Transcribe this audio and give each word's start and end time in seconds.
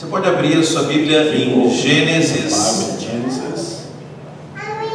Você 0.00 0.06
pode 0.06 0.26
abrir 0.26 0.56
a 0.56 0.62
sua 0.62 0.84
Bíblia 0.84 1.36
em 1.36 1.68
Gênesis, 1.68 2.96
Bible, 2.96 3.06
Genesis, 3.06 3.88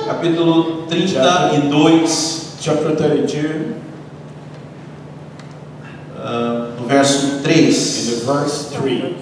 capítulo 0.08 0.88
32, 0.88 2.56
chapter 2.60 2.96
32, 2.96 3.76
ah, 6.18 6.72
no 6.80 6.88
verso 6.88 7.38
in 7.38 7.44
3. 7.44 8.26
the 8.26 8.26
verse 8.26 8.76
3. 8.76 9.16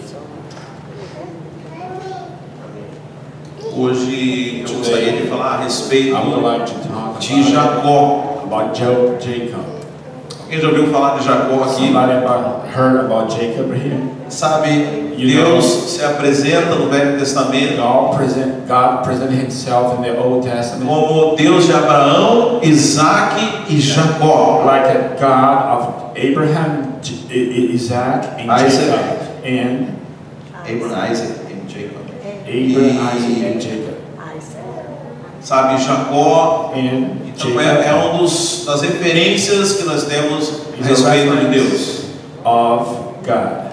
Hoje 3.76 4.64
eu 4.66 4.78
gostaria 4.78 5.12
de 5.12 5.28
falar 5.28 5.56
a 5.56 5.64
respeito 5.66 6.16
de 7.20 7.52
Jacó. 7.52 8.46
about 8.46 8.74
Jacob. 8.80 9.66
Alguém 10.44 10.62
já 10.62 10.68
ouviu 10.70 10.88
falar 10.94 11.18
de 11.20 11.26
Jacó 11.26 11.62
aqui? 11.62 11.88
Somebody 11.88 12.14
about, 12.14 12.70
heard 12.74 13.00
about 13.02 13.30
Jacob 13.30 13.74
here? 13.74 14.23
Sabe, 14.34 15.14
Deus 15.16 15.66
se 15.92 16.04
apresenta 16.04 16.76
no 16.76 16.90
Velho 16.90 17.20
Testamento 17.20 17.80
como 20.84 21.36
Deus 21.36 21.68
de 21.68 21.74
Abraão, 21.74 22.60
Isaac 22.64 23.42
e 23.70 23.80
Jacó. 23.80 24.64
like 24.66 24.88
a 24.90 25.16
God 25.20 25.78
of 25.78 26.20
Abraham, 26.20 27.00
Isaac, 27.30 28.42
and 28.42 28.52
Isaac. 28.52 28.88
Jacob, 28.88 29.46
and 29.46 29.88
Abraham, 30.68 31.12
Isaac 31.12 31.34
e 31.50 31.72
Jacob. 31.72 32.04
Abraham, 32.48 33.16
Isaac, 33.16 33.46
and 33.46 33.62
Jacob, 33.62 33.94
Sabe, 35.42 35.78
Jacó 35.78 36.74
and 36.76 37.22
então 37.28 37.60
é, 37.60 37.88
é 37.88 37.96
um 37.96 38.18
dos, 38.18 38.64
das 38.66 38.82
referências 38.82 39.74
que 39.74 39.84
nós 39.84 40.04
temos 40.06 40.64
a 40.82 40.86
respeito 40.88 41.36
de 41.36 41.46
Deus. 41.48 42.04
of 42.46 43.24
God. 43.24 43.73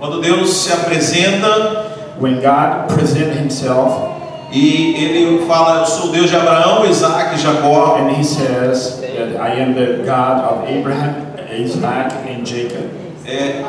Quando 0.00 0.20
Deus 0.20 0.50
se 0.50 0.72
apresenta 0.72 1.86
When 2.20 2.40
God 2.40 2.88
present 2.94 3.34
Himself 3.36 4.10
e 4.52 4.94
ele 4.96 5.46
fala, 5.46 5.80
eu 5.80 5.86
sou 5.86 6.08
o 6.08 6.12
Deus 6.12 6.28
de 6.28 6.34
Abraão, 6.34 6.84
Isaac 6.84 7.36
e 7.36 7.38
Jacó. 7.38 7.98
and 8.00 8.10
He 8.18 8.24
says 8.24 8.98
that 9.00 9.36
I 9.40 9.60
am 9.62 9.74
the 9.74 10.02
God 10.04 10.42
of 10.44 10.68
Abraham, 10.68 11.14
Isaac, 11.56 12.12
and 12.28 12.44
Jacob, 12.44 12.90
É, 13.24 13.62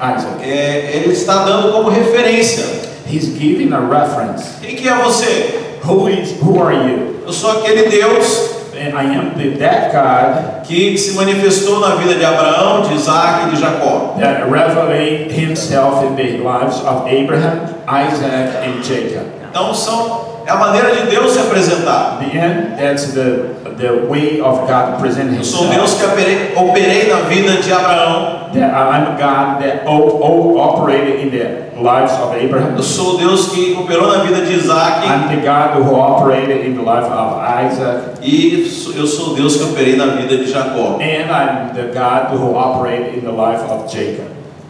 Isaac. 0.00 0.42
é, 0.42 0.90
ele 0.94 1.12
está 1.12 1.44
dando 1.44 1.70
como 1.70 1.90
referência. 1.90 2.64
He's 3.06 3.26
giving 3.38 3.72
a 3.74 3.78
reference. 3.78 4.58
Quem 4.62 4.74
que 4.74 4.88
é 4.88 4.94
você? 4.94 5.78
Who 5.84 6.08
is? 6.08 6.34
Who 6.42 6.62
are 6.62 6.74
you? 6.74 7.20
Eu 7.26 7.32
sou 7.32 7.50
aquele 7.58 7.88
Deus 7.90 8.55
And 8.76 8.94
I 8.94 9.04
am 9.14 9.34
the, 9.36 9.56
that 9.58 9.92
God 9.92 10.66
que 10.66 10.96
se 10.98 11.12
manifestou 11.14 11.80
na 11.80 11.94
vida 11.96 12.14
de 12.14 12.24
Abraão, 12.24 12.82
de 12.82 12.94
Isaac 12.94 13.48
e 13.48 13.50
de 13.54 13.60
Jacó. 13.60 14.16
that 14.18 14.50
revelate 14.50 15.30
Himself 15.32 16.04
in 16.04 16.14
the 16.16 16.38
lives 16.38 16.80
of 16.80 17.06
Abraham, 17.08 17.74
Isaac, 17.88 18.56
and 18.66 18.82
Jacob. 18.82 19.26
Então 19.50 19.72
são 19.74 20.26
é 20.46 20.50
a 20.50 20.56
maneira 20.56 20.94
de 20.94 21.06
Deus 21.10 21.32
se 21.32 21.40
apresentar. 21.40 22.18
The 22.20 22.38
end. 22.38 22.76
That's 22.78 23.12
the 23.14 23.56
the 23.76 24.06
way 24.08 24.40
of 24.40 24.60
God 24.66 24.98
present 25.00 25.36
Eu 25.36 25.44
sou 25.44 25.66
Deus 25.68 25.92
Himself. 25.92 25.98
que 25.98 26.06
operei, 26.06 26.52
operei 26.56 27.08
na 27.08 27.16
vida 27.28 27.60
de 27.60 27.72
Abraão. 27.72 28.35
That 28.54 28.74
I'm 28.74 29.14
a 29.14 29.18
God 29.18 29.60
that 29.62 29.86
operated 29.86 31.20
in 31.20 31.30
the 31.30 31.80
lives 31.82 32.12
of 32.12 32.34
Abraham. 32.34 32.76
Eu 32.76 32.82
sou 32.82 33.18
Deus 33.18 33.48
que 33.48 33.74
operou 33.74 34.08
na 34.08 34.24
vida 34.24 34.44
de 34.44 34.54
Isaac. 34.54 35.06
I'm 35.06 35.28
the 35.36 35.42
God 35.42 35.82
who 35.82 35.94
operated 35.94 36.66
in 36.66 36.76
the 36.76 36.82
life 36.82 37.06
of 37.06 37.38
Isaac, 37.40 38.20
E 38.22 38.66
eu 38.94 39.06
sou 39.06 39.34
Deus 39.34 39.56
que 39.56 39.64
operei 39.64 39.96
na 39.96 40.06
vida 40.06 40.36
de 40.36 40.46
Jacó. 40.50 40.98
and 41.00 41.30
I'm 41.30 41.74
the 41.74 41.92
God 41.92 42.30
who 42.32 42.54
operated 42.54 43.18
in 43.18 43.24
the 43.24 43.32
life 43.32 43.62
of 43.70 43.90
Jacob. 43.92 44.26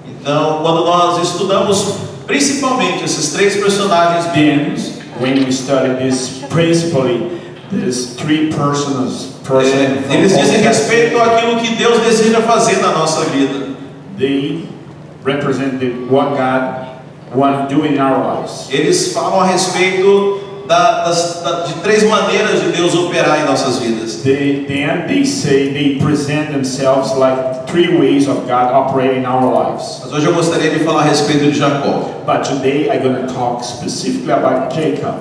Então, 0.08 0.58
quando 0.62 0.84
nós 0.84 1.22
estudamos 1.22 1.94
principalmente 2.26 3.04
esses 3.04 3.32
três 3.32 3.56
personagens 3.56 4.26
bíblicos, 4.32 4.96
when 5.20 5.44
we 5.44 5.52
study 5.52 5.94
this 6.02 6.42
principally, 6.50 7.40
these 7.70 8.14
three 8.16 8.50
persons, 8.50 9.35
person 9.35 9.35
é, 10.10 10.14
eles 10.14 10.36
dizem 10.36 10.60
respeito 10.60 11.18
àquilo 11.20 11.56
que 11.60 11.74
Deus 11.76 12.00
deseja 12.02 12.40
fazer 12.42 12.78
na 12.80 12.92
nossa 12.92 13.24
vida. 13.26 13.66
they 14.18 14.66
represent 15.24 15.78
the- 15.78 16.06
what 16.10 16.30
God 16.36 16.86
wants 17.34 17.68
to 17.68 17.74
do 17.74 17.84
in 17.84 17.98
our 18.00 18.18
lives. 18.36 18.66
Eles 18.70 19.12
falam 19.12 19.40
a 19.40 19.44
respeito 19.44 20.40
da- 20.66 21.04
das- 21.04 21.42
da- 21.44 21.60
de 21.66 21.74
três 21.82 22.02
maneiras 22.04 22.62
de 22.62 22.72
Deus 22.72 22.94
operar 22.94 23.40
em 23.40 23.44
nossas 23.44 23.78
vidas. 23.78 24.22
They, 24.22 24.64
then 24.66 25.06
they 25.06 25.24
say 25.26 25.70
they 25.72 25.98
present 26.02 26.50
themselves 26.50 27.12
like 27.14 27.66
three 27.66 27.98
ways 27.98 28.26
of 28.26 28.46
God 28.48 28.72
operating 28.72 29.20
in 29.20 29.26
our 29.26 29.44
lives. 29.52 30.00
Mas 30.04 30.12
hoje 30.14 30.26
eu 30.26 30.32
gostaria 30.32 30.70
de 30.70 30.78
falar 30.80 31.02
a 31.02 31.04
respeito 31.04 31.44
de 31.50 31.58
Jacó. 31.58 32.02
But 32.26 32.42
today 32.48 32.88
I'm 32.90 33.02
going 33.02 33.26
to 33.26 33.32
talk 33.34 33.62
specifically 33.64 34.32
about 34.32 34.74
Jacob. 34.74 35.14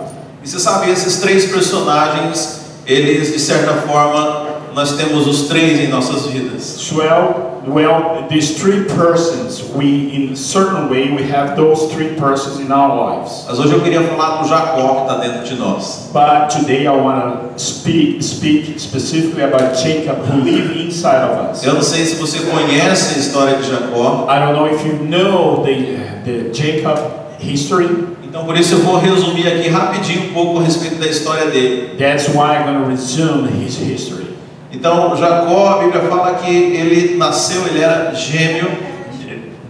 E 0.43 0.47
você 0.47 0.57
sabe, 0.59 0.89
esses 0.89 1.17
três 1.19 1.45
personagens, 1.45 2.61
eles 2.85 3.31
de 3.33 3.39
certa 3.39 3.73
forma, 3.73 4.55
nós 4.73 4.93
temos 4.97 5.25
os 5.25 5.47
três 5.47 5.79
em 5.79 5.87
nossas 5.87 6.27
vidas. 6.27 6.91
Well, 6.91 7.61
well, 7.65 8.27
these 8.29 8.55
three 8.55 8.83
persons, 8.83 9.63
we 9.73 10.13
in 10.13 10.33
a 10.33 10.35
certain 10.35 10.89
way 10.89 11.09
we 11.11 11.23
have 11.31 11.55
those 11.55 11.91
three 11.93 12.15
persons 12.15 12.59
in 12.59 12.71
our 12.71 12.93
lives. 12.93 13.45
Mas 13.47 13.59
hoje 13.59 13.73
eu 13.73 13.81
queria 13.81 14.03
falar 14.03 14.41
do 14.41 14.47
Jacó 14.47 14.95
que 14.95 15.01
está 15.01 15.17
dentro 15.17 15.43
de 15.45 15.55
nós. 15.55 16.09
But 16.13 16.49
today 16.49 16.85
I 16.85 16.91
want 16.91 17.53
to 17.53 17.59
speak 17.59 18.21
speak 18.21 18.79
specifically 18.79 19.43
about 19.43 19.75
Jacob 19.75 20.17
who 20.25 20.43
live 20.43 20.85
inside 20.85 21.23
of 21.23 21.51
us. 21.51 21.63
Eu 21.63 21.73
não 21.73 21.81
sei 21.81 22.05
se 22.05 22.15
você 22.15 22.39
conhece 22.39 23.15
a 23.15 23.19
história 23.19 23.55
de 23.57 23.63
Jacó, 23.63 24.27
I 24.29 24.39
don't 24.39 24.53
know 24.53 24.67
if 24.67 24.85
you 24.85 24.93
know 25.05 25.63
the 25.63 25.95
the 26.25 26.49
Jacob 26.53 26.99
history. 27.39 28.14
Então 28.35 28.45
por 28.45 28.57
isso 28.57 28.75
eu 28.75 28.79
vou 28.79 28.97
resumir 28.97 29.47
aqui 29.47 29.69
rapidinho 29.69 30.29
um 30.29 30.33
pouco 30.33 30.59
a 30.59 30.63
respeito 30.63 30.97
da 30.97 31.07
história 31.07 31.45
dele. 31.45 31.95
That's 31.97 32.27
why 32.27 32.57
I'm 32.57 32.65
going 32.65 32.83
to 32.83 32.89
resume 32.89 33.47
his 33.63 33.77
history. 33.77 34.35
Então, 34.73 35.15
Jacó, 35.15 35.69
a 35.69 35.77
Bíblia 35.77 36.01
fala 36.01 36.33
que 36.33 36.49
ele 36.53 37.15
nasceu, 37.15 37.65
ele 37.65 37.81
era 37.81 38.13
gêmeo. 38.13 38.69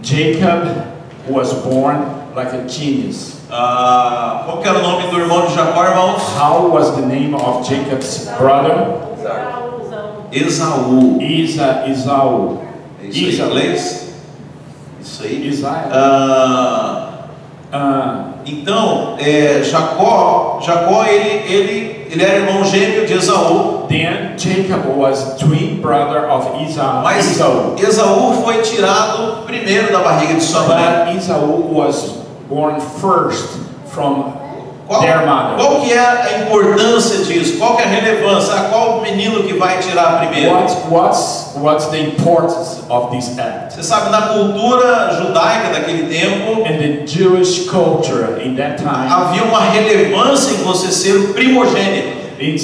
Jacob 0.02 0.82
was 1.28 1.52
born 1.52 2.06
like 2.34 2.56
a 2.56 2.66
genius. 2.66 3.36
Ah, 3.48 4.42
qual 4.44 4.58
que 4.58 4.68
era 4.68 4.80
o 4.80 4.82
nome 4.82 5.12
do 5.12 5.20
irmão 5.20 5.46
de 5.46 5.54
Jacó, 5.54 5.84
irmãos? 5.84 6.22
How 6.36 6.68
was 6.68 6.90
the 6.96 7.02
name 7.02 7.36
of 7.36 7.64
Jacob's 7.68 8.28
brother? 8.36 8.96
Esaú. 10.32 11.22
Isa 11.22 11.84
Esau. 11.86 12.64
É 13.00 13.06
isso 13.06 13.16
aí 13.16 13.28
Esaú. 13.28 13.46
inglês? 13.46 14.14
Isso 15.00 15.22
aí. 15.22 15.46
Isaiah. 15.46 15.88
Ah, 15.92 17.12
Uh, 17.72 18.35
então, 18.46 19.16
é, 19.18 19.62
Jacó, 19.62 20.60
Jacó 20.62 21.04
ele, 21.04 21.52
ele, 21.52 22.06
ele 22.10 22.24
era 22.24 22.38
irmão 22.38 22.64
gêmeo 22.64 23.04
de 23.04 23.14
Esaú. 23.14 23.76
then 23.88 24.36
Jacob 24.36 24.96
was 24.96 25.36
twin 25.36 25.80
brother 25.80 26.30
of 26.30 26.62
Esau. 26.62 27.02
Mas 27.02 27.30
Esau. 27.30 27.74
Esaú 27.78 28.42
foi 28.44 28.62
tirado 28.62 29.44
primeiro 29.46 29.92
da 29.92 30.00
barriga 30.00 30.34
de 30.34 30.42
sua 30.42 30.62
mãe. 30.62 31.06
But 31.06 31.16
Esau 31.16 31.46
was 31.72 32.18
born 32.48 32.80
first 32.80 33.58
from 33.86 34.45
Qual, 34.86 35.02
qual 35.56 35.80
que 35.82 35.92
é 35.92 35.98
a 35.98 36.38
importância 36.42 37.24
disso? 37.24 37.58
Qual 37.58 37.76
que 37.76 37.82
é 37.82 37.86
a 37.86 37.88
relevância? 37.88 38.54
Ah, 38.54 38.68
Qual 38.70 39.00
menino 39.02 39.42
que 39.42 39.54
vai 39.54 39.78
tirar 39.78 40.20
primeiro? 40.20 40.54
What, 40.54 40.72
what's, 40.90 41.52
what's 41.56 41.86
the 41.86 41.98
importance 41.98 42.82
of 42.88 43.10
this 43.10 43.36
act? 43.38 43.74
Você 43.74 43.82
sabe, 43.82 44.10
na 44.10 44.22
cultura 44.28 45.12
judaica 45.20 45.70
daquele 45.72 46.06
tempo, 46.06 46.60
In 46.66 46.78
the 46.78 47.06
Jewish 47.06 47.68
culture 47.68 48.40
in 48.44 48.54
that 48.56 48.76
time, 48.76 49.08
havia 49.08 49.42
uma 49.44 49.60
relevância 49.60 50.52
em 50.52 50.62
você 50.62 50.92
ser 50.92 51.16
o 51.16 51.34
primogênito. 51.34 52.16
it 52.38 52.60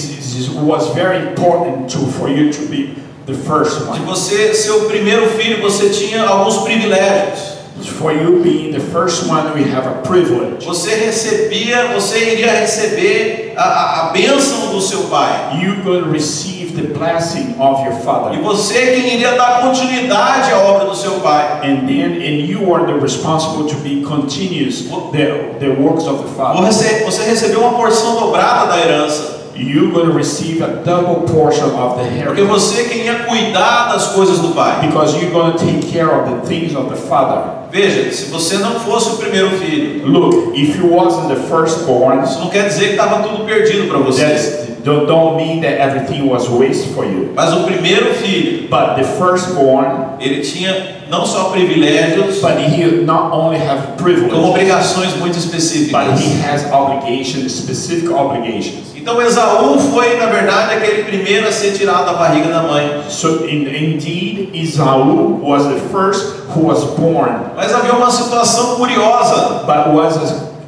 was 0.64 0.88
very 0.94 1.18
important 1.30 1.88
to, 1.90 1.98
for 2.12 2.28
you 2.28 2.52
to 2.52 2.66
be 2.68 2.94
the 3.26 3.34
first 3.34 3.78
De 3.80 3.88
one. 3.88 4.00
você 4.06 4.52
ser 4.54 4.70
o 4.72 4.84
primeiro 4.84 5.26
filho, 5.30 5.60
você 5.62 5.88
tinha 5.90 6.24
alguns 6.24 6.58
privilégios. 6.58 7.51
For 7.88 8.12
you 8.12 8.42
being 8.42 8.72
the 8.72 8.80
first 8.80 9.28
one, 9.28 9.52
we 9.54 9.64
have 9.64 9.86
a 9.86 10.02
privilege. 10.02 10.64
Você 10.66 10.94
recebia, 10.94 11.88
você 11.94 12.32
iria 12.32 12.52
receber 12.52 13.54
a, 13.56 14.08
a, 14.08 14.10
bênção 14.12 14.70
do 14.70 14.80
seu 14.80 15.02
pai. 15.04 15.60
You 15.62 15.82
will 15.84 16.10
receive 16.10 16.74
the 16.74 16.88
blessing 16.96 17.54
of 17.58 17.84
your 17.84 17.98
E 17.98 18.02
father. 18.02 18.40
você 18.40 18.78
é 18.78 18.86
quem 18.94 19.14
iria 19.14 19.32
dar 19.32 19.62
continuidade 19.62 20.52
à 20.52 20.58
obra 20.58 20.86
do 20.86 20.96
seu 20.96 21.12
pai. 21.20 21.60
And 21.62 21.86
then, 21.86 22.16
and 22.16 22.46
you 22.46 22.74
are 22.74 22.86
the 22.86 22.94
responsible 22.94 23.66
to 23.68 23.76
be 23.76 24.02
continuous 24.02 24.82
the, 25.12 25.58
the 25.58 25.70
works 25.80 26.06
of 26.06 26.22
the 26.22 26.34
father. 26.34 26.62
Você, 26.62 27.04
você 27.04 27.22
recebeu 27.24 27.60
uma 27.60 27.74
porção 27.74 28.16
dobrada 28.16 28.66
da 28.66 28.78
herança. 28.78 29.41
You 29.54 29.90
will 29.90 30.12
receive 30.12 30.62
a 30.62 30.82
double 30.84 31.26
portion 31.32 31.66
of 31.74 31.96
the 31.96 32.04
Porque 32.24 32.40
inheritance 32.40 32.48
você 32.48 32.80
é 32.80 32.84
quem 32.84 33.04
ia 33.04 33.14
cuidar 33.24 33.92
das 33.92 34.08
coisas 34.08 34.38
do 34.38 34.48
pai. 34.54 34.86
because 34.86 35.14
you're 35.16 35.30
going 35.30 35.52
to 35.52 35.58
take 35.58 35.92
care 35.92 36.08
of 36.10 36.30
the 36.30 36.46
things 36.46 36.74
of 36.74 36.88
the 36.88 36.96
father. 36.96 37.42
Veja, 37.70 38.10
se 38.12 38.30
você 38.30 38.58
não 38.58 38.80
fosse 38.80 39.10
o 39.10 39.16
primeiro 39.18 39.50
filho, 39.58 40.06
Look, 40.06 40.52
if 40.58 40.76
you 40.78 40.86
wasn't 40.94 41.28
the 41.28 41.36
firstborn, 41.48 42.22
isso 42.24 42.38
não 42.40 42.48
quer 42.50 42.68
dizer 42.68 42.84
que 42.86 42.90
estava 42.92 43.22
tudo 43.22 43.44
perdido 43.44 43.88
para 43.88 43.98
você. 43.98 44.68
don't, 44.84 45.06
don't 45.06 45.36
mean 45.36 45.60
that 45.60 45.78
everything 45.80 46.28
was 46.28 46.48
waste 46.48 46.88
for 46.94 47.04
you. 47.04 47.30
Mas 47.34 47.52
o 47.52 47.62
primeiro 47.64 48.12
filho, 48.14 48.68
But 48.68 48.96
the 48.96 49.04
firstborn, 49.04 50.16
ele 50.20 50.40
tinha 50.40 51.02
não 51.10 51.24
só 51.26 51.44
privilégios, 51.50 52.40
but 52.40 52.52
he 52.58 53.02
not 53.04 53.32
only 53.34 53.56
have 53.58 53.82
como 53.96 53.96
privilege, 53.96 54.34
obrigações 54.34 55.14
muito 55.16 55.34
but 55.34 55.44
específicas. 55.44 56.20
he 56.20 56.40
has 56.42 56.64
obligations, 56.72 57.52
specific 57.52 58.10
obligations. 58.12 58.91
Então 59.02 59.20
Esaú 59.20 59.80
foi, 59.92 60.16
na 60.16 60.26
verdade, 60.26 60.74
aquele 60.76 61.02
primeiro 61.02 61.48
a 61.48 61.52
ser 61.52 61.72
tirado 61.72 62.06
da 62.06 62.12
barriga 62.12 62.48
da 62.48 62.62
mãe. 62.62 63.02
So 63.08 63.44
in, 63.48 63.66
indeed, 63.66 64.50
Esau 64.54 65.40
was 65.42 65.66
the 65.66 65.80
first 65.90 66.46
who 66.54 66.60
was 66.68 66.84
born, 66.96 67.34
Mas 67.56 67.72
havia 67.72 67.94
uma 67.94 68.10
situação 68.12 68.76
curiosa. 68.76 69.64
but 69.66 69.88
was 69.92 70.16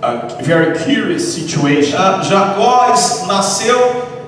a, 0.02 0.06
a 0.06 0.42
very 0.42 0.76
curious 0.84 1.22
situation. 1.32 1.96
Ah, 1.96 2.20
Jacó 2.22 2.92
nasceu 3.28 3.78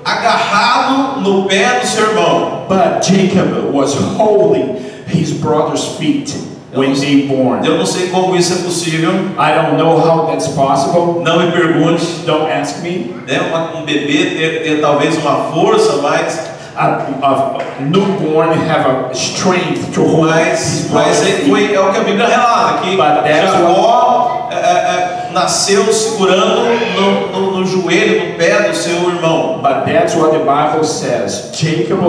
agarrado 0.05 1.21
no 1.21 1.47
pé 1.49 1.81
do 1.81 1.87
seu 1.87 2.05
irmão. 2.11 2.65
But 2.69 3.03
Jacob 3.03 3.73
was 3.75 3.93
holding 4.17 4.77
his 5.09 5.33
brother's 5.33 5.85
feet 5.99 6.33
when 6.75 6.95
they 6.95 7.27
born. 7.27 7.65
Eu 7.65 7.79
não 7.79 7.87
sei 7.87 8.09
como 8.09 8.37
isso 8.37 8.53
é 8.53 8.57
possível. 8.57 9.11
I 9.39 9.55
don't 9.55 9.77
know 9.77 9.99
how 9.99 10.27
that's 10.27 10.49
possible. 10.49 11.23
Não 11.23 11.39
me 11.39 11.53
pergunte. 11.53 12.05
Don't 12.27 12.51
ask 12.51 12.83
me. 12.83 13.15
Né? 13.27 13.41
Um 13.75 13.85
bebê 13.85 14.37
ter, 14.37 14.63
ter 14.63 14.81
talvez 14.81 15.17
uma 15.19 15.53
força, 15.53 15.97
mas, 16.03 16.57
A, 16.79 17.07
a 17.23 17.81
newborn 17.81 18.53
have 18.53 18.87
a 18.87 19.15
strength 19.15 19.95
to 19.95 20.03
hold 20.03 20.29
mas, 20.29 20.91
mas 20.93 21.25
foi, 21.49 21.73
é 21.73 21.81
o 21.81 21.91
que 21.91 21.99
a 21.99 22.05
Bíblia 22.05 22.27
relata 22.27 22.83
que 22.83 22.95
Jacó 22.95 24.49
é, 24.51 24.55
é, 24.55 24.59
é, 24.59 25.31
nasceu 25.33 25.91
segurando 25.91 26.67
no, 26.95 27.29
no, 27.33 27.59
no 27.59 27.67
joelho, 27.67 28.29
no 28.29 28.35
pé 28.35 28.69
do 28.69 28.77
seu 28.77 29.09
irmão. 29.09 29.63
But 29.63 29.87
that's 29.87 30.15
what 30.15 30.33
the 30.33 30.41
Bible 30.41 30.85
says. 30.85 31.51
Jacob 31.55 32.03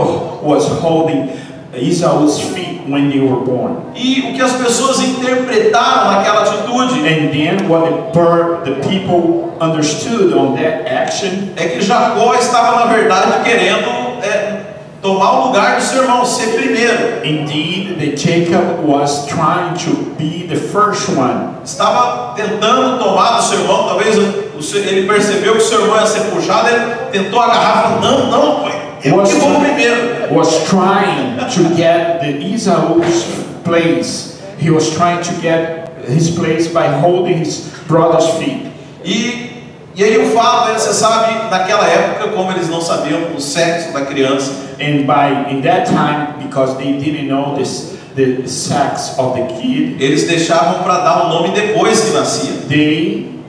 was 0.43 0.67
holding 0.81 1.29
Esau's 1.73 2.41
feet 2.41 2.66
when 2.87 3.09
they 3.09 3.19
were 3.19 3.43
born. 3.43 3.77
E 3.95 4.29
o 4.29 4.33
que 4.33 4.41
as 4.41 4.53
pessoas 4.53 4.99
interpretaram 4.99 6.11
naquela 6.11 6.41
atitude 6.41 6.67
And 7.07 7.31
then 7.31 7.69
what 7.69 8.13
the, 8.13 8.71
the 8.71 8.87
people 8.87 9.57
understood 9.61 10.33
on 10.33 10.55
that 10.55 10.87
action 10.87 11.53
é 11.55 11.67
que 11.67 11.81
Jacó 11.81 12.33
estava, 12.35 12.85
na 12.85 12.85
verdade, 12.85 13.43
querendo 13.43 13.89
é, 14.21 14.57
tomar 15.01 15.39
o 15.39 15.47
lugar 15.47 15.77
do 15.77 15.81
seu 15.81 16.03
irmão, 16.03 16.25
ser 16.25 16.53
primeiro. 16.55 17.25
Indeed, 17.25 17.97
that 17.99 18.17
Jacob 18.17 18.85
was 18.85 19.25
trying 19.27 19.75
to 19.85 20.15
be 20.17 20.47
the 20.47 20.55
first 20.55 21.09
one. 21.09 21.57
Estava 21.63 22.33
tentando 22.35 22.99
tomar 22.99 23.37
do 23.37 23.43
seu 23.43 23.59
irmão, 23.59 23.87
talvez 23.87 24.17
o 24.17 24.47
ele 24.75 25.07
percebeu 25.07 25.53
que 25.53 25.59
o 25.59 25.61
seu 25.61 25.81
irmão 25.81 25.99
ia 25.99 26.05
ser 26.05 26.21
puxado, 26.31 26.67
ele 26.69 26.95
tentou 27.11 27.39
agarrar, 27.39 27.83
falou, 27.83 28.01
não, 28.01 28.31
não, 28.31 28.61
pai, 28.61 28.86
primeiro. 29.01 30.33
Was 30.33 30.67
trying 30.69 31.37
to 31.37 31.75
get 31.75 32.19
the 32.21 32.37
Esau's 32.43 33.25
place. 33.63 34.41
He 34.57 34.69
was 34.69 34.93
trying 34.95 35.23
to 35.23 35.41
get 35.41 36.05
his 36.05 36.31
place 36.31 36.67
by 36.67 36.87
holding 36.87 37.37
his 37.37 37.73
brother's 37.87 38.29
feet. 38.37 38.71
E, 39.03 39.63
e 39.95 40.03
aí 40.03 40.17
o 40.17 40.31
fato 40.31 40.71
é, 40.71 40.73
você 40.77 40.93
sabe, 40.93 41.49
naquela 41.49 41.87
época, 41.87 42.29
como 42.29 42.51
eles 42.51 42.69
não 42.69 42.81
sabiam 42.81 43.35
o 43.35 43.39
sexo 43.39 43.93
da 43.93 44.05
criança, 44.05 44.67
And 44.79 45.07
by 45.07 45.49
in 45.51 45.61
that 45.61 45.87
time, 45.87 46.37
because 46.43 46.77
they 46.77 46.99
didn't 46.99 47.27
know 47.27 47.55
this, 47.55 47.97
the 48.15 48.47
sex 48.47 49.17
of 49.17 49.35
the 49.35 49.47
kid, 49.59 49.97
eles 49.99 50.27
deixavam 50.27 50.83
para 50.83 50.99
dar 50.99 51.25
o 51.25 51.29
nome 51.29 51.49
depois 51.49 51.99
que 52.01 52.11
nascia. 52.11 52.53
they 52.67 53.39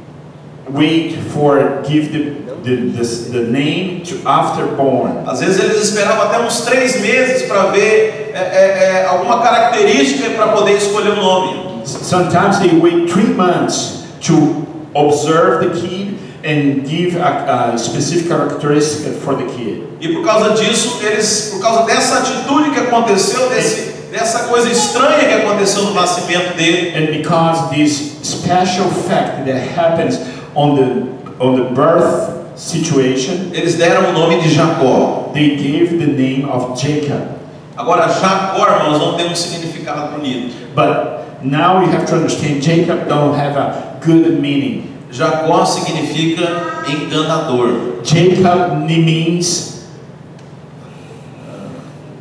wait 0.70 1.18
for 1.32 1.82
give 1.84 2.12
the 2.12 2.47
the, 2.62 2.90
the, 2.90 3.04
the 3.32 3.50
name 3.50 4.02
to 4.04 4.16
after 4.26 4.66
born. 4.76 5.24
Às 5.26 5.40
vezes 5.40 5.62
eles 5.62 5.82
esperavam 5.82 6.24
até 6.24 6.40
uns 6.40 6.60
três 6.62 7.00
meses 7.00 7.42
para 7.42 7.66
ver 7.66 8.32
é, 8.34 8.38
é, 8.38 9.02
é, 9.02 9.06
alguma 9.06 9.42
característica 9.42 10.30
para 10.30 10.48
poder 10.48 10.76
escolher 10.76 11.12
o 11.12 11.16
nome. 11.16 11.82
Sometimes 11.84 12.58
they 12.58 12.78
wait 12.78 13.10
three 13.10 13.34
months 13.34 14.04
to 14.20 14.66
observe 14.94 15.66
the 15.66 15.80
kid 15.80 16.18
and 16.44 16.86
give 16.86 17.16
a, 17.16 17.72
a 17.72 17.78
specific 17.78 18.28
characteristic 18.28 19.14
for 19.22 19.36
the 19.36 19.44
kid. 19.54 19.84
E 20.00 20.14
por 20.14 20.24
causa 20.24 20.50
disso, 20.54 21.00
eles, 21.02 21.50
por 21.52 21.60
causa 21.60 21.82
dessa 21.84 22.18
atitude 22.18 22.70
que 22.70 22.78
aconteceu, 22.80 23.48
desse, 23.48 23.92
dessa 24.12 24.44
coisa 24.44 24.70
estranha 24.70 25.26
que 25.26 25.34
aconteceu 25.34 25.84
no 25.84 25.94
nascimento 25.94 26.56
dele, 26.56 26.94
And 26.96 27.18
because 27.18 27.70
this 27.70 28.18
special 28.22 28.88
fact 29.08 29.44
that 29.46 29.58
happens 29.76 30.20
on 30.54 30.76
the 30.76 31.17
on 31.38 31.56
the 31.56 31.74
birth 31.74 32.58
situation, 32.58 33.52
eles 33.54 33.76
deram 33.76 34.10
o 34.10 34.12
nome 34.12 34.40
de 34.40 34.48
Jacó. 34.48 35.18
they 35.32 35.56
gave 35.56 35.98
the 35.98 36.06
name 36.06 36.44
of 36.44 36.80
Jacob. 36.80 37.38
Agora, 37.76 38.08
Jacó, 38.08 38.66
irmãos, 38.66 38.98
não 38.98 39.16
tem 39.16 39.30
um 39.30 39.36
significado 39.36 40.16
bonito. 40.16 40.52
But 40.74 41.44
now 41.44 41.80
you 41.80 41.90
have 41.92 42.06
to 42.06 42.16
understand 42.16 42.62
Jacob 42.62 43.08
don't 43.08 43.34
have 43.34 43.56
a 43.56 44.00
good 44.04 44.40
meaning. 44.40 44.94
Jacó 45.12 45.64
significa 45.64 46.84
enganador. 46.88 48.02
Jacob 48.02 48.84
means 48.84 49.86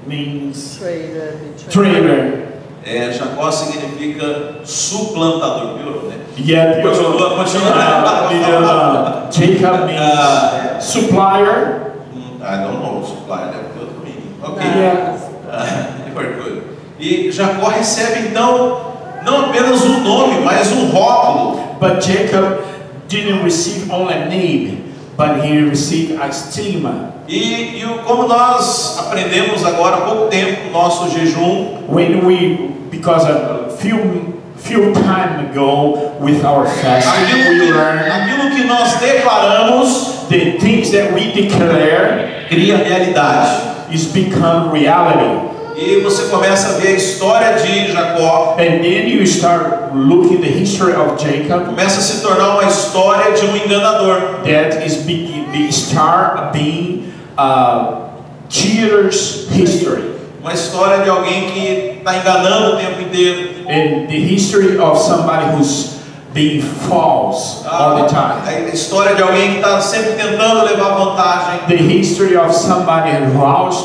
means 0.05 0.77
Traitor, 0.77 1.33
traitor. 1.69 2.47
É, 2.85 3.11
Jacó 3.11 3.51
significa 3.51 4.61
suplantador, 4.63 5.77
piorou, 5.77 6.03
né? 6.03 6.15
Yeah, 6.37 6.81
Continua, 6.83 7.35
continua. 7.35 7.71
Uh, 7.73 8.29
the, 8.29 8.57
uh, 8.57 9.31
Jacob 9.31 9.87
means 9.87 9.99
Ah, 10.01 10.77
supplier. 10.79 11.97
hum, 12.13 12.41
I 12.43 12.61
don't 12.63 12.79
know, 12.79 13.01
supplier 13.03 13.51
ter 13.51 13.73
outro 13.81 14.03
meaning. 14.05 14.37
Ok. 14.43 14.61
Yeah. 14.61 15.17
Ah, 15.49 15.65
very 16.13 16.35
good. 16.37 16.63
E 16.99 17.31
Jacó 17.31 17.69
recebe 17.69 18.29
então 18.29 18.93
não 19.25 19.45
apenas 19.49 19.83
um 19.83 19.99
nome, 20.03 20.39
mas 20.45 20.71
um 20.71 20.89
rótulo. 20.91 21.59
But 21.79 22.01
Jacob 22.05 22.61
didn't 23.07 23.43
receive 23.43 23.91
only 23.91 24.13
a 24.13 24.25
name, 24.29 24.93
but 25.17 25.43
he 25.43 25.57
received 25.59 26.19
a 26.21 26.31
stigma. 26.31 27.13
E, 27.27 27.81
e 27.81 27.85
como 28.05 28.27
nós 28.27 28.97
aprendemos 28.99 29.65
agora 29.65 29.97
há 29.97 30.01
pouco 30.01 30.27
tempo 30.27 30.65
no 30.67 30.71
nosso 30.71 31.09
jejum, 31.09 31.83
When 31.89 32.25
we, 32.25 32.71
because 32.89 33.25
a 33.29 33.69
few 33.77 34.36
few 34.57 34.93
time 34.93 35.49
ago 35.49 36.17
with 36.19 36.43
our 36.43 36.65
fasting, 36.65 37.59
we 37.59 37.71
learned 37.71 38.11
aquilo 38.11 38.55
que 38.55 38.65
nós 38.65 38.99
declaramos 38.99 40.27
the 40.29 40.57
things 40.59 40.91
that 40.91 41.13
we 41.13 41.31
declare 41.31 42.45
cria 42.49 42.77
realidade. 42.77 43.91
is 43.91 44.11
become 44.11 44.71
reality. 44.71 45.55
E 45.77 46.01
você 46.01 46.23
começa 46.29 46.69
a 46.69 46.79
ver 46.79 46.87
a 46.87 46.91
história 46.93 47.53
de 47.53 47.91
Jacó, 47.91 48.55
And 48.57 48.81
then 48.81 49.07
you 49.07 49.21
start 49.27 49.93
looking 49.93 50.41
the 50.41 50.47
history 50.47 50.93
of 50.93 51.17
Jacob. 51.21 51.65
começa 51.65 51.99
a 51.99 52.01
se 52.01 52.21
tornar 52.23 52.55
uma 52.55 52.63
história 52.63 53.31
de 53.33 53.45
um 53.45 53.55
enganador. 53.55 54.41
That 54.43 54.83
is 54.83 54.97
be, 55.03 55.45
the 55.53 55.71
start 55.71 56.51
being 56.51 57.13
uh, 57.37 58.09
cheaters 58.49 59.47
history. 59.51 60.16
Uma 60.47 60.53
história 60.53 61.03
de 61.03 61.09
alguém 61.09 61.49
que 61.49 61.97
está 61.97 62.15
enganando 62.15 62.75
o 62.75 62.77
tempo 62.77 63.01
inteiro. 63.01 63.49
And 63.67 64.07
the 64.07 64.15
history 64.15 64.77
of 64.79 64.97
somebody 64.97 65.43
who's 65.53 65.99
being 66.33 66.61
false 66.61 67.67
all 67.67 68.01
the 68.01 68.07
time. 68.07 68.47
A 68.47 68.73
história 68.73 69.13
de 69.13 69.23
alguém 69.23 69.51
que 69.51 69.57
está 69.57 69.81
sempre 69.81 70.13
tentando 70.13 70.63
levar 70.63 70.95
vantagem. 70.95 71.59
The 71.67 71.75
history 71.75 72.37
of 72.37 72.55
somebody 72.55 73.09
who's 73.25 73.75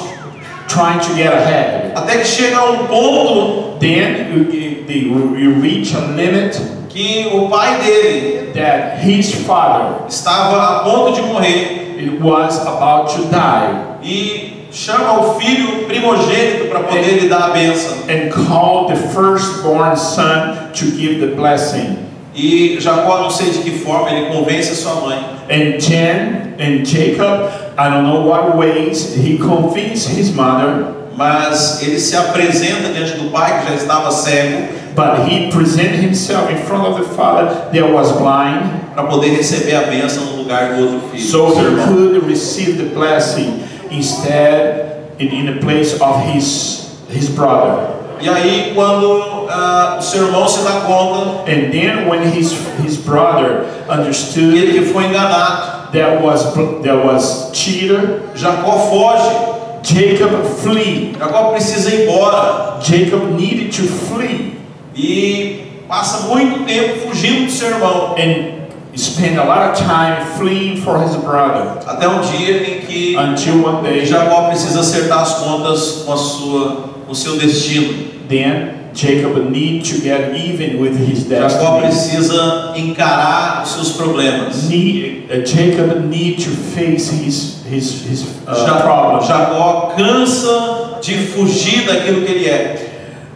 trying 0.69 1.00
to 1.00 1.12
get 1.16 1.33
ahead. 1.33 1.95
Até 1.97 2.19
que 2.19 2.26
chega 2.26 2.59
a 2.59 2.71
um 2.71 2.87
ponto 2.87 3.76
Then 3.81 4.31
you, 4.33 4.49
you, 4.88 5.37
you 5.37 5.61
reach 5.61 5.97
a 5.97 6.12
limit 6.14 6.61
que 6.88 7.28
o 7.33 7.49
pai 7.49 7.78
dele 7.78 8.52
that 8.54 9.04
his 9.04 9.35
father 9.45 10.07
estava 10.07 10.76
a 10.76 10.85
ponto 10.85 11.12
de 11.16 11.23
morrer 11.23 11.97
it 11.99 12.21
was 12.21 12.64
about 12.64 13.12
to 13.16 13.25
die 13.25 13.99
e 14.04 14.62
chama 14.73 15.21
o 15.21 15.38
filho 15.38 15.85
primogênito 15.87 16.69
para 16.69 16.81
poder 16.81 17.21
lhe 17.21 17.29
dar 17.29 17.45
a 17.45 17.49
bênção. 17.50 17.93
and 18.09 18.31
called 18.31 18.93
the 18.93 18.97
firstborn 19.09 19.97
son 19.97 20.73
to 20.73 20.87
give 20.97 21.21
the 21.21 21.35
blessing. 21.35 21.99
E 22.35 22.79
Jacó, 22.81 23.19
não 23.19 23.31
sei 23.31 23.50
de 23.50 23.59
que 23.59 23.79
forma, 23.79 24.11
ele 24.11 24.35
convence 24.35 24.73
a 24.73 24.75
sua 24.75 24.95
mãe. 25.02 25.19
And 25.50 25.79
Jen 25.79 26.55
and 26.59 26.85
Jacob, 26.85 27.50
I 27.76 27.91
don't 27.91 28.05
know 28.05 28.26
what 28.26 28.57
ways, 28.57 29.14
he 29.14 29.37
convinced 29.37 30.09
his 30.09 30.31
mother, 30.35 31.02
Mas 31.14 31.83
ele 31.83 31.99
se 32.00 32.17
apresenta 32.17 32.88
diante 32.91 33.19
do 33.19 33.31
pai 33.31 33.61
que 33.61 33.69
já 33.69 33.75
estava 33.75 34.11
cego 34.11 34.83
but 34.95 35.26
he 35.26 35.50
presented 35.50 36.00
himself 36.00 36.50
in 36.50 36.57
front 36.57 36.87
of 36.87 36.99
the 36.99 37.14
father 37.14 37.47
that 37.73 37.93
was 37.93 38.12
blind, 38.12 38.95
para 38.95 39.07
poder 39.07 39.31
receber 39.31 39.75
a 39.75 39.83
bênção 39.83 40.25
no 40.25 40.37
lugar 40.43 40.75
do 40.75 40.83
outro 40.83 41.09
filho. 41.11 41.23
so 41.23 41.49
he 41.55 41.87
could 41.87 42.26
receive 42.26 42.76
the 42.76 42.95
blessing 42.95 43.62
instead 43.92 45.14
in, 45.18 45.28
in 45.28 45.46
the 45.46 45.61
place 45.61 46.00
of 46.00 46.22
his 46.32 46.99
his 47.08 47.28
brother. 47.28 47.88
E 48.20 48.28
aí, 48.28 48.72
quando 48.75 49.49
ah, 49.50 49.96
o 49.99 50.02
seu 50.02 50.26
irmão 50.26 50.46
se 50.46 50.62
dá 50.62 50.82
conta 50.82 51.50
And 51.50 51.72
then 51.72 52.08
when 52.08 52.22
his 52.22 52.52
his 52.82 52.96
brother 52.96 53.64
understood 53.88 54.56
ele 54.56 54.78
que 54.78 54.92
foi 54.92 55.06
enganado, 55.06 55.90
that 55.92 56.22
was 56.22 56.54
that 56.82 57.04
was 57.04 57.50
cheater, 57.52 58.22
Jacó 58.34 58.88
foge 58.90 59.52
Jacob 59.82 60.44
flee. 60.62 61.14
Jacó 61.18 61.50
precisa 61.50 61.92
ir 61.92 62.02
embora 62.02 62.78
Jacob 62.80 63.34
needed 63.38 63.72
to 63.72 63.82
flee 63.82 64.56
e 64.94 65.82
passa 65.88 66.28
muito 66.28 66.64
tempo 66.64 67.08
fugindo 67.08 67.46
do 67.46 67.50
seu 67.50 67.68
irmão. 67.68 68.14
and 68.16 68.62
spend 68.94 69.38
a 69.38 69.44
lot 69.44 69.70
of 69.70 69.78
time 69.78 70.25
fleeing 70.38 70.76
for 70.82 70.99
his 71.02 71.16
brother 71.16 71.78
Até 71.87 72.06
um 72.08 72.20
dia 72.20 72.62
em 72.62 72.80
que 72.87 73.16
until 73.16 73.64
one 73.64 73.82
day 73.82 74.04
Jacó 74.04 74.49
precisa 74.49 74.80
acertar 74.80 75.20
as 75.22 75.34
contas 75.34 76.02
com 76.04 76.12
a 76.12 76.16
sua, 76.16 76.70
com 77.06 77.12
o 77.12 77.14
seu 77.14 77.37
destino. 77.38 78.12
then 78.28 78.80
Jacob 78.94 79.50
need 79.50 79.82
to 79.87 80.02
get 80.02 80.34
even 80.37 80.78
with 80.78 80.94
his 80.94 81.25
Jacó 81.25 81.80
destiny. 81.80 81.80
precisa 81.80 82.72
encarar 82.76 83.62
os 83.62 83.70
seus 83.70 83.92
problemas. 83.92 84.68
Need, 84.68 85.30
uh, 85.30 85.42
Jacob 85.46 86.04
need 86.11 86.37
to 86.44 86.50
face 86.50 87.08
his 87.11 87.62
his 87.70 88.04
his 88.06 88.22
uh, 88.46 88.54
Ja- 88.54 88.80
problems. 88.82 89.26
Jacó 89.26 89.94
cansa 89.96 90.99
de 91.00 91.14
fugir 91.26 91.87
daquilo 91.87 92.20
que 92.26 92.32
ele 92.32 92.49
é. 92.50 92.91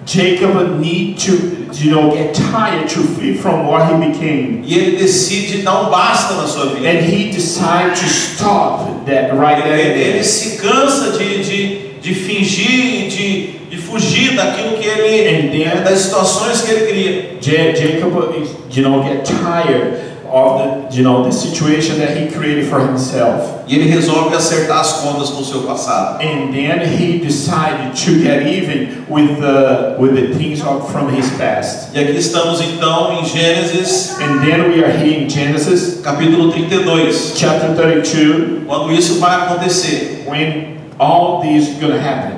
Jacob 0.06 0.78
need 0.78 1.18
to 1.18 1.66
you 1.72 1.90
know 1.90 2.10
get 2.14 2.32
tired 2.32 2.88
to 2.88 3.00
flee 3.00 3.34
from 3.36 3.66
what 3.66 3.86
he 3.90 4.08
became. 4.08 4.62
E 4.64 4.74
ele 4.78 4.96
decide 4.96 5.62
dar 5.64 5.82
um 5.82 5.90
basta 5.90 6.34
na 6.34 6.46
sua 6.46 6.66
vida. 6.66 6.88
And 6.88 7.00
he 7.04 7.30
decided 7.30 7.96
to 7.96 8.06
stop 8.08 9.04
that 9.06 9.32
right 9.34 9.62
there. 9.62 9.76
Ele, 9.78 9.92
and 9.92 10.14
ele 10.14 10.22
se 10.24 10.58
cansa 10.58 11.18
de, 11.18 11.42
de, 11.42 11.78
de 12.00 12.14
fingir, 12.14 13.08
de, 13.10 13.58
de 13.68 13.76
fugir 13.76 14.36
daquilo 14.36 14.78
que 14.78 14.86
ele, 14.86 15.28
And 15.28 15.50
then- 15.50 15.82
das 15.84 15.98
situações 15.98 16.62
que 16.62 16.70
ele 16.70 16.86
cria. 16.86 17.36
Ja- 17.40 17.74
Jacob, 17.74 18.46
you 18.70 18.82
know, 18.82 19.02
get 19.02 19.24
tired 19.24 20.05
of 20.36 20.90
the, 20.90 20.96
you 20.96 21.02
know, 21.02 21.24
the 21.24 21.32
situation 21.32 21.98
that 21.98 22.14
he 22.16 22.28
created 22.30 22.66
for 22.68 22.78
himself. 22.80 23.64
E 23.66 23.74
ele 23.74 23.90
resolve 23.90 24.34
acertar 24.34 24.80
as 24.80 24.92
contas 25.00 25.30
com 25.30 25.40
o 25.40 25.44
seu 25.44 25.62
passado. 25.62 26.20
And 26.20 26.52
then 26.52 26.80
he 26.86 27.18
decided 27.18 27.94
to 28.04 28.22
get 28.22 28.46
even 28.46 29.04
with 29.08 29.40
the 29.40 29.96
with 29.98 30.14
the 30.14 30.34
things 30.36 30.60
of, 30.62 30.90
from 30.92 31.08
his 31.10 31.28
past. 31.38 31.94
E 31.94 31.98
aqui 31.98 32.16
estamos 32.16 32.60
então 32.60 33.12
em 33.18 33.24
Gênesis 33.24 34.16
And 34.20 34.40
then 34.44 34.68
we 34.70 34.84
are 34.84 34.92
here 34.92 35.22
in 35.24 35.28
Genesis 35.28 36.00
capítulo 36.02 36.52
32. 36.52 37.32
chapter 37.34 37.74
32 37.74 38.66
Quando 38.66 38.92
isso 38.92 39.18
vai 39.18 39.36
acontecer. 39.46 40.24
when 40.28 40.76
all 40.98 41.40
this 41.42 41.68
is 41.68 41.80
gonna 41.80 41.98
happen. 41.98 42.36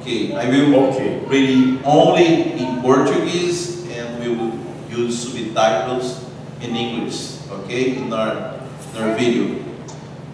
Okay, 0.00 0.34
I 0.36 0.46
will 0.50 0.74
Okay. 0.90 1.18
read 1.28 1.78
only 1.84 2.52
in 2.60 2.82
Portuguese 2.82 3.84
and 3.96 4.20
we 4.20 4.28
will 4.28 4.52
use 4.90 5.18
subtitles 5.18 6.23
in 6.64 6.76
English, 6.76 7.38
okay, 7.50 7.96
in 7.96 8.12
our, 8.12 8.54
in 8.94 9.02
our 9.02 9.14
video. 9.14 9.62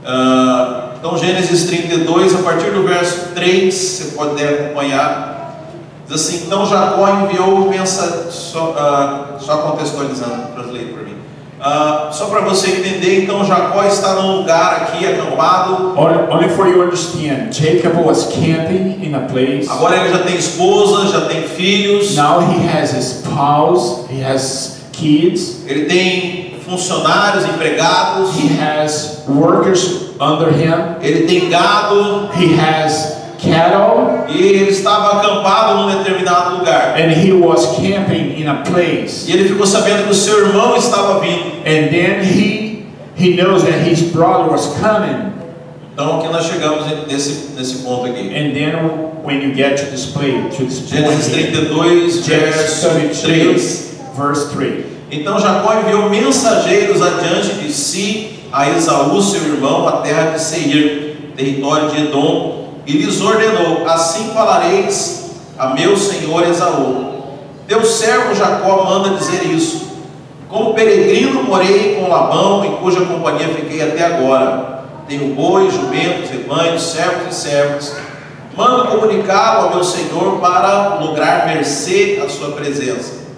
Ah, 0.05 0.95
então, 0.99 1.17
Gênesis 1.17 1.65
32, 1.65 2.35
a 2.35 2.43
partir 2.43 2.71
do 2.71 2.83
verso 2.83 3.35
3, 3.35 3.75
você 3.75 4.05
pode 4.17 4.43
acompanhar. 4.43 5.63
Diz 6.07 6.15
assim: 6.15 6.47
Então 6.47 6.67
Jacó 6.67 7.09
enviou 7.09 7.71
pensa, 7.71 8.31
só, 8.31 8.75
ah, 8.77 9.39
só 9.39 9.59
contextualizando, 9.59 10.53
translate 10.55 10.87
para 10.87 11.03
mim. 11.03 11.15
Ah, 11.61 12.09
só 12.11 12.27
para 12.27 12.41
você 12.41 12.71
entender, 12.71 13.23
então 13.23 13.45
Jacó 13.45 13.85
está 13.85 14.15
num 14.15 14.39
lugar 14.39 14.77
aqui 14.77 15.07
acampado. 15.07 15.95
Only, 15.99 16.33
only 16.33 16.49
for 16.49 16.67
you 16.67 16.83
understand, 16.83 17.53
Jacob 17.53 17.97
was 18.05 18.27
camping 18.27 18.99
in 19.03 19.15
a 19.15 19.21
place. 19.21 19.71
Agora 19.71 19.97
ele 19.97 20.11
já 20.11 20.19
tem 20.19 20.37
esposa, 20.37 21.09
já 21.09 21.27
tem 21.27 21.43
filhos. 21.43 22.17
Now 22.17 22.41
he 22.41 22.67
has 22.67 22.95
a 22.95 23.01
spouse, 23.01 24.07
he 24.11 24.23
has 24.23 24.80
kids, 25.01 25.65
Ele 25.67 25.87
tem 25.87 26.55
funcionários, 26.65 27.45
empregados, 27.45 28.37
he 28.37 28.49
has 28.49 29.25
workers 29.27 30.11
under 30.21 30.51
him, 30.53 30.97
ele 31.03 31.27
tem 31.27 31.49
gado 31.49 32.31
he 32.39 32.55
has 32.55 33.19
cattle, 33.43 34.27
e 34.29 34.37
ele 34.37 34.71
estava 34.71 35.19
acampado 35.19 35.79
num 35.79 35.99
determinado 35.99 36.59
lugar. 36.59 36.95
and 36.97 37.11
he 37.11 37.33
was 37.33 37.67
camping 37.77 38.41
in 38.41 38.47
a 38.47 38.63
place. 38.63 39.29
E 39.29 39.33
ele 39.33 39.49
ficou 39.49 39.67
sabendo 39.67 40.05
que 40.05 40.11
o 40.11 40.15
seu 40.15 40.47
irmão 40.47 40.77
estava 40.77 41.21
vindo. 41.21 41.61
And 41.65 41.91
then 41.91 42.23
he 42.23 42.85
he 43.17 43.37
knows 43.37 43.63
that 43.65 43.81
his 43.89 44.03
brother 44.13 44.51
was 44.51 44.67
coming. 44.81 45.33
Então 45.93 46.21
aqui 46.21 46.29
nós 46.33 46.47
chegamos 46.47 46.85
nesse, 47.09 47.53
nesse 47.57 47.77
ponto 47.77 48.07
aqui. 48.07 48.29
And 48.29 48.53
then 48.53 48.75
when 49.25 49.43
you 49.43 49.55
get 49.55 49.77
to 49.77 49.91
this 49.91 50.07
place, 50.07 50.57
to 50.57 50.65
this 50.65 50.81
Gênesis 50.91 51.29
here, 51.35 51.51
32, 51.51 52.25
Genesis 52.25 52.83
verso 52.83 52.91
32, 52.91 53.23
3. 53.23 53.90
Verse 54.17 54.55
3. 54.55 54.85
Então 55.11 55.39
Jacó 55.41 55.75
enviou 55.75 56.09
mensageiros 56.09 57.03
adiante 57.03 57.55
de 57.55 57.73
si 57.73 58.41
a 58.53 58.69
Esaú, 58.69 59.21
seu 59.21 59.43
irmão, 59.43 59.87
à 59.89 59.99
terra 59.99 60.33
de 60.33 60.41
Seir, 60.41 61.33
território 61.37 61.91
de 61.91 62.03
Edom, 62.03 62.75
e 62.87 62.93
lhes 62.93 63.21
ordenou: 63.21 63.87
Assim 63.87 64.31
falareis 64.33 65.31
a 65.59 65.69
meu 65.75 65.97
senhor 65.97 66.47
Esaú. 66.47 67.11
Teu 67.67 67.85
servo 67.85 68.35
Jacó 68.35 68.85
manda 68.85 69.17
dizer 69.17 69.45
isso. 69.47 69.91
Como 70.49 70.75
peregrino 70.75 71.45
morei 71.45 71.95
com 71.95 72.09
Labão, 72.09 72.65
em 72.65 72.77
cuja 72.77 73.05
companhia 73.05 73.49
fiquei 73.49 73.83
até 73.83 74.05
agora. 74.05 74.81
Tenho 75.07 75.35
bois, 75.35 75.73
jumentos, 75.73 76.31
rebanhos, 76.31 76.83
servos 76.83 77.37
e 77.37 77.41
servas. 77.41 77.97
Mando 78.57 78.89
comunicá-lo 78.89 79.67
ao 79.67 79.75
meu 79.75 79.85
senhor 79.85 80.41
para 80.41 80.97
lograr 81.01 81.47
mercê 81.47 82.21
à 82.25 82.29
sua 82.29 82.51
presença. 82.51 83.30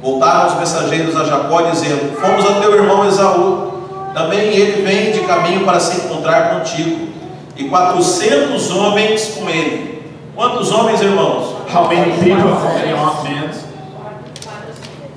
Voltaram 0.00 0.48
os 0.48 0.58
mensageiros 0.58 1.16
a 1.16 1.24
Jacó, 1.24 1.62
dizendo: 1.62 2.16
Fomos 2.20 2.44
a 2.44 2.60
teu 2.60 2.74
irmão 2.74 3.06
Esaú. 3.06 3.72
Também 4.14 4.40
ele 4.54 4.82
vem 4.82 5.12
de 5.12 5.20
caminho 5.20 5.64
para 5.64 5.80
se 5.80 6.00
encontrar 6.00 6.58
contigo. 6.58 7.08
E 7.56 7.64
quatrocentos 7.64 8.70
homens 8.70 9.34
com 9.36 9.50
ele. 9.50 10.02
Quantos 10.34 10.70
homens, 10.70 11.00
irmãos? 11.00 11.56
How 11.74 11.88
many 11.88 12.12
people? 12.12 12.48
How 12.48 13.24
many 13.24 13.34
men? 13.34 13.50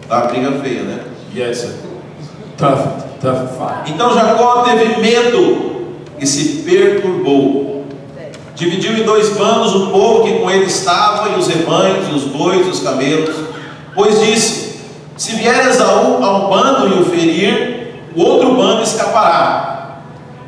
Tá 0.08 0.18
uma 0.18 0.26
briga 0.26 0.52
feia, 0.64 0.82
né? 0.82 1.00
Yes, 1.34 1.76
tough, 2.58 3.04
tough 3.22 3.48
fight. 3.58 3.92
Então 3.92 4.14
Jacó 4.14 4.64
teve 4.64 5.00
medo 5.00 5.86
e 6.20 6.26
se 6.26 6.64
perturbou. 6.64 7.86
Dividiu 8.56 8.98
em 8.98 9.04
dois 9.04 9.30
bandos 9.38 9.74
o 9.74 9.92
povo 9.92 10.24
que 10.24 10.40
com 10.40 10.52
ele 10.52 10.66
estava, 10.66 11.30
e 11.30 11.40
os 11.40 11.48
rebanhos, 11.48 12.10
e 12.10 12.12
os 12.12 12.24
bois, 12.26 12.68
e 12.68 12.70
os 12.70 12.80
camelos. 12.82 13.36
Pois 13.96 14.20
disse: 14.20 14.71
Se 15.22 15.36
vier 15.36 15.68
Esaú 15.68 16.18
a 16.24 16.36
um 16.36 16.50
bando 16.50 16.88
e 16.88 17.00
o 17.00 17.06
ferir, 17.06 17.94
o 18.16 18.24
outro 18.24 18.56
bando 18.56 18.82
escapará. 18.82 20.00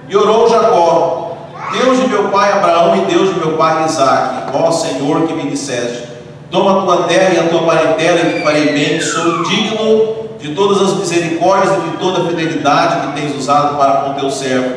E 0.10 0.18
orou 0.18 0.50
Jacó: 0.50 1.38
Deus 1.72 2.00
de 2.00 2.08
meu 2.08 2.30
pai 2.30 2.52
Abraão 2.54 2.96
e 2.96 3.02
Deus 3.02 3.32
de 3.32 3.40
meu 3.40 3.56
pai 3.56 3.86
Isaque, 3.86 4.50
ó 4.52 4.72
Senhor 4.72 5.28
que 5.28 5.34
me 5.36 5.48
disseste: 5.48 6.08
Toma 6.50 6.80
a 6.80 6.82
tua 6.82 7.04
terra 7.04 7.36
e 7.36 7.40
a 7.40 7.50
tua 7.50 7.68
parentela 7.68 8.20
e 8.20 8.34
te 8.34 8.44
farei 8.44 8.74
bem, 8.74 9.00
sou 9.00 9.44
digno 9.44 10.16
de 10.40 10.56
todas 10.56 10.82
as 10.82 10.98
misericórdias 10.98 11.78
e 11.78 11.92
de 11.92 11.98
toda 11.98 12.24
a 12.24 12.26
fidelidade 12.30 13.06
que 13.06 13.22
tens 13.22 13.38
usado 13.38 13.78
para 13.78 13.98
com 13.98 14.14
teu 14.14 14.32
servo, 14.32 14.74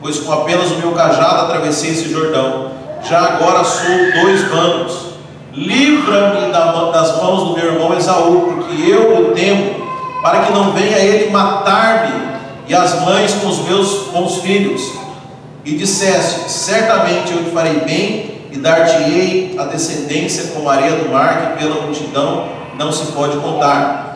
pois 0.00 0.20
com 0.20 0.32
apenas 0.32 0.70
o 0.70 0.76
meu 0.76 0.92
cajado 0.92 1.46
atravessei 1.46 1.90
esse 1.90 2.08
Jordão. 2.08 2.70
Já 3.02 3.18
agora 3.18 3.64
sou 3.64 4.12
dois 4.22 4.48
bandos. 4.48 5.09
Livra-me 5.52 6.52
da- 6.52 6.90
das 6.90 7.20
mãos 7.22 7.48
do 7.48 7.54
meu 7.56 7.72
irmão 7.72 7.96
Esaú, 7.96 8.54
porque 8.54 8.88
eu 8.88 9.18
o 9.18 9.32
temo, 9.32 9.74
para 10.22 10.40
que 10.44 10.52
não 10.52 10.72
venha 10.72 10.98
ele 10.98 11.30
matar-me 11.30 12.30
e 12.68 12.74
as 12.74 13.00
mães 13.04 13.34
com 13.34 13.48
os 13.48 13.58
meus 13.66 13.88
com 14.12 14.24
os 14.24 14.36
filhos. 14.38 14.92
E 15.64 15.72
disseste: 15.72 16.50
Certamente 16.50 17.32
eu 17.32 17.44
te 17.44 17.50
farei 17.50 17.80
bem 17.80 18.40
e 18.52 18.58
dar-te-ei 18.58 19.56
a 19.58 19.64
descendência 19.64 20.52
como 20.54 20.68
areia 20.68 20.96
do 20.96 21.10
mar, 21.10 21.54
que 21.56 21.64
pela 21.64 21.82
multidão 21.82 22.48
não 22.78 22.92
se 22.92 23.12
pode 23.12 23.36
contar. 23.38 24.06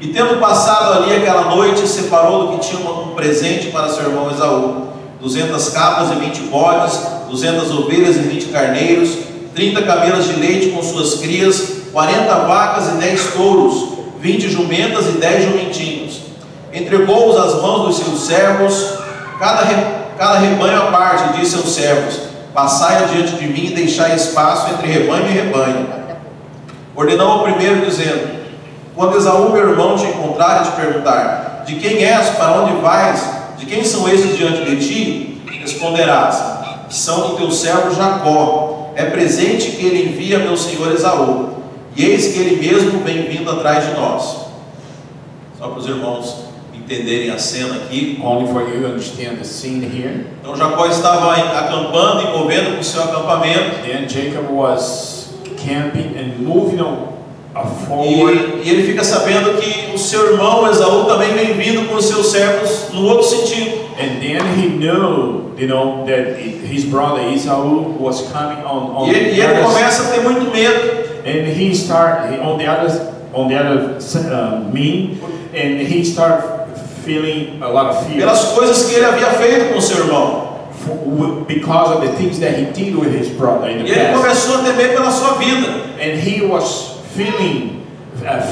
E 0.00 0.08
tendo 0.08 0.38
passado 0.40 0.98
ali 0.98 1.14
aquela 1.16 1.54
noite, 1.54 1.86
separou 1.86 2.48
do 2.48 2.58
que 2.58 2.68
tinha 2.68 2.90
um 2.90 3.14
presente 3.14 3.68
para 3.68 3.88
seu 3.88 4.04
irmão 4.06 4.30
Esaú: 4.30 4.88
duzentas 5.20 5.68
cabras 5.70 6.10
e 6.10 6.16
vinte 6.16 6.40
bodes, 6.42 7.00
duzentas 7.30 7.70
ovelhas 7.70 8.16
e 8.16 8.20
vinte 8.20 8.46
carneiros, 8.46 9.16
trinta 9.54 9.82
camelas 9.82 10.26
de 10.26 10.34
leite 10.34 10.70
com 10.70 10.82
suas 10.82 11.14
crias, 11.20 11.84
quarenta 11.92 12.34
vacas 12.40 12.88
e 12.88 12.96
dez 12.96 13.32
touros, 13.34 13.98
vinte 14.20 14.48
jumentas 14.50 15.06
e 15.06 15.12
dez 15.12 15.44
jumentinhos. 15.44 16.20
Entregou-os 16.72 17.36
às 17.36 17.62
mãos 17.62 17.86
dos 17.86 17.96
seus 17.98 18.26
servos, 18.26 18.94
cada, 19.38 19.62
re- 19.64 19.86
cada 20.18 20.38
rebanho 20.38 20.82
à 20.82 20.86
parte, 20.90 21.38
disse 21.38 21.54
aos 21.54 21.72
servos: 21.72 22.18
Passai 22.52 23.04
adiante 23.04 23.36
de 23.36 23.46
mim 23.46 23.66
e 23.66 23.74
deixai 23.74 24.14
espaço 24.16 24.72
entre 24.72 24.88
rebanho 24.88 25.26
e 25.26 25.32
rebanho. 25.32 25.86
Ordenou 26.96 27.30
ao 27.30 27.42
primeiro, 27.44 27.84
dizendo: 27.86 28.44
Quando 28.96 29.16
Esaú, 29.16 29.50
meu 29.50 29.70
irmão, 29.70 29.96
te 29.96 30.04
encontrar 30.06 30.62
e 30.62 30.70
te 30.70 30.76
perguntar: 30.76 31.62
De 31.64 31.76
quem 31.76 32.04
és, 32.04 32.30
para 32.30 32.52
onde 32.60 32.80
vais, 32.80 33.24
de 33.56 33.66
quem 33.66 33.84
são 33.84 34.08
esses 34.08 34.36
diante 34.36 34.64
de 34.64 34.76
ti? 34.76 35.42
Responderás: 35.60 36.42
São 36.90 37.28
do 37.28 37.36
teu 37.36 37.50
servo 37.52 37.94
Jacó. 37.94 38.73
É 38.94 39.04
presente 39.04 39.72
que 39.72 39.86
ele 39.86 40.10
envia 40.10 40.38
meu 40.38 40.56
senhor 40.56 40.92
Esaú. 40.92 41.54
E 41.96 42.04
eis 42.04 42.32
que 42.32 42.40
ele 42.40 42.56
mesmo 42.56 43.00
vem 43.00 43.22
vindo 43.22 43.50
atrás 43.50 43.86
de 43.86 43.94
nós. 43.94 44.46
Só 45.58 45.68
para 45.68 45.78
os 45.78 45.86
irmãos 45.86 46.44
entenderem 46.74 47.30
a 47.30 47.38
cena 47.38 47.76
aqui. 47.76 48.20
only 48.22 48.52
for 48.52 48.62
you 48.62 48.86
understand 48.86 49.36
the 49.36 49.44
scene 49.44 49.84
here. 49.84 50.26
Então 50.40 50.56
Jacó 50.56 50.86
estava 50.86 51.32
acampando 51.32 52.22
e 52.22 52.38
movendo 52.38 52.72
para 52.72 52.80
o 52.80 52.84
seu 52.84 53.02
acampamento. 53.02 53.82
Then 53.86 54.08
Jacob 54.08 54.50
was 54.50 55.30
camping 55.64 56.14
and 56.18 56.42
moving 56.42 56.78
forward. 57.86 58.60
E, 58.62 58.68
e 58.68 58.70
ele 58.70 58.82
fica 58.84 59.04
sabendo 59.04 59.60
que 59.60 59.94
o 59.94 59.98
seu 59.98 60.32
irmão 60.32 60.68
Esaú 60.68 61.04
também 61.04 61.32
vem 61.34 61.54
vindo 61.54 61.88
com 61.88 61.96
os 61.96 62.04
seus 62.04 62.26
servos 62.30 62.92
no 62.92 63.06
outro 63.06 63.24
sentido. 63.24 63.83
And 63.98 64.20
then 64.20 64.58
he 64.58 64.68
knew, 64.68 65.54
you 65.56 65.68
know, 65.68 66.04
that 66.06 66.36
his 66.36 66.84
brother 66.84 67.22
Esau 67.28 67.64
was 67.96 68.22
coming 68.32 68.58
on, 68.64 68.90
on 68.90 69.08
E 69.08 69.14
ele, 69.14 69.30
e 69.30 69.34
the 69.36 69.42
ele 69.42 69.62
começa 69.62 70.08
a 70.08 70.12
ter 70.12 70.22
muito 70.22 70.50
medo. 70.50 71.04
And 71.24 71.46
he 71.48 71.74
start 71.74 72.32
on 72.40 72.58
the 72.58 72.66
other 72.66 72.90
on 73.32 73.48
the 73.48 73.56
other 73.56 73.98
uh, 73.98 74.60
mean, 74.72 75.18
and 75.54 75.80
he 75.80 76.04
start 76.04 76.76
feeling 77.04 77.62
a 77.62 77.68
lot 77.68 77.86
of 77.86 78.06
fear 78.06 78.18
pelas 78.20 78.52
coisas 78.52 78.84
que 78.88 78.96
ele 78.96 79.04
havia 79.06 79.30
feito 79.32 79.72
com 79.72 79.80
seu 79.80 80.04
irmão. 80.04 80.44
because 81.46 81.96
of 81.96 82.02
the 82.02 82.12
things 82.18 82.38
that 82.40 82.58
he 82.58 82.66
did 82.72 82.94
with 82.94 83.12
his 83.14 83.28
brother 83.30 83.68
in 83.68 83.86
E 83.86 83.88
the 83.88 83.94
ele 83.94 84.12
past. 84.12 84.22
começou 84.22 84.60
a 84.60 84.64
temer 84.64 84.92
pela 84.94 85.10
sua 85.10 85.34
vida. 85.38 85.68
And 86.00 86.18
he 86.18 86.44
was 86.44 86.98
feeling 87.14 87.83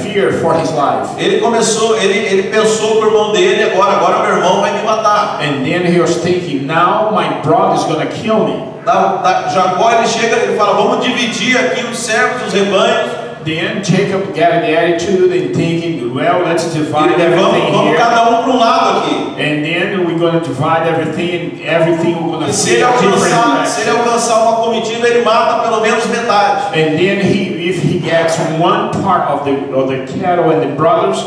fear 0.01 0.31
for 0.33 0.53
his 0.53 0.71
life. 0.71 1.09
Ele 1.17 1.39
começou, 1.39 1.97
ele, 1.97 2.13
ele 2.13 2.43
pensou 2.43 2.97
com 2.97 3.03
o 3.03 3.07
irmão 3.07 3.31
dele, 3.31 3.63
agora, 3.63 3.93
agora 3.93 4.19
meu 4.19 4.37
irmão 4.37 4.61
vai 4.61 4.71
me 4.73 4.83
matar. 4.83 5.39
And 5.41 5.63
then 5.63 5.85
he 5.85 5.99
was 5.99 6.17
thinking, 6.17 6.65
now 6.65 7.11
my 7.11 7.41
brother 7.41 7.75
is 7.75 7.83
gonna 7.83 8.05
kill 8.05 8.45
me. 8.45 8.73
Da, 8.85 9.15
da, 9.15 9.47
Jacó 9.47 9.91
ele 9.91 10.07
chega, 10.07 10.35
ele 10.35 10.57
fala, 10.57 10.73
vamos 10.73 11.05
dividir 11.05 11.57
aqui 11.57 11.85
os 11.85 11.97
servos, 11.97 12.47
os 12.47 12.53
rebanhos, 12.53 13.11
Then 13.45 13.83
Jacob 13.83 14.27
got 14.33 14.61
the 14.61 14.71
attitude 14.77 15.31
and 15.31 15.53
thinking, 15.55 16.13
well, 16.13 16.43
let's 16.43 16.73
divide 16.73 17.11
vamos, 17.11 17.19
everything 17.19 17.71
vamos 17.73 17.87
here. 17.87 17.97
cada 17.97 18.29
um 18.29 18.43
para 18.43 18.51
um 18.53 18.57
lado 18.59 18.99
aqui. 18.99 19.15
And 19.41 19.65
then 19.65 20.05
we're 20.05 20.17
gonna 20.17 20.39
divide 20.39 20.87
everything, 20.87 21.51
and 21.51 21.61
everything 21.61 22.15
we're 22.25 22.47
E 22.47 22.53
se 22.53 22.69
see 22.69 22.75
ele, 22.75 22.83
alcançar, 22.83 23.65
se 23.65 23.81
ele 23.81 23.89
alcançar 23.91 24.41
uma 24.43 24.55
comitiva, 24.63 25.07
ele 25.07 25.23
mata 25.25 25.63
pelo 25.63 25.81
menos 25.81 26.05
metade. 26.07 26.67
And 26.77 26.97
then 26.97 27.19
he, 27.21 27.67
if 27.69 27.83
he 27.83 27.99
gets 27.99 28.37
one 28.59 28.91
part 29.03 29.27
of 29.29 29.43
the 29.43 29.73
of 29.75 29.89
the 29.89 30.05
cattle 30.19 30.49
and 30.51 30.61
the 30.61 30.75
brothers, 30.75 31.23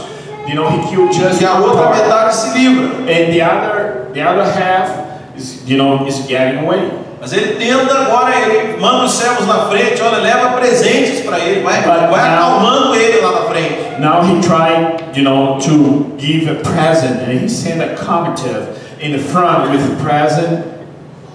you 0.46 0.54
know, 0.54 0.70
he 0.70 0.78
killed 0.88 1.12
just 1.12 1.42
E 1.42 1.44
a 1.44 1.52
one 1.54 1.62
outra 1.70 1.88
part. 1.88 1.96
metade 1.96 2.32
se 2.32 2.58
livra. 2.58 2.86
And 3.10 3.32
the 3.32 3.42
other, 3.42 4.08
the 4.14 4.22
other 4.22 4.44
half 4.44 5.36
is, 5.36 5.62
you 5.68 5.76
know, 5.76 6.06
is 6.06 6.20
getting 6.26 6.64
away. 6.64 6.90
Mas 7.20 7.32
ele 7.32 7.54
tenta 7.56 7.94
agora, 7.94 8.34
ele 8.38 8.76
manda 8.78 9.04
os 9.04 9.12
servos 9.12 9.46
na 9.46 9.66
frente, 9.66 10.00
olha, 10.02 10.18
leva 10.18 10.50
presentes 10.50 11.20
para 11.24 11.38
ele, 11.38 11.62
vai, 11.62 11.76
But 11.82 12.10
vai 12.10 12.30
now- 12.36 12.46
acalmando 12.46 12.94
ele 12.94 13.20
lá 13.20 13.32
na 13.32 13.42
frente. 13.48 13.76
Now 13.98 14.22
he 14.22 14.40
tried, 14.42 15.18
you 15.18 15.24
know, 15.24 15.58
to 15.58 16.12
give 16.18 16.48
a 16.50 16.56
present, 16.56 17.22
and 17.26 17.32
he 17.42 17.48
sent 17.48 17.80
a 17.82 17.94
comitive 18.04 18.68
in 19.00 19.12
the 19.12 19.18
front 19.18 19.70
with 19.70 19.80
a 19.82 20.02
present 20.04 20.64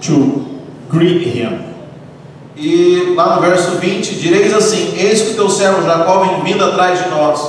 to 0.02 0.46
greet 0.88 1.26
him. 1.26 1.58
E 2.56 3.14
lá 3.16 3.34
no 3.36 3.42
verso 3.42 3.72
20, 3.78 4.14
direis 4.16 4.54
assim: 4.54 4.94
Eis 4.96 5.22
que 5.22 5.34
teu 5.34 5.48
servo 5.48 5.82
Jacó 5.84 6.20
vem 6.20 6.42
vindo 6.52 6.64
atrás 6.64 7.02
de 7.02 7.08
nós. 7.10 7.40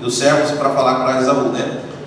E 0.00 0.04
os 0.06 0.16
servos 0.16 0.50
para 0.52 0.70
falar 0.70 1.04
com 1.04 1.18
Esaú, 1.20 1.48
né? 1.52 1.64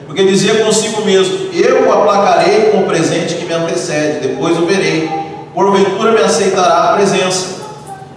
Porque 0.08 0.24
dizia 0.24 0.64
consigo 0.64 1.06
mesmo: 1.06 1.50
Eu 1.54 1.88
o 1.88 1.92
aplacarei 1.94 2.72
com 2.72 2.80
o 2.80 2.84
presente 2.86 3.36
que 3.36 3.46
me 3.46 3.54
antecede, 3.54 4.28
depois 4.28 4.58
o 4.58 4.66
verei. 4.66 5.25
Porventura 5.56 6.12
me 6.12 6.20
aceitará 6.20 6.90
a 6.90 6.94
presença. 6.96 7.64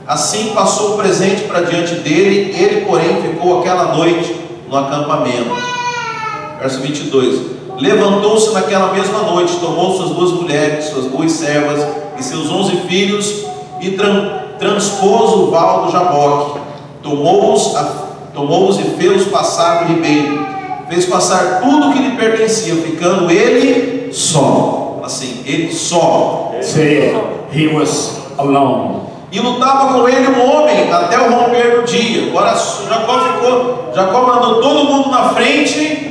Assim 0.05 0.51
passou 0.55 0.95
o 0.95 0.97
presente 0.99 1.45
para 1.45 1.61
diante 1.61 1.95
dele, 1.95 2.53
ele, 2.59 2.85
porém, 2.85 3.23
ficou 3.23 3.61
aquela 3.61 3.95
noite 3.95 4.35
no 4.69 4.77
acampamento. 4.77 5.55
Verso 6.59 6.81
22. 6.81 7.59
Levantou-se 7.79 8.53
naquela 8.53 8.93
mesma 8.93 9.21
noite, 9.21 9.57
tomou 9.61 9.97
suas 9.97 10.11
duas 10.11 10.33
mulheres, 10.33 10.87
suas 10.87 11.05
duas 11.05 11.31
servas 11.31 11.87
e 12.19 12.25
seus 12.25 12.51
onze 12.51 12.77
filhos 12.89 13.45
e 13.81 13.93
tran 13.93 14.49
transpôs 14.59 15.31
o 15.35 15.51
val 15.53 15.87
do 15.87 15.93
Jaboque. 15.93 16.59
Tomou-os 17.05 17.77
tomou-os 18.35 18.81
e 18.81 18.83
fez-os 18.99 19.29
passar 19.29 19.85
do 19.85 19.93
ribeiro. 19.93 20.45
Fez 20.89 21.07
passar 21.07 21.61
tudo 21.61 21.89
o 21.89 21.93
que 21.93 22.01
lhe 22.01 22.17
pertencia, 22.17 22.75
ficando 22.75 23.31
ele 23.31 24.13
só. 24.13 24.88
Assim, 25.09 25.43
ele 25.47 25.73
só. 25.73 26.53
Say 26.61 27.15
he 27.51 27.67
was 27.69 28.21
alone. 28.37 29.09
E 29.33 29.41
lutava 29.41 29.95
com 29.95 30.07
ele 30.07 30.29
um 30.29 30.51
homem 30.51 30.93
até 30.93 31.19
o 31.19 31.31
romper 31.31 31.81
do 31.81 31.83
dia. 31.85 32.29
Agora 32.29 32.55
Jacó 32.55 33.21
ficou, 33.21 33.93
Jacó 33.95 34.23
mandou 34.23 34.61
todo 34.61 34.85
mundo 34.85 35.11
na 35.11 35.31
frente 35.31 36.09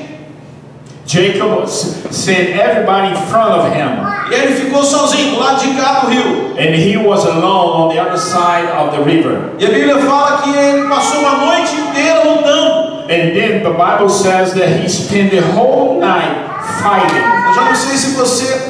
Jacob 1.06 1.70
sent 1.70 2.50
everybody 2.50 3.14
in 3.14 3.16
front 3.28 3.52
of 3.52 3.72
him, 3.72 3.90
e 4.30 4.34
ele 4.36 4.56
ficou 4.56 4.84
sozinho 4.84 5.36
do 5.36 5.40
lado 5.40 5.62
de 5.62 5.74
cá 5.74 6.02
do 6.02 6.08
rio. 6.08 6.48
and 6.58 6.76
he 6.76 6.98
was 6.98 7.24
alone 7.24 7.82
on 7.82 7.96
the 7.96 8.02
other 8.02 8.18
side 8.18 8.66
of 8.76 8.92
the 8.92 9.02
river. 9.02 9.54
E 9.58 9.66
a 9.66 9.70
Bíblia 9.70 10.00
fala 10.00 10.42
que 10.42 10.50
ele 10.50 10.88
passou 10.90 11.22
uma 11.22 11.46
noite 11.46 11.74
inteira 11.76 12.24
lutando. 12.26 12.98
And 13.10 13.32
then 13.34 13.64
the 13.64 13.70
Bible 13.70 14.10
says 14.10 14.54
that 14.56 14.82
he 14.82 14.90
spent 14.90 15.32
the 15.32 15.40
whole 15.40 15.98
night 15.98 16.36
fighting. 16.84 17.24
Eu 17.48 17.54
já 17.54 17.62
não 17.62 17.76
sei 17.76 17.96
se 17.96 18.16
você 18.16 18.67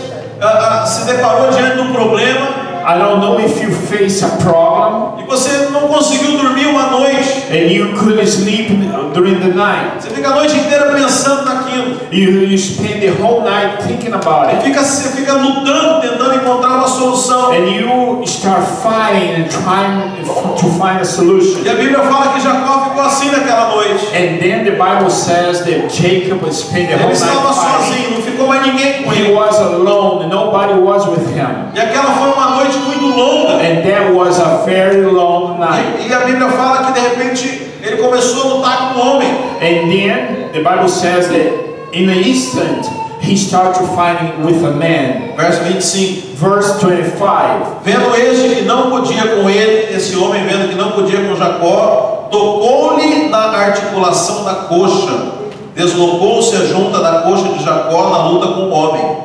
se 0.86 1.06
deparou 1.06 1.50
diante 1.50 1.76
de 1.76 1.82
um 1.82 1.94
problema 1.94 2.67
I 2.88 2.98
don't 2.98 3.20
know 3.20 3.38
if 3.38 3.62
you 3.62 3.70
face 3.70 4.24
a 4.24 4.30
problem 4.38 5.20
e 5.22 5.24
você 5.28 5.68
não 5.74 5.90
conseguiu 5.90 6.38
dormir 6.38 6.68
uma 6.68 6.84
noite. 6.88 7.44
and 7.52 7.70
you 7.70 7.94
couldn't 7.98 8.26
sleep 8.28 8.70
during 9.14 9.36
the 9.42 9.54
night. 9.54 9.92
Você 10.00 10.10
fica 10.12 10.30
a 10.30 10.36
noite 10.36 10.56
inteira 10.58 10.86
pensando 10.94 11.44
naquilo. 11.44 11.98
You, 12.14 12.44
you 12.48 12.58
spend 12.58 13.02
the 13.02 13.12
whole 13.22 13.42
night 13.42 13.84
thinking 13.84 14.14
about 14.14 14.48
E 14.50 14.56
it. 14.56 14.64
fica, 14.64 14.82
você 14.84 15.10
fica 15.10 15.34
lutando, 15.34 16.00
tentando 16.02 16.36
encontrar 16.36 16.78
uma 16.78 16.88
solução. 16.88 17.52
And 17.52 17.68
you 17.68 18.24
start 18.26 18.64
fighting 18.82 19.36
and 19.42 19.50
trying 19.50 20.24
to 20.24 20.68
find 20.80 21.02
a 21.02 21.06
solution. 21.06 21.64
E 21.66 21.70
a 21.70 21.74
Bíblia 21.74 22.00
fala 22.00 22.34
que 22.34 22.40
Jacó 22.40 22.86
ficou 22.86 23.02
assim 23.04 23.30
naquela 23.32 23.76
noite. 23.76 24.06
And 24.16 24.40
then 24.40 24.64
the 24.64 24.72
Bible 24.72 25.10
says 25.10 25.60
that 25.66 25.90
Jacob 25.90 26.40
spent 26.54 26.88
the 26.88 26.94
Ele 26.94 27.04
whole 27.04 27.12
estava 27.12 27.44
night 27.44 27.60
fighting. 27.60 27.92
sozinho, 27.92 28.12
não 28.16 28.22
ficou 28.22 28.48
mais 28.48 28.66
ninguém 28.66 29.04
com 29.04 29.12
He 29.12 29.20
ele. 29.26 29.34
was 29.34 29.60
alone, 29.60 30.28
nobody 30.30 30.74
was 30.80 31.06
with 31.08 31.28
him. 31.36 31.68
E 31.76 31.80
aquela 31.82 32.12
foi 32.16 32.32
uma 32.32 32.56
noite 32.56 32.77
muito 32.80 33.16
longa. 33.16 33.54
And 33.56 33.84
that 33.84 34.14
was 34.14 34.40
a 34.40 34.64
very 34.66 35.02
long 35.02 35.60
night. 35.60 36.02
E, 36.02 36.08
e 36.08 36.14
a 36.14 36.20
Bíblia 36.20 36.50
fala 36.50 36.86
que 36.86 36.94
de 36.94 37.00
repente 37.00 37.62
ele 37.82 37.98
começou 37.98 38.44
a 38.44 38.56
lutar 38.56 38.94
com 38.94 39.00
o 39.00 39.16
homem. 39.16 39.30
And 39.62 39.90
then 39.90 40.52
the 40.54 40.60
Bible 40.60 40.90
says 40.90 41.28
that 41.30 41.68
in 41.94 42.10
an 42.10 42.20
instant 42.20 42.86
he 43.22 43.36
started 43.36 43.86
fighting 43.96 44.46
with 44.46 44.64
a 44.64 44.72
man. 44.72 45.36
Verso 45.36 45.64
25. 45.64 46.36
Verse 46.36 46.80
25. 46.80 47.82
Vendo 47.84 48.16
este 48.16 48.56
que 48.56 48.62
não 48.62 48.90
podia 48.90 49.36
com 49.36 49.50
ele, 49.50 49.96
esse 49.96 50.16
homem 50.16 50.46
vendo 50.46 50.70
que 50.70 50.76
não 50.76 50.92
podia 50.92 51.20
com 51.28 51.36
Jacó, 51.36 52.28
tocou-lhe 52.32 53.30
na 53.30 53.38
articulação 53.38 54.44
da 54.44 54.54
coxa, 54.54 55.32
deslocou-se 55.76 56.56
a 56.56 56.66
junta 56.66 57.00
da 57.00 57.22
coxa 57.22 57.50
de 57.50 57.64
Jacó 57.64 58.10
na 58.10 58.28
luta 58.30 58.48
com 58.48 58.62
o 58.62 58.72
homem. 58.72 59.18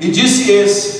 E 0.00 0.10
disse 0.10 0.50
esse: 0.50 0.99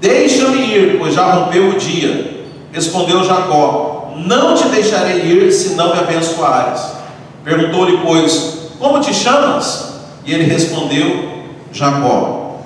Deixa-me 0.00 0.58
ir, 0.58 0.98
pois 0.98 1.14
já 1.14 1.30
rompeu 1.32 1.70
o 1.70 1.78
dia. 1.78 2.44
Respondeu 2.72 3.22
Jacó: 3.24 4.12
Não 4.16 4.54
te 4.54 4.68
deixarei 4.68 5.20
ir, 5.20 5.52
se 5.52 5.74
não 5.74 5.94
me 5.94 6.00
abençoares. 6.00 6.80
Perguntou-lhe, 7.44 7.98
pois, 7.98 8.70
Como 8.78 9.00
te 9.00 9.12
chamas? 9.12 9.94
E 10.24 10.32
ele 10.32 10.44
respondeu: 10.44 11.28
Jacó. 11.72 12.56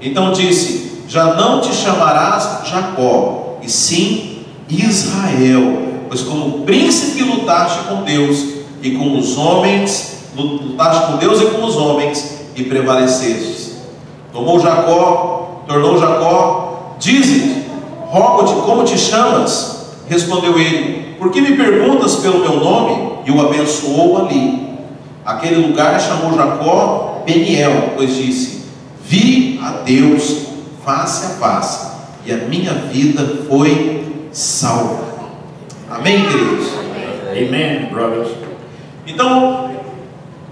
Então 0.00 0.32
disse: 0.32 1.02
Já 1.08 1.34
não 1.34 1.60
te 1.60 1.74
chamarás 1.74 2.68
Jacó, 2.68 3.58
e 3.62 3.68
sim 3.68 4.44
Israel, 4.68 5.82
pois 6.08 6.22
como 6.22 6.64
príncipe 6.64 7.22
lutaste 7.22 7.80
com 7.88 8.02
Deus 8.02 8.44
e 8.82 8.92
com 8.92 9.18
os 9.18 9.36
homens, 9.36 10.18
lutaste 10.36 11.06
com 11.06 11.16
Deus 11.16 11.40
e 11.40 11.46
com 11.46 11.64
os 11.64 11.76
homens 11.76 12.46
e 12.54 12.64
prevalecestes. 12.64 13.72
Tomou 14.32 14.60
Jacó, 14.60 15.62
tornou 15.66 15.98
Jacó, 15.98 16.63
dize, 16.98 17.64
rogo-te, 18.06 18.54
como 18.66 18.84
te 18.84 18.98
chamas? 18.98 19.94
Respondeu 20.08 20.58
ele: 20.58 21.16
Por 21.18 21.30
que 21.30 21.40
me 21.40 21.56
perguntas 21.56 22.16
pelo 22.16 22.40
meu 22.40 22.60
nome? 22.60 23.14
E 23.26 23.30
o 23.30 23.40
abençoou 23.40 24.18
ali. 24.18 24.74
Aquele 25.24 25.66
lugar 25.66 25.98
chamou 26.00 26.36
Jacó 26.36 27.22
Peniel, 27.24 27.92
pois 27.96 28.16
disse: 28.16 28.64
Vi 29.02 29.58
a 29.62 29.82
Deus 29.84 30.44
face 30.84 31.26
a 31.26 31.28
face, 31.30 31.86
e 32.26 32.32
a 32.32 32.36
minha 32.36 32.72
vida 32.72 33.46
foi 33.48 34.26
salva. 34.30 35.14
Amém, 35.90 36.24
queridos? 36.26 36.68
Amen, 37.30 37.88
brothers. 37.90 38.28
Então, 39.06 39.70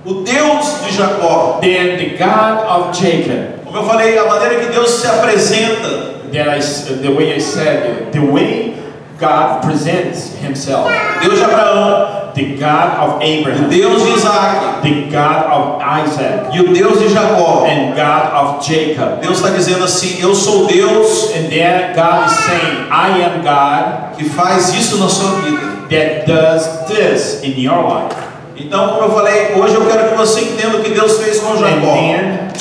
o 0.05 0.15
Deus 0.15 0.85
de 0.85 0.97
Jacó, 0.97 1.59
Then 1.61 1.97
the 1.97 2.17
God 2.17 2.65
of 2.69 2.99
Jacob, 2.99 3.65
como 3.65 3.79
eu 3.79 3.85
falei, 3.85 4.19
a 4.19 4.27
maneira 4.27 4.61
que 4.61 4.73
Deus 4.73 4.91
se 4.91 5.07
apresenta, 5.07 6.12
that 6.33 6.49
I, 6.49 6.59
the 7.03 7.11
way 7.15 7.35
I 7.35 7.39
said, 7.39 8.13
the 8.13 8.21
way 8.25 8.75
God 9.19 9.63
presents 9.63 10.35
Himself, 10.41 10.89
Deus 11.23 11.39
de 11.39 11.45
Abraão, 11.45 12.35
the 12.35 12.57
God 12.57 12.99
of 12.99 13.11
o 13.17 13.23
Abraham, 13.23 13.69
Deus 13.69 14.03
de 14.03 14.13
Isaac 14.15 14.83
the 14.83 15.11
God 15.11 15.45
of 15.53 15.83
Isaac, 15.83 16.57
e 16.57 16.61
o 16.61 16.73
Deus 16.73 16.99
de 16.99 17.09
Jacó. 17.09 17.65
and 17.69 17.95
God 17.95 18.33
of 18.35 18.67
Jacob. 18.67 19.21
Deus 19.21 19.37
está 19.39 19.51
dizendo 19.51 19.85
assim: 19.85 20.21
Eu 20.21 20.35
sou 20.35 20.67
Deus 20.67 21.31
And 21.37 21.49
then 21.51 21.95
God 21.95 22.27
is 22.27 22.33
saying, 22.33 22.89
I 22.91 23.23
am 23.23 23.43
God 23.43 24.17
que 24.17 24.25
faz 24.31 24.73
isso 24.75 24.97
na 24.99 25.09
sua 25.09 25.41
vida. 25.43 25.73
that 25.91 26.27
does 26.27 26.87
this 26.89 27.43
in 27.45 27.61
your 27.61 27.83
life. 27.85 28.17
Então, 28.57 28.89
como 28.91 29.03
eu 29.03 29.11
falei, 29.11 29.53
hoje 29.57 29.75
eu 29.75 29.85
quero 29.87 30.09
que 30.11 30.15
você 30.17 30.41
entenda 30.43 30.77
o 30.79 30.83
que 30.83 30.91
Deus 30.91 31.19
fez 31.19 31.41
com 31.41 31.57
Jacó. 31.57 31.95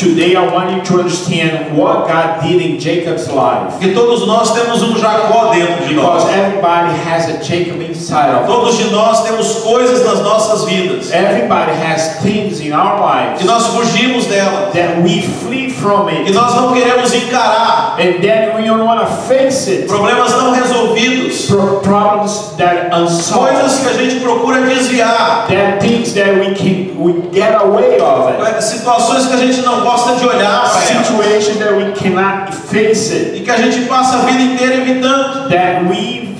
Today 0.01 0.35
I 0.35 0.51
want 0.51 0.71
you 0.75 0.81
to 0.81 0.93
understand 1.01 1.77
what 1.77 2.07
God 2.07 2.41
did 2.41 2.59
in 2.61 2.79
Jacob's 2.79 3.29
life. 3.29 3.71
Porque 3.77 3.93
todos 3.93 4.25
nós 4.25 4.51
temos 4.53 4.81
um 4.81 4.95
Jacó 4.97 5.51
dentro 5.51 5.85
de 5.87 5.93
Because 5.93 6.25
nós. 6.25 6.33
everybody 6.33 6.89
has 7.07 7.29
a 7.29 7.37
Jacob 7.43 7.81
inside 7.81 8.33
of. 8.35 8.47
Todos 8.47 8.77
de 8.77 8.89
nós 8.91 9.23
temos 9.23 9.53
coisas 9.63 10.03
nas 10.05 10.21
nossas 10.21 10.65
vidas 10.65 11.11
Everybody 11.11 11.71
has 11.71 12.17
things 12.21 12.59
in 12.61 12.73
our 12.73 12.97
que 13.37 13.43
lives 13.43 13.45
nós 13.45 13.67
fugimos 13.67 14.25
delas, 14.25 14.73
that 14.73 15.01
we 15.03 15.21
flee 15.21 15.69
from 15.69 16.07
que 16.07 16.15
it. 16.29 16.33
nós 16.33 16.55
não 16.55 16.73
queremos 16.73 17.13
encarar, 17.13 17.95
And 17.99 18.21
then 18.21 18.55
we 18.57 18.65
don't 18.65 18.83
want 18.83 19.01
to 19.01 19.07
face 19.27 19.67
it. 19.69 19.87
problemas 19.87 20.31
não 20.33 20.51
resolvidos, 20.53 21.45
Pro- 21.47 21.79
problems 21.81 22.53
that 22.57 22.89
unsolved. 22.95 23.51
coisas 23.55 23.79
que 23.79 23.87
a 23.89 23.93
gente 23.93 24.19
procura 24.21 24.61
desviar, 24.61 25.45
are 25.49 25.77
things 25.79 26.13
that 26.13 26.33
we 26.39 26.53
can 26.55 26.91
we 26.97 27.13
get 27.31 27.53
away 27.61 27.99
of 27.99 28.31
it. 28.43 28.63
situações 28.63 29.27
que 29.27 29.33
a 29.33 29.37
gente 29.37 29.61
não 29.61 29.81
gosta 29.91 30.15
de 30.15 30.25
olhar 30.27 30.61
para 30.61 30.81
Situation 30.81 31.59
that 31.59 31.73
we 31.75 31.91
cannot 31.93 32.53
face 32.53 33.11
it. 33.13 33.37
e 33.37 33.41
que 33.41 33.51
a 33.51 33.57
gente 33.57 33.81
passa 33.87 34.17
a 34.17 34.21
vida 34.21 34.41
inteira 34.41 34.75
evitando. 34.75 35.49
That 35.49 35.83
we 35.89 36.35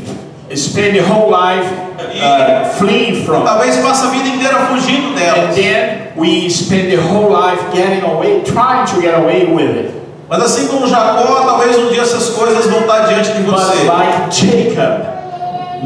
spend 0.56 0.94
the 0.94 1.02
whole 1.02 1.30
life 1.32 1.66
uh, 2.00 2.70
fleeing 2.78 3.24
from. 3.26 3.44
Talvez 3.44 3.78
passa 3.78 4.08
a 4.08 4.10
vida 4.12 4.28
inteira 4.30 4.68
fugindo 4.68 5.10
And 5.10 5.16
delas. 5.16 5.56
then 5.56 6.12
we 6.18 6.50
spend 6.50 6.90
the 6.92 6.98
whole 6.98 7.30
life 7.32 7.62
getting 7.74 8.04
away, 8.04 8.42
trying 8.44 8.86
to 8.88 9.02
get 9.02 9.14
away 9.16 9.46
with 9.46 9.70
it. 9.78 9.92
Mas 10.30 10.42
assim 10.44 10.68
como 10.68 10.88
Jacó, 10.88 11.42
talvez 11.46 11.78
um 11.78 11.90
dia 11.90 12.02
essas 12.04 12.30
coisas 12.30 12.66
vão 12.68 12.82
estar 12.82 13.00
diante 13.08 13.32
de 13.34 13.44
But 13.44 13.54
você. 13.60 13.84
like 13.84 14.32
Jacob, 14.32 15.11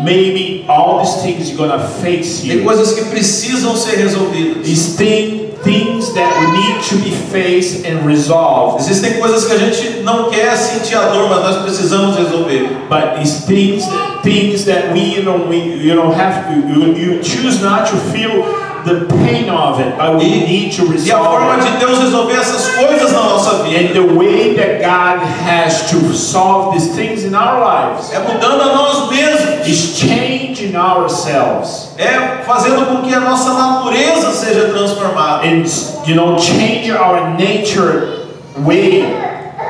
maybe 0.03 0.65
all 0.67 0.99
these 0.99 1.21
things 1.21 1.51
are 1.51 1.55
gonna 1.55 1.79
face 1.79 2.41
Tem 2.41 2.63
coisas 2.63 2.93
que 2.93 3.05
precisam 3.05 3.75
ser 3.75 3.97
resolvidas. 3.97 4.65
These 4.65 4.97
thing, 4.97 5.51
things 5.63 6.13
that 6.13 6.31
we 6.39 6.51
need 6.57 6.81
to 6.83 6.95
be 6.97 7.11
faced 7.31 7.85
and 7.85 8.05
resolved. 8.05 8.81
Existem 8.81 9.19
coisas 9.19 9.45
que 9.45 9.53
a 9.53 9.57
gente 9.57 10.03
não 10.03 10.29
quer 10.29 10.55
sentir 10.55 10.95
a 10.95 11.07
dor, 11.09 11.29
mas 11.29 11.41
nós 11.41 11.63
precisamos 11.63 12.15
resolver. 12.17 12.69
But 12.89 13.17
these 13.17 13.45
things, 13.45 13.83
things 14.23 14.65
that 14.65 14.91
we 14.93 15.15
you 15.15 15.23
know 15.23 15.47
we 15.47 15.57
you 15.57 15.95
don't 15.95 16.13
have 16.13 16.47
to 16.47 16.67
you, 16.67 16.95
you 16.95 17.23
choose 17.23 17.61
not 17.61 17.87
to 17.87 17.97
feel 18.11 18.64
the 18.85 19.05
pain 19.25 19.49
of 19.49 19.79
it, 19.81 19.97
but 19.97 20.15
we 20.17 20.25
E- 20.25 20.45
need 20.45 20.71
to 20.75 20.83
E 20.93 21.11
a 21.11 21.17
forma 21.17 21.55
resolve 21.55 21.65
it. 21.67 21.71
de 21.79 21.85
Deus 21.85 21.99
resolver 21.99 22.33
essas 22.39 22.67
coisas 22.75 23.11
na 23.11 23.19
nossa 23.23 23.63
vida 23.63 23.79
And 23.79 23.93
the 23.93 24.13
way 24.15 24.53
that 24.55 24.79
God 24.81 25.19
has 25.43 25.89
to 25.89 26.13
solve 26.13 26.73
these 26.73 26.89
things 26.95 27.23
in 27.25 27.33
our 27.35 27.59
lives 27.59 28.11
é 28.13 28.19
mudando 28.19 28.61
a 28.61 28.75
nós 28.75 29.09
mesmos, 29.09 29.67
is 29.67 29.97
changing 29.97 30.75
ourselves 30.75 31.89
é 31.97 32.43
fazendo 32.45 32.85
com 32.85 33.01
que 33.01 33.13
a 33.13 33.19
nossa 33.19 33.53
natureza 33.53 34.31
seja 34.31 34.69
transformada. 34.69 35.43
and 35.47 35.65
you 36.07 36.15
know 36.15 36.37
change 36.37 36.91
our 36.91 37.29
nature 37.37 38.27
way 38.63 39.01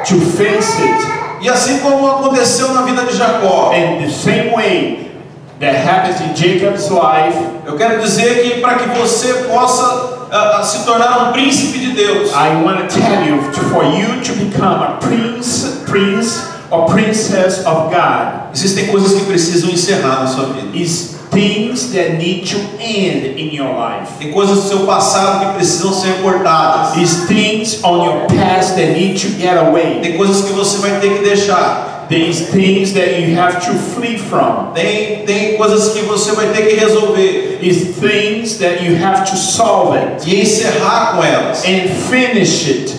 to 0.05 0.15
face 0.37 0.77
it. 0.81 1.15
E 1.41 1.49
assim 1.49 1.79
como 1.79 2.07
aconteceu 2.07 2.73
na 2.73 2.81
vida 2.83 3.03
de 3.03 3.15
Jacó, 3.15 3.71
And 3.73 4.03
the 4.03 4.09
same 4.09 4.51
way 4.55 5.11
that 5.59 5.75
happens 5.75 6.21
in 6.21 6.35
Jacob's 6.35 6.89
life, 6.89 7.37
eu 7.65 7.77
quero 7.77 8.01
dizer 8.01 8.43
que 8.43 8.61
para 8.61 8.75
que 8.75 8.99
você 8.99 9.33
possa 9.45 10.27
ah, 10.31 10.61
se 10.63 10.85
tornar 10.85 11.29
um 11.29 11.31
príncipe 11.31 11.79
de 11.79 11.91
Deus, 11.93 12.31
I 12.31 12.63
want 12.63 12.79
to 12.79 12.87
tell 12.87 13.23
you 13.25 13.41
for 13.71 13.83
you 13.83 14.21
to 14.21 14.33
become 14.33 14.83
a 14.83 14.97
prince, 14.99 15.83
prince 15.85 16.49
or 16.69 16.87
princess 16.87 17.59
of 17.65 17.89
God 17.89 18.45
existem 18.51 18.87
coisas 18.87 19.13
que 19.13 19.25
precisam 19.25 19.69
encerrar 19.69 20.21
na 20.21 20.27
sua 20.27 20.45
vida. 20.45 20.75
is 20.75 21.15
things 21.31 21.91
that 21.91 22.13
need 22.17 22.47
to 22.47 22.57
end 22.79 23.37
in 23.37 23.53
your 23.53 23.75
life. 23.75 24.09
Tem 24.17 24.31
coisas 24.31 24.63
do 24.63 24.69
seu 24.69 24.79
passado 24.85 25.45
que 25.45 25.53
precisam 25.55 25.93
ser 25.93 26.21
cortadas. 26.21 26.95
Is 26.95 27.25
things 27.27 27.83
on 27.83 28.05
your 28.05 28.25
past 28.27 28.75
that 28.75 28.93
need 28.93 29.19
to 29.19 29.27
get 29.37 29.57
away. 29.57 29.99
Tem 30.01 30.15
coisas 30.15 30.45
que 30.45 30.53
você 30.53 30.77
vai 30.77 30.99
ter 31.01 31.17
que 31.17 31.23
deixar. 31.23 31.94
These 32.07 32.49
things 32.51 32.93
that 32.93 33.19
you 33.19 33.35
have 33.35 33.59
to 33.65 33.73
flee 33.73 34.17
from. 34.17 34.71
Tem, 34.73 35.25
tem 35.25 35.57
coisas 35.57 35.93
que 35.93 36.01
você 36.05 36.33
vai 36.33 36.47
ter 36.49 36.67
que 36.67 36.75
resolver 36.75 37.59
Is 37.61 37.97
things 37.99 38.57
that 38.59 38.83
you 38.83 38.95
have 39.03 39.29
to 39.29 39.35
solve 39.35 39.97
it 39.97 40.29
e 40.29 40.41
encerrar 40.41 41.15
com 41.15 41.23
elas. 41.23 41.63
and 41.65 41.87
finish 42.09 42.67
it. 42.69 42.95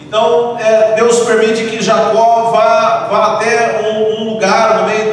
Então, 0.00 0.58
é, 0.58 0.94
Deus 0.96 1.20
permite 1.20 1.64
que 1.70 1.82
Jacó 1.82 2.50
vá, 2.50 3.08
vá 3.10 3.34
até 3.34 3.80
um, 3.82 4.20
um 4.20 4.34
lugar 4.34 4.80
no 4.82 4.88
meio 4.88 5.11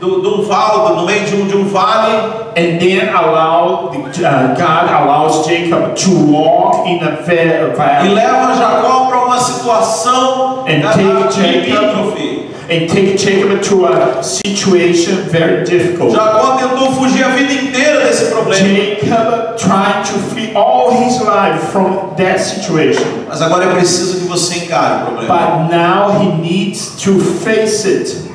do, 0.00 0.20
do, 0.22 0.42
vale, 0.44 0.94
no 0.96 1.06
meio 1.06 1.24
de 1.24 1.34
um, 1.36 1.46
de 1.46 1.56
um 1.56 1.64
vale, 1.68 2.38
And 2.56 2.80
then 2.80 3.08
allow 3.14 3.88
the, 3.92 3.98
uh, 4.26 4.54
God 4.56 4.90
allows 4.90 5.46
Jacob 5.46 5.94
to 5.94 6.10
walk 6.32 6.88
in 6.88 6.98
a 7.04 7.10
va- 7.22 7.32
e 7.32 7.76
valley 7.76 8.14
leva 8.14 8.52
Jacó 8.54 9.06
para 9.06 9.24
uma 9.26 9.38
situação 9.38 10.64
And 10.66 10.82
take 10.82 11.02
Jacob- 11.02 11.38
limítrofe. 11.40 12.48
and 12.70 12.86
take 12.88 13.16
Jacob 13.16 13.60
to 13.62 13.86
a 13.86 14.22
situation 14.22 15.22
very 15.30 15.64
difficult. 15.64 16.12
Jacó 16.14 16.56
tentou 16.58 16.92
fugir 16.94 17.24
a 17.24 17.28
vida 17.28 17.52
inteira 17.52 18.00
desse 18.04 18.26
problema, 18.26 18.56
Jacob 18.58 19.56
trying 19.56 20.02
to 20.04 20.18
flee 20.30 20.52
all 20.56 20.90
his 20.90 21.20
life 21.20 21.60
from 21.72 22.14
that 22.16 22.38
situation. 22.40 23.04
mas 23.28 23.40
agora 23.40 23.66
é 23.66 23.72
preciso 23.74 24.18
que 24.20 24.26
você 24.26 24.64
encare 24.64 25.02
o 25.02 25.06
problema. 25.06 25.36
But 25.38 25.74
now 25.76 26.20
he 26.20 26.42
needs 26.42 26.90
to 27.04 27.18
face 27.20 27.86
it. 27.88 28.27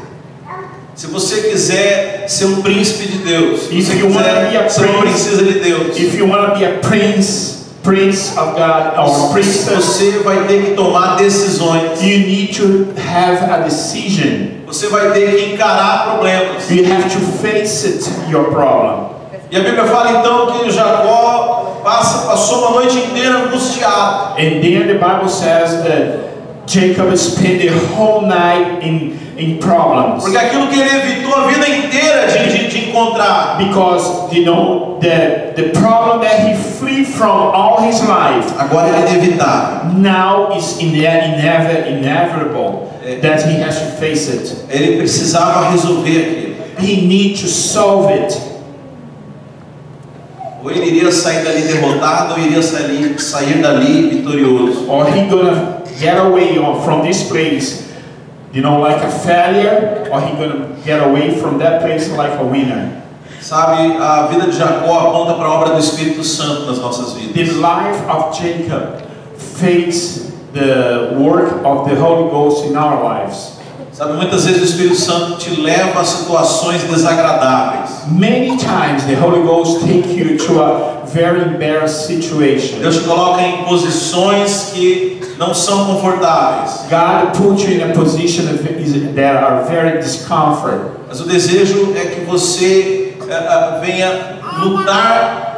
Se 0.95 1.07
você 1.07 1.41
quiser 1.49 2.25
ser 2.27 2.45
um 2.45 2.61
príncipe 2.61 3.07
de 3.07 3.17
Deus, 3.19 3.61
se 3.63 3.75
If 3.77 3.87
você 3.87 3.93
quiser 3.95 4.69
ser 4.69 4.85
uma 4.85 4.99
prince- 5.01 5.29
princesa 5.29 5.43
de 5.43 5.59
Deus, 5.59 5.97
If 5.97 6.15
you 6.17 6.27
want 6.29 6.53
to 6.53 6.59
be 6.59 6.65
a 6.65 6.79
prince, 6.81 7.63
prince 7.81 8.31
of 8.37 8.51
God 8.53 8.97
or 8.99 9.33
princess, 9.33 9.83
você 9.85 10.11
vai 10.23 10.43
ter 10.47 10.63
que 10.65 10.71
tomar 10.71 11.15
decisões. 11.17 11.99
you 12.01 12.19
need 12.19 12.53
to 12.55 12.93
have 13.01 13.51
a 13.51 13.57
decision. 13.63 14.61
Você 14.67 14.87
vai 14.87 15.11
ter 15.11 15.35
que 15.35 15.53
encarar 15.53 16.05
problemas. 16.11 16.69
You 16.69 16.85
have 16.91 17.09
to 17.09 17.19
face 17.41 17.85
it, 17.87 18.09
your 18.31 18.45
problem. 18.45 19.13
E 19.51 19.57
a 19.57 19.59
Bíblia 19.59 19.85
fala 19.85 20.19
então 20.19 20.47
que 20.59 20.69
Jacó 20.71 21.81
passa, 21.83 22.25
passou 22.27 22.59
uma 22.59 22.71
noite 22.81 22.97
inteira 22.97 23.39
angustiado. 23.39 24.33
And 24.39 24.61
then 24.61 24.87
the 24.87 24.93
Bible 24.93 25.27
says 25.29 25.83
that 25.83 26.19
Jacob 26.65 27.15
spent 27.17 27.59
the 27.59 27.69
whole 27.95 28.21
night 28.25 28.83
in, 28.83 29.19
in 29.37 29.57
problems. 29.59 30.23
Porque 30.23 30.37
aquilo 30.37 30.67
que 30.67 30.79
ele 30.79 30.89
evitou 30.89 31.33
a 31.35 31.47
vida 31.47 31.67
inteira 31.67 32.27
de, 32.27 32.49
de, 32.49 32.67
de 32.67 32.89
encontrar, 32.89 33.57
Because, 33.57 34.33
you 34.35 34.45
know, 34.45 34.97
the, 35.01 35.53
the 35.55 35.69
problem 35.71 36.21
that 36.21 36.47
he 36.47 36.53
flee 36.55 37.03
from 37.03 37.51
all 37.53 37.81
his 37.81 37.99
life 38.01 38.53
agora 38.59 38.87
era 38.89 39.09
inevitável. 39.09 39.93
now 39.97 40.51
is 40.55 40.77
ine- 40.79 41.03
inev- 41.03 41.87
inevitable 41.87 42.89
that 43.21 43.41
he 43.49 43.57
has 43.61 43.79
to 43.79 43.85
face 43.99 44.27
it. 44.29 44.65
Ele 44.69 44.97
precisava 44.97 45.69
resolver 45.71 46.09
aquilo. 46.09 46.53
He 46.79 47.05
needs 47.07 47.41
to 47.41 47.47
solve 47.47 48.11
it. 48.11 48.37
Ou 50.63 50.71
ele 50.71 50.85
iria 50.85 51.11
sair 51.11 51.43
dali 51.43 51.61
derrotado, 51.63 52.33
ou 52.35 52.39
iria 52.39 52.61
sair, 52.61 53.19
sair 53.19 53.61
dali 53.61 54.09
vitorioso. 54.09 54.89
Or 54.89 55.05
he 55.05 55.27
gonna 55.27 55.81
get 55.99 56.17
away 56.17 56.55
from 56.85 57.01
this 57.01 57.23
place, 57.27 57.82
you 58.53 58.61
know, 58.61 58.79
like 58.79 59.01
a 59.03 59.09
failure, 59.09 60.07
or 60.11 60.21
he 60.21 60.33
gonna 60.35 60.79
get 60.85 61.05
away 61.05 61.35
from 61.41 61.57
that 61.57 61.81
place 61.81 62.09
like 62.11 62.39
a 62.39 62.43
winner. 62.45 63.01
Sabe, 63.41 63.97
a 63.99 64.27
vida 64.27 64.45
de 64.45 64.53
Jacó 64.53 64.97
aponta 64.99 65.33
para 65.35 65.49
a 65.49 65.59
obra 65.59 65.73
do 65.73 65.79
Espírito 65.79 66.23
Santo 66.23 66.65
nas 66.67 66.79
nossas 66.79 67.13
The 67.13 67.33
vidas. 67.33 67.57
life 67.57 67.99
of 68.07 68.37
Jacob 68.39 69.01
face 69.35 70.31
the 70.53 71.17
work 71.19 71.51
of 71.65 71.89
the 71.89 71.95
Holy 71.95 72.29
Ghost 72.31 72.65
in 72.65 72.77
our 72.77 73.03
lives. 73.03 73.52
Sabe, 74.03 74.17
muitas 74.17 74.45
vezes 74.45 74.61
o 74.61 74.65
Espírito 74.65 74.95
Santo 74.97 75.37
te 75.37 75.61
leva 75.61 76.01
a 76.01 76.03
situações 76.03 76.83
desagradáveis. 76.83 77.89
Many 78.11 78.57
times 78.57 79.05
the 79.05 79.15
Holy 79.15 79.43
Ghost 79.43 79.79
take 79.85 80.13
you 80.13 80.37
to 80.39 80.61
a 80.61 81.05
very 81.05 81.41
embarrassed 81.41 82.07
situation. 82.07 82.79
Deus 82.81 82.97
te 82.97 83.03
coloca 83.03 83.41
em 83.41 83.63
posições 83.63 84.71
que 84.73 85.21
não 85.39 85.53
são 85.53 85.85
confortáveis. 85.85 86.81
God 86.89 87.31
put 87.37 87.65
you 87.65 87.77
in 87.77 87.91
a 87.91 87.93
position 87.93 88.43
that 89.15 89.37
are 89.37 89.63
very 89.69 89.99
discomfort. 89.99 90.81
Mas 91.07 91.21
o 91.21 91.23
desejo 91.23 91.93
é 91.95 92.05
que 92.07 92.25
você 92.25 93.15
eh, 93.21 93.31
eh, 93.31 93.79
venha 93.79 94.39
lutar 94.59 95.52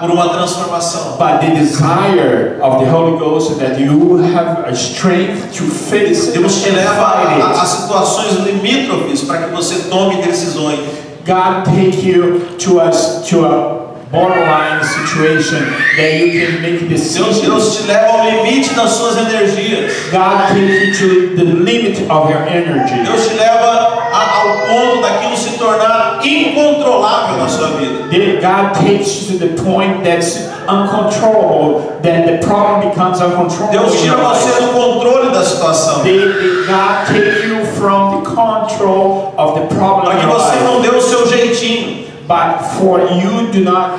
por 0.00 0.10
uma 0.10 0.28
transformação. 0.30 1.16
But 1.18 1.40
the 1.40 1.54
desire 1.54 2.58
of 2.62 2.84
the 2.84 2.90
Holy 2.90 3.18
Ghost 3.18 3.58
that 3.58 3.78
you 3.80 4.16
have 4.34 4.64
a 4.68 4.74
strength 4.74 5.52
to 5.56 5.64
face 5.64 6.32
Deus 6.32 6.62
te 6.62 6.70
leva 6.70 7.14
a, 7.60 7.64
situações 7.64 8.34
limítrofes 8.46 9.22
para 9.22 9.38
que 9.38 9.54
você 9.54 9.88
tome 9.90 10.16
decisões. 10.22 10.80
God 11.26 11.64
take 11.66 12.02
you 12.06 12.40
to 12.58 12.80
us 12.80 13.22
to 13.28 13.44
a 13.44 13.80
borderline 14.10 14.82
situation 14.82 15.60
that 15.96 16.18
you 16.18 16.40
can 16.46 16.62
make 16.62 16.80
Deus, 16.88 16.88
decisions. 16.88 17.40
Deus 17.42 17.76
te 17.76 17.86
leva 17.86 18.06
ao 18.08 18.24
limite 18.24 18.74
das 18.74 18.90
suas 18.92 19.16
energias. 19.18 19.92
God 20.10 20.48
take 20.48 20.86
you 20.86 20.92
to 20.94 21.36
the 21.36 21.44
limit 21.44 22.10
of 22.10 22.28
your 22.30 22.42
energy. 22.48 23.04
Deus 23.04 23.28
te 23.28 23.34
leva 23.34 24.08
a- 24.12 24.40
ao 24.40 24.66
ponto 24.66 25.02
daquilo 25.02 25.36
se 25.36 25.49
tornar 25.60 26.18
incontrolável 26.24 27.36
na 27.36 27.48
sua 27.48 27.68
vida. 27.68 28.08
Then 28.10 28.40
God 28.40 28.74
takes 28.74 29.22
you 29.30 29.38
to 29.38 29.46
the 29.46 29.62
point 29.62 30.02
that's 30.02 30.48
uncontrollable, 30.66 32.00
that 32.02 32.26
the 32.26 32.38
problem 32.46 32.88
becomes 32.88 33.20
uncontrollable. 33.20 33.70
Deus 33.78 34.00
tira 34.00 34.16
você 34.16 34.60
do 34.60 34.72
controle 34.72 35.30
da 35.30 35.42
situação. 35.44 36.02
They- 36.02 36.66
God 36.66 37.06
take 37.06 37.46
you 37.46 37.64
from 37.78 38.22
the 38.22 38.30
control 38.30 39.34
of 39.36 39.54
the 39.60 39.66
problem 39.74 40.06
Para 40.06 40.16
que 40.20 40.26
você 40.26 40.56
não 40.64 40.80
dê 40.80 40.88
o 40.88 41.00
seu 41.00 41.26
jeitinho. 41.28 42.06
But 42.26 42.62
for 42.78 43.00
you 43.00 43.48
do 43.52 43.60
not 43.60 43.98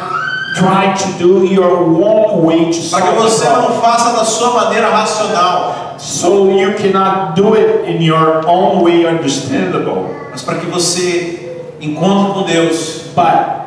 try 0.55 0.93
to 0.93 1.07
do 1.19 1.45
your 1.45 1.83
own 1.83 2.45
way 2.45 2.71
to 2.71 2.89
Para 2.89 3.01
que 3.07 3.15
você 3.15 3.49
não 3.49 3.81
faça 3.81 4.11
da 4.17 4.23
sua 4.23 4.51
maneira 4.51 4.89
racional. 4.89 5.95
So 5.97 6.49
you 6.49 6.73
cannot 6.75 7.35
do 7.35 7.55
it 7.55 7.87
in 7.87 8.01
your 8.01 8.41
own 8.47 8.83
way 8.83 9.05
understandable. 9.05 10.09
Mas 10.31 10.41
para 10.41 10.55
que 10.55 10.65
você 10.67 11.40
encontre 11.81 12.33
com 12.33 12.43
Deus. 12.43 13.01
But 13.15 13.61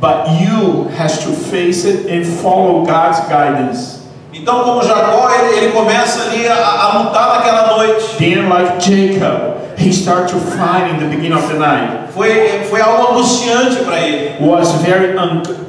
but 0.00 0.40
you 0.40 0.88
has 0.96 1.24
to 1.24 1.32
face 1.32 1.84
it 1.84 2.06
and 2.06 2.24
follow 2.24 2.84
God's 2.86 3.20
guidance. 3.28 3.98
Então, 4.32 4.62
como 4.62 4.82
Jacó, 4.82 5.28
ele, 5.30 5.58
ele 5.58 5.72
começa 5.72 6.22
ali 6.22 6.46
a, 6.46 6.54
a 6.54 6.98
lutar 6.98 7.36
naquela 7.36 7.76
noite. 7.76 8.16
Then 8.18 8.48
like 8.48 8.78
Jacob, 8.78 9.56
he 9.76 9.90
started 9.90 10.28
to 10.28 10.38
fight 10.38 10.90
in 10.92 10.98
the 10.98 11.06
beginning 11.06 11.36
of 11.36 11.48
the 11.48 11.58
night. 11.58 12.12
Foi, 12.14 12.64
foi 12.70 12.80
algo 12.80 13.12
angustiante 13.12 13.84
para 13.84 13.98
ele. 13.98 14.36
Was 14.40 14.72
very 14.82 15.14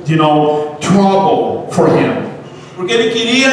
you 0.06 0.17
know 0.17 0.78
trouble 0.80 1.71
for 1.71 1.88
him. 1.88 2.30
Porque 2.75 2.93
ele 2.93 3.10
queria, 3.12 3.49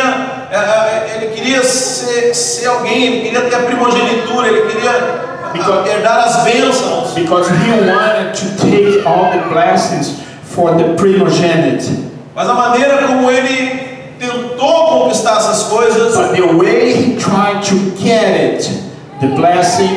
eh, 0.50 0.56
eh, 0.56 1.16
ele 1.16 1.34
queria 1.34 1.62
ser, 1.62 2.34
ser 2.34 2.66
alguém, 2.66 3.06
ele 3.06 3.20
queria 3.22 3.40
ter 3.42 3.56
a 3.56 3.60
primogenitura, 3.60 4.48
ele 4.48 4.70
queria 4.70 5.25
Because- 5.56 5.88
herdar 5.88 6.18
as 6.26 6.36
bênçãos. 6.44 7.14
Because 7.14 7.48
he 7.48 7.70
wanted 7.90 8.34
to 8.34 8.46
take 8.62 9.06
all 9.06 9.30
the 9.30 9.48
blessings 9.52 10.20
for 10.44 10.74
the 10.74 10.94
primogeniture. 10.94 12.04
Mas 12.34 12.48
a 12.48 12.54
maneira 12.54 13.06
como 13.06 13.30
ele 13.30 14.14
tentou 14.18 14.86
conquistar 14.88 15.36
essas 15.38 15.64
coisas 15.64 16.14
But 16.16 16.34
the 16.36 16.46
way 16.56 16.92
he 16.92 17.16
tried 17.16 17.62
to 17.64 17.76
get 17.96 18.36
it, 18.36 18.70
the 19.20 19.28
blessing, 19.28 19.88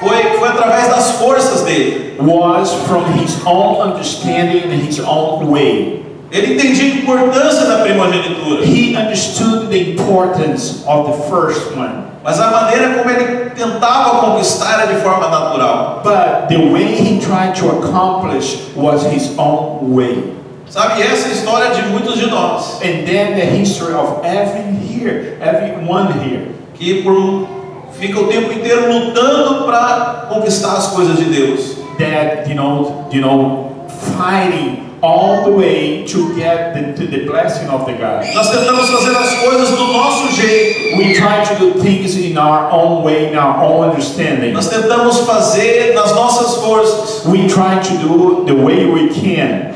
foi, 0.00 0.22
foi 0.38 0.48
através 0.48 0.88
das 0.88 1.12
forças 1.12 1.62
dele. 1.62 2.02
was 2.20 2.72
from 2.86 3.04
his 3.18 3.40
own 3.46 3.80
understanding 3.80 4.70
and 4.70 4.80
his 4.82 5.00
own 5.00 5.50
way. 5.50 6.04
Ele 6.30 6.54
entendia 6.54 6.84
a 6.84 6.96
importância 6.96 7.66
da 7.66 7.78
primogenitura. 7.82 8.64
He 8.64 8.96
understood 8.96 9.68
the 9.68 9.90
importance 9.90 10.82
of 10.86 11.10
the 11.10 11.28
first 11.28 11.76
one. 11.76 12.11
Mas 12.24 12.40
a 12.40 12.50
maneira 12.50 12.94
como 12.94 13.10
ele 13.10 13.50
tentava 13.50 14.20
conquistar 14.20 14.80
era 14.80 14.86
de 14.92 15.00
forma 15.00 15.28
natural. 15.28 16.00
But 16.04 16.48
the 16.48 16.72
way 16.72 16.94
he 16.94 17.20
tried 17.20 17.54
to 17.56 17.68
accomplish 17.70 18.58
was 18.76 19.04
his 19.04 19.36
own 19.38 19.92
way. 19.94 20.34
Sabe, 20.68 21.02
essa 21.02 21.28
é 21.28 21.30
a 21.30 21.34
história 21.34 21.70
de 21.70 21.82
muitos 21.88 22.16
de 22.16 22.26
nós. 22.30 22.80
And 22.82 23.04
then 23.04 23.34
the 23.34 23.44
history 23.44 23.92
of 23.92 24.24
every 24.24 24.72
here, 24.76 25.36
everyone 25.40 26.12
here, 26.20 26.52
Que 26.74 27.02
por, 27.02 27.46
fica 27.92 28.20
o 28.20 28.26
tempo 28.28 28.52
inteiro 28.52 28.90
lutando 28.90 29.64
para 29.64 30.26
conquistar 30.28 30.76
as 30.76 30.88
coisas 30.88 31.18
de 31.18 31.24
Deus. 31.24 31.82
that 31.98 32.48
you 32.48 32.54
know, 32.54 33.08
you 33.12 33.20
know, 33.20 33.86
fighting 34.16 34.91
all 35.02 35.44
the 35.44 35.50
way 35.50 36.06
to 36.06 36.34
get 36.36 36.74
the, 36.74 36.92
to 36.94 37.06
the 37.10 37.26
blessing 37.26 37.68
of 37.68 37.84
the 37.86 37.92
God. 37.92 38.24
Nós 38.34 38.50
tentamos 38.50 38.88
fazer 38.88 39.16
as 39.16 39.34
coisas 39.40 39.70
do 39.70 39.92
nosso 39.92 40.32
jeito. 40.32 40.96
We 40.96 41.14
try 41.14 41.44
to 41.44 41.54
do 41.58 41.80
things 41.82 42.16
in 42.16 42.38
our 42.38 42.70
own 42.70 43.02
way, 43.02 43.32
in 43.32 43.36
our 43.36 43.62
own 43.62 43.90
understanding. 43.90 44.52
Nós 44.52 44.68
tentamos 44.68 45.18
fazer 45.20 45.92
nas 45.94 46.12
nossas 46.14 46.62
forças. 46.62 47.26
We 47.26 47.48
try 47.48 47.80
to 47.82 47.98
do 47.98 48.44
the 48.44 48.54
way 48.54 48.86
we 48.86 49.08
can. 49.08 49.72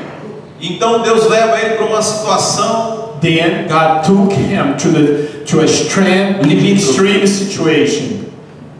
Então 0.61 1.01
Deus 1.01 1.29
leva 1.29 1.59
ele 1.59 1.75
para 1.75 1.85
uma 1.85 2.01
situação 2.01 3.07
Then 3.19 3.67
God 3.67 4.03
took 4.05 4.31
him 4.31 4.77
to 4.77 4.91
the 4.91 5.43
to 5.47 5.59
a 5.61 5.63
extreme, 5.63 6.39
extreme 6.73 7.25
situation. 7.25 8.31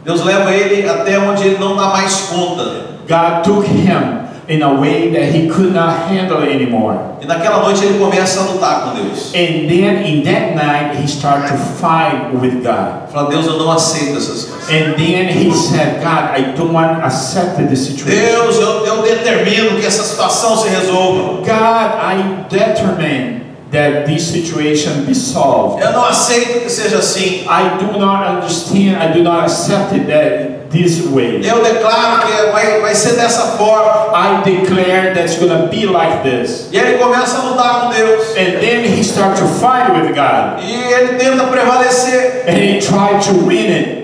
Deus 0.04 0.24
leva 0.24 0.54
ele 0.54 0.88
até 0.88 1.18
onde 1.18 1.44
ele 1.44 1.58
não 1.58 1.76
dá 1.76 1.88
mais 1.88 2.28
conta. 2.30 2.86
God 3.08 3.42
took 3.42 3.66
him 3.66 4.27
in 4.48 4.62
a 4.62 4.80
way 4.80 5.10
that 5.10 5.34
he 5.34 5.46
could 5.46 5.74
not 5.74 6.08
handle 6.08 6.42
anymore. 6.42 6.98
E 7.20 7.26
naquela 7.26 7.62
noite 7.62 7.84
ele 7.84 7.98
começa 7.98 8.40
a 8.40 8.44
lutar 8.44 8.84
com 8.84 8.94
Deus. 8.94 9.34
And 9.34 9.68
then 9.68 10.06
in 10.06 10.22
that 10.22 10.54
night 10.54 10.96
he 10.96 11.06
started 11.06 11.48
to 11.48 11.56
fight 11.56 12.32
with 12.32 12.62
God. 12.62 13.10
Fala, 13.12 13.28
Deus, 13.28 13.46
eu 13.46 13.58
não 13.58 13.70
aceito 13.70 14.16
essa 14.16 14.34
situação. 14.34 14.74
And 14.74 14.94
then 14.96 15.28
he 15.28 15.52
said, 15.54 16.00
God, 16.02 16.34
I 16.34 16.54
don't 16.56 16.72
want 16.72 16.98
to 16.98 17.04
accept 17.04 17.58
this 17.68 17.86
situation. 17.86 18.20
Deus, 18.20 18.56
eu, 18.56 18.86
eu 18.86 19.02
determino 19.02 19.78
que 19.78 19.84
essa 19.84 20.02
situação 20.02 20.56
se 20.56 20.68
resolva. 20.68 21.42
God, 21.42 21.46
I 21.46 22.46
determine 22.48 23.42
that 23.70 24.06
this 24.06 24.22
situation 24.22 25.04
be 25.04 25.14
solved. 25.14 25.82
Eu 25.82 25.92
não 25.92 26.04
aceito 26.06 26.60
que 26.60 26.70
seja 26.70 26.98
assim. 26.98 27.44
I 27.44 27.76
do 27.78 27.98
not 27.98 28.26
understand, 28.26 28.96
I 28.96 29.12
do 29.12 29.22
not 29.22 29.44
accept 29.44 29.92
it 29.92 30.06
that 30.06 30.47
this 30.70 31.06
way. 31.06 31.40
Eu 31.42 31.62
declaro 31.62 32.26
que 32.26 32.52
vai, 32.52 32.80
vai 32.80 32.94
ser 32.94 33.14
dessa 33.16 33.56
forma. 33.56 34.12
I 34.12 34.42
declare 34.44 35.14
that 35.14 35.24
it's 35.24 35.38
gonna 35.38 35.66
be 35.66 35.86
like 35.86 36.22
this. 36.22 36.68
E 36.72 36.76
ele 36.76 36.98
começa 36.98 37.38
a 37.38 37.42
lutar 37.42 37.80
com 37.80 37.90
Deus. 37.90 38.30
And 38.36 38.60
then 38.60 38.84
he 38.84 39.02
started 39.02 39.38
to 39.40 39.46
fight 39.46 39.90
with 39.92 40.14
God. 40.14 40.62
E 40.62 40.92
ele 40.92 41.18
tenta 41.18 41.44
prevalecer. 41.44 42.44
And 42.46 42.56
he 42.58 42.80
tried 42.80 43.22
to 43.22 43.46
win 43.46 43.70
it. 43.70 43.98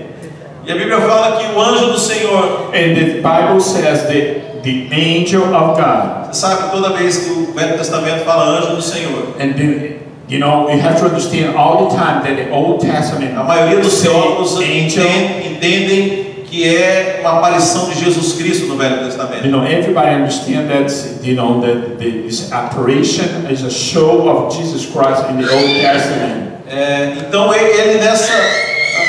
E 0.66 0.72
a 0.72 0.76
Bíblia 0.76 0.98
fala 1.00 1.36
que 1.36 1.54
o 1.54 1.60
anjo 1.60 1.92
do 1.92 1.98
Senhor, 1.98 2.70
And 2.72 2.94
the 2.96 3.20
Bible 3.20 3.60
says 3.60 4.04
that 4.04 4.62
the 4.62 4.88
angel 4.92 5.54
of 5.54 5.76
God. 5.78 6.32
você 6.32 6.40
sabe, 6.40 6.70
toda 6.70 6.96
vez 6.96 7.18
que 7.18 7.30
o 7.30 7.52
Velho 7.52 7.76
Testamento 7.76 8.24
fala 8.24 8.58
anjo 8.58 8.76
do 8.76 8.82
Senhor, 8.82 9.34
And 9.38 9.52
then, 9.52 9.98
you 10.26 10.38
know, 10.38 10.70
you 10.70 10.80
have 10.80 10.98
to 11.00 11.04
understand 11.06 11.54
all 11.54 11.86
the 11.86 11.94
time 11.96 12.22
that 12.22 12.36
the 12.36 12.50
Old 12.50 12.80
Testament 12.80 13.36
a 13.36 13.44
maioria 13.44 13.78
dos 13.80 14.00
teólogos 14.00 14.58
entendem, 14.58 15.52
entendem 15.52 16.33
que 16.54 16.64
é 16.76 17.18
uma 17.20 17.38
aparição 17.38 17.88
de 17.90 17.98
Jesus 17.98 18.34
Cristo 18.34 18.66
no 18.66 18.76
Velho 18.76 18.96
You 18.98 19.04
Testamento. 19.06 19.48
know, 19.48 19.64
everybody 19.64 20.14
understand 20.14 20.68
that, 20.68 20.92
you 21.24 21.34
know, 21.34 21.60
that 21.60 21.96
this 21.98 22.52
apparition 22.52 23.46
is 23.50 23.64
a 23.64 23.70
show 23.70 24.28
of 24.28 24.54
Jesus 24.56 24.86
Christ 24.86 25.24
in 25.30 25.42
the 25.44 25.52
Old 25.52 25.80
Testament. 25.80 26.52
É, 26.70 27.14
então 27.18 27.52
ele, 27.52 27.98
nessa, 27.98 28.32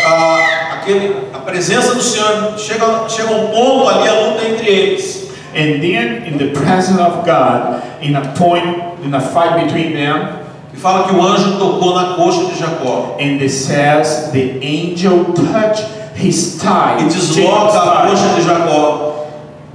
a- 0.07 0.73
aquele, 0.73 1.15
a 1.33 1.37
presença 1.39 1.93
do 1.93 2.01
Senhor 2.01 2.53
chega, 2.57 3.07
chega 3.07 3.31
um 3.31 3.47
ponto 3.47 3.89
ali 3.89 4.07
a 4.09 4.13
luta 4.21 4.43
entre 4.49 4.67
eles. 4.67 5.25
And 5.53 5.79
then 5.81 6.23
in 6.27 6.37
the 6.37 6.47
presence 6.59 6.99
of 6.99 7.23
God, 7.25 7.81
in 8.01 8.15
a 8.15 8.21
point, 8.37 8.83
in 9.05 9.13
a 9.13 9.21
fight 9.21 9.63
between 9.65 9.93
them, 9.93 10.43
E 10.73 10.77
fala 10.77 11.07
que 11.07 11.15
o 11.15 11.21
anjo 11.25 11.57
tocou 11.57 11.95
na 11.95 12.15
coxa 12.15 12.45
de 12.51 12.59
Jacó 12.59 13.15
and 13.17 13.39
it 13.41 13.49
says 13.49 14.29
the 14.33 14.59
angel 14.61 15.23
touched 15.33 15.85
his 16.15 16.55
thigh, 16.61 16.97
e 16.97 17.09
Jacob's 17.09 17.35
desloca 17.35 17.79
a 17.79 18.07
coxa 18.07 18.27
thigh, 18.29 18.35
de 18.35 18.41
Jacó. 18.41 19.15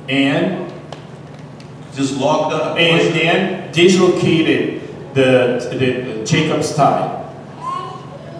and, 0.09 0.67
Desloca 1.95 2.55
a 2.55 2.77
and 2.79 3.01
coxa. 3.01 3.13
then 3.13 3.71
dislocated 3.73 4.81
the, 5.15 5.59
the 5.79 6.25
Jacob's 6.25 6.73
thigh. 6.73 7.17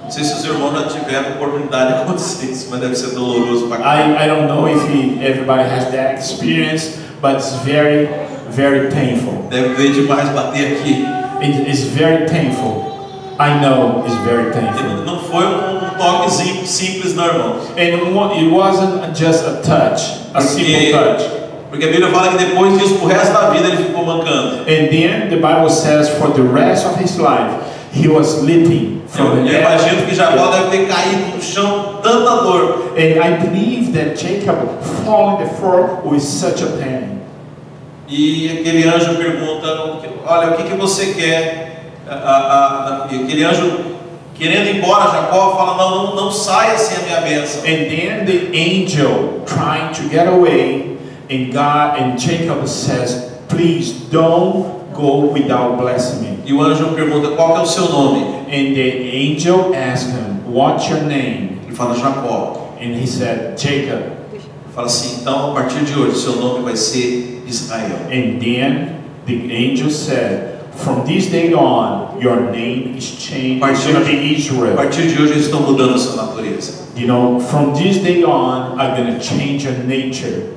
Não 0.05 0.11
sei 0.11 0.25
se 0.25 0.35
os 0.35 0.45
irmãos 0.45 0.73
já 0.73 0.89
tiveram 0.89 1.33
oportunidade 1.37 1.95
de 1.95 2.03
acontecer 2.03 2.47
isso, 2.51 2.69
mas 2.71 2.81
deve 2.81 2.97
ser 2.97 3.11
doloroso 3.15 3.69
caramba. 3.69 3.87
I, 3.87 4.25
I 4.25 4.29
don't 4.29 4.49
know 4.49 4.67
if 4.67 4.83
he, 4.89 5.25
everybody 5.25 5.63
has 5.63 5.85
that 5.93 6.17
experience, 6.19 6.99
but 7.23 7.35
it's 7.37 7.55
very, 7.65 8.09
very 8.51 8.91
painful. 8.91 9.47
Deve 9.51 9.75
ver 9.77 9.93
demais 9.93 10.29
bater 10.31 10.79
aqui. 10.79 11.05
It 11.43 11.69
is 11.69 11.85
very 11.95 12.27
painful. 12.29 12.89
I 13.39 13.61
know 13.61 14.03
it's 14.05 14.15
very 14.25 14.51
painful. 14.53 15.05
Não 15.07 15.21
foi 15.21 15.45
um, 15.47 15.60
simples, 16.71 17.15
não, 17.15 17.27
irmãos. 17.27 17.63
And 17.77 17.81
it 17.83 18.13
wa- 18.13 18.33
it 18.35 18.51
wasn't 18.51 19.15
just 19.15 19.45
a 19.47 19.61
touch, 19.63 20.03
a 20.35 20.41
simple 20.41 20.91
touch. 20.93 21.25
porque 21.71 21.85
a 21.85 21.89
Bíblia 21.89 22.09
fala 22.09 22.29
que 22.31 22.39
depois 22.45 22.79
disso, 22.79 22.95
pro 22.97 23.07
resto 23.07 23.33
da 23.33 23.51
vida, 23.51 23.69
ele 23.69 23.77
ficou 23.85 24.05
mancando. 24.05 24.61
And 24.63 24.89
then 24.91 25.29
the 25.31 25.37
Bible 25.37 25.71
says 25.71 26.09
for 26.19 26.29
the 26.31 26.43
rest 26.43 26.87
of 26.87 26.97
his 27.01 27.17
life, 27.19 27.53
he 27.93 28.09
was 28.09 28.43
limping 28.43 29.03
Eu, 29.19 29.27
from 29.27 29.39
eu 29.39 29.45
the 29.45 29.59
imagino 29.61 30.07
que 30.07 30.15
Jacó 30.15 30.51
deve 30.53 30.71
ter 30.71 30.87
caído 30.87 31.35
no 31.37 31.43
chão 31.43 31.99
tanta 32.03 32.43
dor. 32.43 32.93
And 32.97 33.21
I 33.21 33.39
believe 33.45 33.93
that 33.93 34.17
Jacob 34.17 34.57
fall 35.05 35.37
on 35.37 35.39
the 35.45 35.49
floor 35.55 36.01
with 36.05 36.21
such 36.23 36.63
a 36.63 36.67
pain. 36.79 37.21
E 38.09 38.59
aquele 38.61 38.89
anjo 38.89 39.15
pergunta: 39.17 39.69
Olha, 40.27 40.51
o 40.51 40.57
que, 40.57 40.65
que 40.65 40.75
você 40.77 41.07
quer? 41.15 41.93
A- 42.09 42.15
a- 42.15 43.05
a- 43.05 43.07
e 43.13 43.23
aquele 43.23 43.45
anjo, 43.45 43.71
querendo 44.41 44.69
ir 44.69 44.77
embora, 44.79 45.11
Jacó 45.13 45.55
fala: 45.57 45.77
Não, 45.77 46.05
não, 46.05 46.17
não 46.17 46.33
saia 46.33 46.77
sem 46.77 46.97
a 46.97 47.01
minha 47.03 47.21
bênção. 47.21 47.61
And 47.61 47.89
then 47.89 48.25
the 48.25 48.51
angel 48.57 49.43
trying 49.47 49.93
to 49.93 50.09
get 50.09 50.27
away, 50.27 50.91
And 51.31 51.53
God 51.53 51.97
and 51.97 52.19
Jacob 52.19 52.67
says, 52.67 53.31
please 53.47 53.93
don't 54.11 54.93
go 54.93 55.33
without 55.33 55.79
blessing 55.79 56.23
me. 56.23 56.39
E 56.45 56.53
o 56.53 56.61
anjo 56.61 56.93
pergunta: 56.93 57.37
Qual 57.37 57.57
é 57.57 57.61
o 57.61 57.67
seu 57.67 57.89
nome? 57.89 58.25
And 58.51 58.75
the 58.75 59.15
angel 59.15 59.73
asked 59.73 60.11
him, 60.11 60.53
what's 60.53 60.89
your 60.89 61.03
name? 61.03 61.61
Ele 61.65 61.77
fala: 61.77 61.95
Jacó. 61.95 62.75
And 62.81 62.97
he 62.97 63.07
said, 63.07 63.57
Jacob. 63.57 64.03
Ele 64.33 64.43
fala 64.75 64.89
assim: 64.89 65.21
Então, 65.21 65.53
a 65.53 65.55
partir 65.55 65.85
de 65.85 65.97
hoje, 65.97 66.19
seu 66.19 66.35
nome 66.35 66.65
vai 66.65 66.77
ser 66.77 67.45
Israel. 67.47 68.09
And 68.11 68.41
then 68.41 68.97
the 69.27 69.55
angel 69.55 69.89
said, 69.89 70.60
from 70.81 71.05
this 71.07 71.27
day 71.31 71.53
on, 71.53 72.21
your 72.21 72.51
name 72.51 72.97
is 72.97 73.17
changed. 73.19 73.61
Going 73.63 73.75
to 73.77 74.05
be 74.05 74.17
A 74.17 74.39
Israel. 74.39 74.77
partir 74.77 75.09
de 75.09 75.17
hoje, 75.21 75.33
eles 75.33 75.47
estão 75.47 75.61
mudando 75.61 75.95
a 75.95 75.99
sua 75.99 76.17
natureza. 76.27 76.89
You 76.97 77.07
know, 77.07 77.41
from 77.41 77.73
this 77.75 77.99
day 77.99 78.25
on, 78.25 78.79
I'm 78.79 78.97
going 78.97 79.15
to 79.15 79.21
change 79.23 79.65
your 79.65 79.75
nature. 79.85 80.55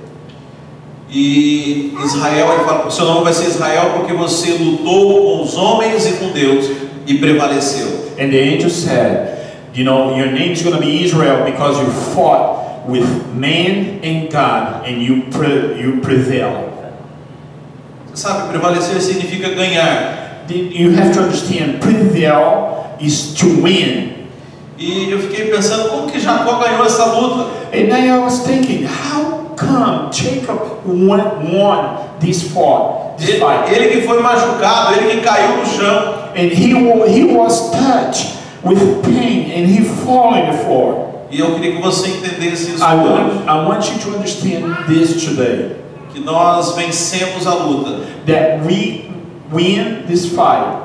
E 1.10 1.94
Israel, 2.04 2.54
ele 2.54 2.64
fala: 2.66 2.90
Seu 2.90 3.06
nome 3.06 3.24
vai 3.26 3.34
ser 3.34 3.48
Israel 3.48 3.92
porque 3.98 4.14
você 4.14 4.52
lutou 4.54 5.38
com 5.38 5.44
os 5.44 5.56
homens 5.56 6.06
e 6.08 6.14
com 6.14 6.32
Deus 6.32 6.66
e 7.06 7.18
prevaleceu. 7.20 7.88
And 8.20 8.32
the 8.32 8.40
angel 8.40 8.70
said, 8.70 9.54
you 9.76 9.84
know, 9.84 10.16
your 10.16 10.32
name 10.32 10.52
is 10.54 10.62
going 10.64 10.76
to 10.76 10.82
be 10.82 11.04
Israel 11.04 11.44
because 11.46 11.80
you 11.80 11.88
fought 12.16 12.88
with 12.88 13.06
man 13.34 14.00
and 14.04 14.30
God 14.32 14.86
and 14.88 15.02
you 15.02 15.24
pre- 15.32 15.80
you 15.80 16.00
prevailed. 16.02 16.73
Sabe, 18.14 18.50
prevalecer 18.50 19.02
significa 19.02 19.50
ganhar. 19.50 20.44
You 20.50 20.92
have 20.92 21.14
to 21.14 21.22
understand, 21.22 21.80
prevail 21.80 22.96
is 23.00 23.34
to 23.36 23.48
win. 23.62 24.28
E 24.78 25.10
eu 25.10 25.20
fiquei 25.20 25.46
pensando 25.46 25.90
como 25.90 26.12
que 26.12 26.20
Jacó 26.20 26.60
ganhou 26.60 26.86
essa 26.86 27.06
luta. 27.06 27.50
And 27.74 27.94
I 27.94 28.18
was 28.20 28.40
thinking, 28.40 28.86
how 28.86 29.56
come 29.56 30.12
Jacob 30.12 30.60
won, 30.86 31.20
won 31.52 32.20
this 32.20 32.44
fought, 32.52 33.18
this 33.18 33.30
Ele, 33.30 33.40
fight? 33.40 33.74
ele 33.74 33.90
que 33.90 34.02
foi 34.02 34.22
machucado, 34.22 34.96
ele 34.96 35.12
que 35.12 35.22
caiu 35.22 35.58
no 35.58 35.66
chão. 35.66 36.14
And 36.36 36.52
he, 36.52 36.74
he 37.08 37.34
was 37.36 37.72
touched 37.72 38.36
with 38.64 39.04
pain 39.04 39.52
and 39.52 39.68
he 39.68 39.84
fell 39.84 40.34
on 40.34 40.52
the 40.52 40.58
floor. 40.66 41.10
E 41.32 41.40
eu 41.40 41.56
queria 41.56 41.76
que 41.76 41.82
você 41.82 42.10
entendesse 42.10 42.76
isso 42.76 42.84
I 42.84 42.96
want, 42.96 43.48
I 43.48 43.68
want 43.68 43.90
you 43.90 43.98
to 44.00 44.18
understand 44.18 44.86
this 44.88 45.24
today. 45.24 45.78
Que 46.14 46.20
nós 46.20 46.76
vencemos 46.76 47.46
a 47.48 47.54
luta 47.56 48.02
That 48.28 48.64
we 48.66 49.12
win 49.52 50.06
this 50.08 50.30
fight 50.34 50.82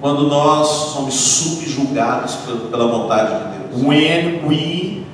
quando 0.00 0.28
nós 0.28 0.68
somos 0.92 1.14
subjugados 1.14 2.34
pe- 2.46 2.68
pela 2.70 2.86
vontade 2.88 3.32
de 3.32 3.58
Deus. 3.58 3.82
when 3.82 4.46
we 4.46 5.06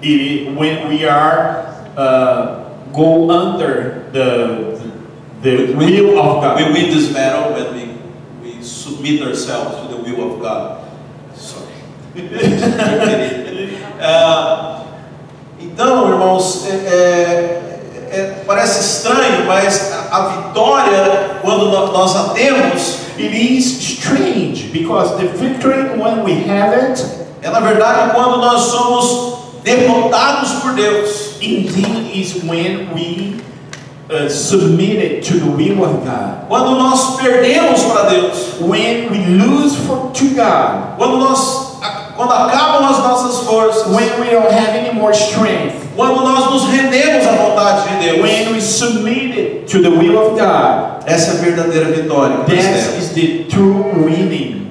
it, 0.00 0.56
when 0.56 0.88
we 0.88 1.04
are 1.08 1.66
uh, 1.96 2.64
go 2.92 3.28
under 3.30 4.04
the 4.12 4.78
the 5.42 5.74
will 5.74 6.18
of 6.20 6.40
God. 6.42 6.56
We 6.58 6.64
win 6.72 6.90
this 6.94 7.12
battle 7.12 7.52
when 7.54 7.74
we, 7.74 7.98
we 8.42 8.62
submit 8.62 9.22
ourselves 9.22 9.74
to 9.80 9.88
the 9.88 10.02
will 10.02 10.34
of 10.34 10.40
God. 10.40 10.84
Sorry. 11.34 11.66
Ah, 14.00 14.82
então, 15.60 16.08
irmãos, 16.10 16.66
é- 16.66 16.86
é- 16.86 17.69
é- 18.20 18.42
parece 18.46 18.80
estranho, 18.80 19.46
mas 19.46 19.92
a, 19.92 20.16
a 20.16 20.28
vitória, 20.28 21.38
quando 21.42 21.66
nós 21.70 22.16
a 22.16 22.28
temos, 22.30 23.00
It 23.18 23.34
is 23.34 23.66
strange 23.82 24.70
because 24.72 25.14
the 25.18 25.26
victory 25.36 25.82
when 26.00 26.24
we 26.24 26.42
have 26.48 26.72
it 26.72 27.04
é 27.42 27.50
na 27.50 27.60
verdade 27.60 28.14
quando 28.14 28.38
nós 28.38 28.62
somos 28.62 29.34
derrotados 29.62 30.52
por 30.62 30.72
Deus. 30.72 31.36
indeed 31.42 32.16
is 32.16 32.42
when 32.44 32.88
we 32.94 33.36
uh, 34.10 34.26
submit 34.28 34.98
it 35.02 35.22
to 35.22 35.38
the 35.38 35.50
will 35.50 35.84
of 35.84 36.02
God. 36.02 36.48
Quando 36.48 36.78
nós 36.78 37.16
perdemos 37.20 37.82
para 37.84 38.08
Deus. 38.08 38.54
When 38.60 39.10
we 39.10 39.18
lose 39.36 39.76
for 39.86 40.10
to 40.14 40.24
God. 40.34 40.96
Quando 40.96 41.18
nós 41.18 41.69
quando 42.20 42.32
acabam 42.32 42.90
as 42.90 42.98
nossas 42.98 43.46
forças. 43.46 43.86
When 43.86 44.20
we 44.20 44.30
don't 44.30 44.52
have 44.52 44.76
any 44.76 44.92
more 44.92 45.14
strength. 45.14 45.74
Quando 45.96 46.20
nós 46.20 46.50
nos 46.50 46.64
rendemos 46.70 47.26
à 47.26 47.32
vontade 47.32 47.88
de 47.88 48.04
Deus. 48.04 48.22
When 48.22 48.52
we 48.52 48.60
submit 48.60 49.38
it 49.38 49.66
to 49.72 49.80
the 49.80 49.88
will 49.88 50.18
of 50.18 50.30
God. 50.38 51.02
Essa 51.06 51.30
é 51.30 51.34
a 51.38 51.42
verdadeira 51.42 51.86
vitória. 51.86 52.36
temos. 52.46 52.98
is 52.98 53.08
the 53.14 53.44
true 53.48 54.04
winning. 54.04 54.70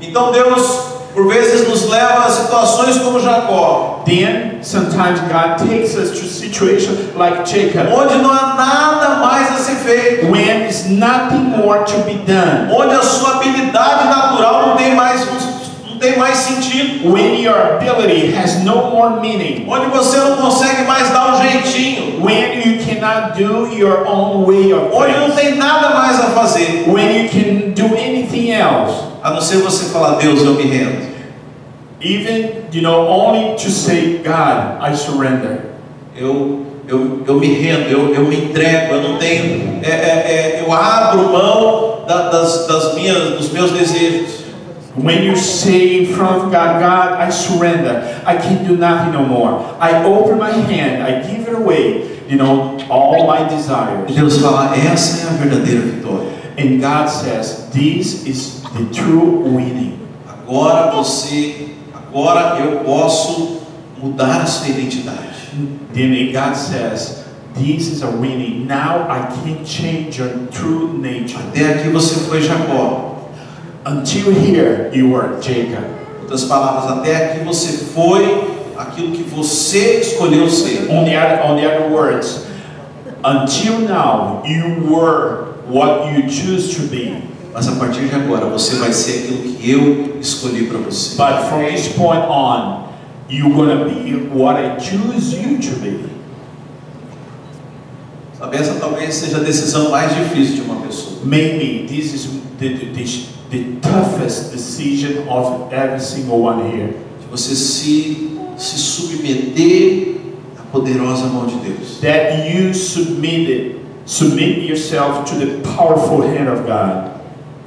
Então 0.00 0.30
Deus 0.30 0.98
por 1.12 1.26
vezes 1.26 1.68
nos 1.68 1.88
leva 1.88 2.26
a 2.26 2.30
situações 2.30 2.98
como 2.98 3.18
Jacó, 3.18 4.04
Then 4.06 4.62
sometimes 4.62 5.20
God 5.22 5.58
takes 5.58 5.96
us 5.96 6.12
to 6.12 6.26
situations 6.26 7.14
like 7.16 7.44
Jacob, 7.44 7.92
onde 7.92 8.14
não 8.22 8.30
há 8.30 8.54
nada 8.54 9.16
mais 9.16 9.50
a 9.50 9.56
ser 9.56 9.74
feito, 9.76 10.30
when 10.30 10.60
there's 10.60 10.86
nothing 10.86 11.42
more 11.42 11.84
to 11.84 11.98
be 12.04 12.14
done, 12.24 12.72
onde 12.72 12.94
a 12.94 13.02
sua 13.02 13.36
habilidade 13.36 14.04
natural 14.04 14.68
não 14.68 14.76
tem 14.76 14.94
mais 14.94 15.26
não 15.26 15.37
tem 15.98 16.16
mais 16.18 16.36
sentido, 16.38 17.10
when 17.12 17.40
your 17.42 17.76
ability 17.76 18.32
has 18.34 18.62
no 18.64 18.90
more 18.90 19.20
meaning, 19.20 19.66
onde 19.68 19.86
você 19.86 20.16
não 20.18 20.36
consegue 20.36 20.82
mais 20.86 21.10
dar 21.10 21.34
um 21.34 21.42
jeitinho, 21.42 22.22
when 22.24 22.58
you 22.64 22.78
cannot 22.84 23.36
do 23.36 23.66
your 23.76 24.06
own 24.06 24.44
way 24.46 24.72
of 24.72 24.88
onde 24.94 25.12
não 25.18 25.30
tem 25.30 25.54
nada 25.56 25.90
mais 25.90 26.18
a 26.20 26.28
fazer, 26.30 26.84
when 26.88 27.22
you 27.24 27.28
can 27.28 27.70
do 27.74 27.94
anything 27.96 28.50
else, 28.52 28.94
a 29.22 29.30
não 29.30 29.40
ser 29.40 29.58
você 29.58 29.86
falar 29.92 30.16
Deus 30.16 30.42
eu 30.42 30.54
me 30.54 30.64
rendo. 30.64 31.08
even 32.00 32.64
you 32.72 32.80
know 32.82 33.08
only 33.08 33.56
to 33.56 33.70
say 33.70 34.18
God, 34.24 34.78
I 34.80 34.94
surrender. 34.94 35.62
Eu 36.16 36.64
eu, 36.88 37.22
eu 37.26 37.34
me 37.34 37.48
rendo, 37.48 37.90
eu, 37.90 38.14
eu 38.14 38.22
me 38.24 38.36
entrego, 38.36 38.94
eu 38.94 39.02
não 39.02 39.18
tenho, 39.18 39.78
é, 39.82 39.90
é, 39.90 39.92
é, 39.92 40.64
eu 40.66 40.72
abro 40.72 41.30
mão 41.30 41.98
da- 42.08 42.30
das, 42.30 42.66
das 42.66 42.94
minhas, 42.94 43.32
dos 43.36 43.50
meus 43.52 43.72
desejos. 43.72 44.47
When 45.02 45.22
you 45.22 45.36
say 45.36 45.98
in 45.98 46.14
front 46.14 46.44
of 46.44 46.52
God, 46.52 46.80
God, 46.80 47.12
I 47.20 47.30
surrender. 47.30 48.22
I 48.26 48.36
can 48.36 48.66
do 48.66 48.76
nothing 48.76 49.12
no 49.12 49.24
more. 49.24 49.76
I 49.78 50.04
open 50.04 50.38
my 50.38 50.50
hand. 50.50 51.02
I 51.02 51.22
give 51.22 51.46
it 51.48 51.54
away. 51.54 52.18
You 52.28 52.36
know, 52.36 52.78
all 52.90 53.26
my 53.26 53.48
desires. 53.48 54.14
Deus 54.14 54.38
fala, 54.38 54.76
essa 54.76 55.26
é 55.26 55.30
a 55.30 55.32
verdadeira 55.34 55.82
vitória. 55.82 56.28
And 56.58 56.80
God 56.80 57.08
says, 57.08 57.70
this 57.72 58.26
is 58.26 58.62
the 58.74 58.92
true 58.92 59.44
winning. 59.44 59.98
Agora 60.26 60.90
você, 60.90 61.68
agora 61.94 62.58
eu 62.58 62.80
posso 62.80 63.62
mudar 64.02 64.42
a 64.42 64.46
sua 64.46 64.68
identidade. 64.68 65.28
Then 65.92 66.32
God 66.32 66.56
says, 66.56 67.24
this 67.54 67.88
is 67.88 68.02
a 68.02 68.10
winning. 68.10 68.66
Now 68.66 69.08
I 69.08 69.26
can 69.26 69.64
change 69.64 70.18
your 70.18 70.48
true 70.50 70.98
nature. 70.98 71.38
Até 71.48 71.74
aqui 71.74 71.88
você 71.88 72.28
foi 72.28 72.42
Jacó. 72.42 73.07
Until 73.88 74.34
here, 74.34 74.90
you 74.92 75.08
were 75.08 75.40
Jacob. 75.40 75.82
Outras 76.20 76.44
palavras, 76.44 76.98
até 76.98 77.16
aqui 77.16 77.44
você 77.44 77.86
foi 77.94 78.68
aquilo 78.76 79.12
que 79.12 79.22
você 79.22 80.00
escolheu 80.00 80.46
ser. 80.50 80.90
On 80.90 81.06
the 81.06 81.16
other, 81.16 81.42
on 81.42 81.56
the 81.56 81.64
other 81.64 81.88
words, 81.88 82.44
until 83.24 83.78
now, 83.78 84.42
you 84.44 84.92
were 84.92 85.54
what 85.70 86.12
you 86.12 86.28
choose 86.28 86.76
to 86.76 86.82
be. 86.88 87.16
Mas 87.54 87.66
a 87.66 87.76
partir 87.76 88.08
de 88.08 88.14
agora 88.14 88.44
você 88.44 88.76
vai 88.76 88.92
ser 88.92 89.20
aquilo 89.20 89.54
que 89.54 89.70
eu 89.70 90.20
escolhi 90.20 90.66
para 90.66 90.80
você. 90.80 91.16
But 91.16 91.48
from 91.48 91.64
this 91.64 91.88
point 91.88 92.20
on, 92.28 92.92
you're 93.30 93.54
gonna 93.54 93.86
be 93.86 94.28
what 94.34 94.60
I 94.60 94.78
choose 94.78 95.34
you 95.34 95.58
to 95.62 95.80
be. 95.80 96.04
Sabe, 98.38 98.58
essa 98.58 98.74
talvez 98.74 99.14
seja 99.14 99.38
a 99.38 99.40
decisão 99.40 99.90
mais 99.90 100.14
difícil 100.14 100.56
de 100.56 100.60
uma 100.60 100.76
pessoa. 100.82 101.20
Maybe 101.24 101.86
this 101.88 102.12
is 102.12 102.28
the, 102.58 102.68
the, 102.68 102.92
the, 103.50 103.80
toughest 103.80 104.52
decision 104.52 105.28
of 105.28 105.72
every 105.72 106.00
single 106.00 106.40
one 106.40 106.70
here. 106.70 106.88
De 107.20 107.26
você 107.30 107.54
se, 107.54 108.38
se 108.56 108.78
submeter 108.78 110.20
à 110.58 110.62
poderosa 110.72 111.26
mão 111.26 111.46
de 111.46 111.56
Deus. 111.56 112.00
That 112.00 112.50
you 112.50 112.74
submitted, 112.74 113.80
submit 114.06 114.68
yourself 114.68 115.24
to 115.30 115.34
the 115.36 115.62
powerful 115.76 116.22
hand 116.22 116.48
of 116.48 116.66
God. 116.66 117.20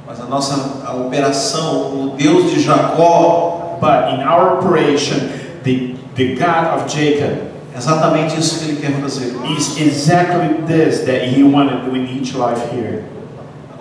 Mas 0.06 0.20
a 0.20 0.26
nossa 0.26 0.82
a 0.86 0.94
operação, 0.94 1.94
o 1.94 2.16
Deus 2.16 2.50
de 2.50 2.60
Jacó, 2.60 3.62
But 3.82 4.14
in 4.14 4.20
our 4.20 4.58
operation, 4.58 5.32
the, 5.64 5.96
the 6.14 6.36
God 6.36 6.78
of 6.78 6.88
Jacob 6.88 7.50
é 7.74 7.78
exatamente 7.78 8.38
isso 8.38 8.60
que 8.60 8.70
ele 8.70 8.80
quer 8.80 8.92
fazer. 9.00 9.34
is 9.58 9.76
exactly 9.76 10.64
this 10.68 11.00
that 11.00 11.26
He 11.26 11.42
wanted 11.42 11.82
to 11.84 11.90
do 11.90 11.96
in 11.96 12.06
each 12.06 12.34
life 12.36 12.70
here. 12.70 13.02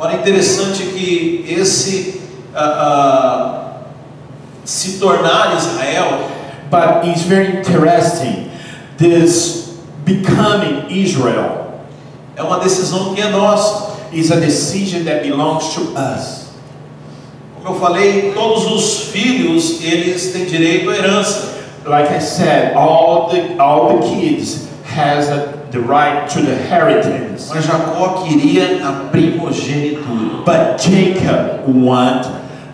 Agora 0.02 0.16
é 0.16 0.18
interessante 0.18 0.82
que 0.82 1.46
esse 1.48 2.22
ah, 2.56 2.64
ah, 2.66 3.82
se 4.66 4.98
tornar 4.98 5.56
Israel 5.56 6.32
But 6.72 7.06
it's 7.06 7.22
very 7.24 7.58
interesting. 7.58 8.50
This 8.98 9.78
becoming 10.04 10.90
Israel 10.90 11.84
é 12.36 12.42
uma 12.42 12.58
decisão 12.58 13.14
que 13.14 13.22
é 13.22 13.30
nossa. 13.30 13.92
is 14.12 14.32
a 14.32 14.40
decision 14.40 15.06
that 15.06 15.22
belongs 15.22 15.76
to 15.76 15.94
us. 15.96 16.48
Como 17.62 17.76
eu 17.76 17.80
falei, 17.80 18.32
todos 18.34 18.66
os 18.72 19.12
filhos 19.12 19.84
eles 19.84 20.34
têm 20.34 20.46
direito 20.46 20.90
à 20.90 20.96
herança. 20.96 21.62
Like 21.86 22.12
I 22.12 22.20
said, 22.20 22.74
all 22.76 23.30
the 23.30 23.62
all 23.62 24.00
the 24.00 24.08
kids 24.08 24.68
has 24.84 25.30
a 25.30 25.61
the 25.72 25.80
right 25.80 26.30
to 26.30 26.42
the 26.42 26.54
inheritance. 26.54 27.50
Mas 27.54 27.66
Jacó 27.66 28.28
queria 28.28 28.86
a 28.88 29.10
primogenitura. 29.10 30.46
But 30.46 30.80
Jacob 30.80 31.68
want 31.68 32.28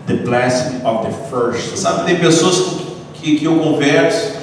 the 0.08 0.16
blessing 0.18 0.82
of 0.86 1.06
the 1.06 1.12
first. 1.30 1.78
Sabe, 1.78 2.06
tem 2.06 2.20
pessoas 2.20 2.82
que, 3.14 3.38
que 3.38 3.46
eu 3.46 3.60
converso 3.60 4.38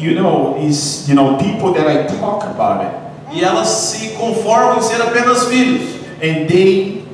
You 0.00 0.14
know, 0.14 0.56
is 0.58 1.06
you 1.10 1.14
know 1.14 1.36
people 1.36 1.74
that 1.74 1.86
I 1.86 2.06
talk 2.06 2.42
about 2.44 2.86
it, 2.86 3.36
e 3.36 3.44
elas 3.44 3.68
se 3.68 4.16
conformam 4.16 4.78
em 4.78 4.80
ser 4.80 5.02
apenas 5.02 5.44
filhos. 5.44 6.00
and 6.22 6.48
they 6.48 7.04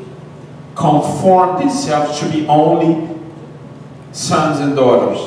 conform 0.77 1.59
themselves 1.59 2.21
to 2.21 2.29
be 2.31 2.47
only 2.47 3.09
sons 4.13 4.61
and 4.61 4.77
daughters, 4.77 5.19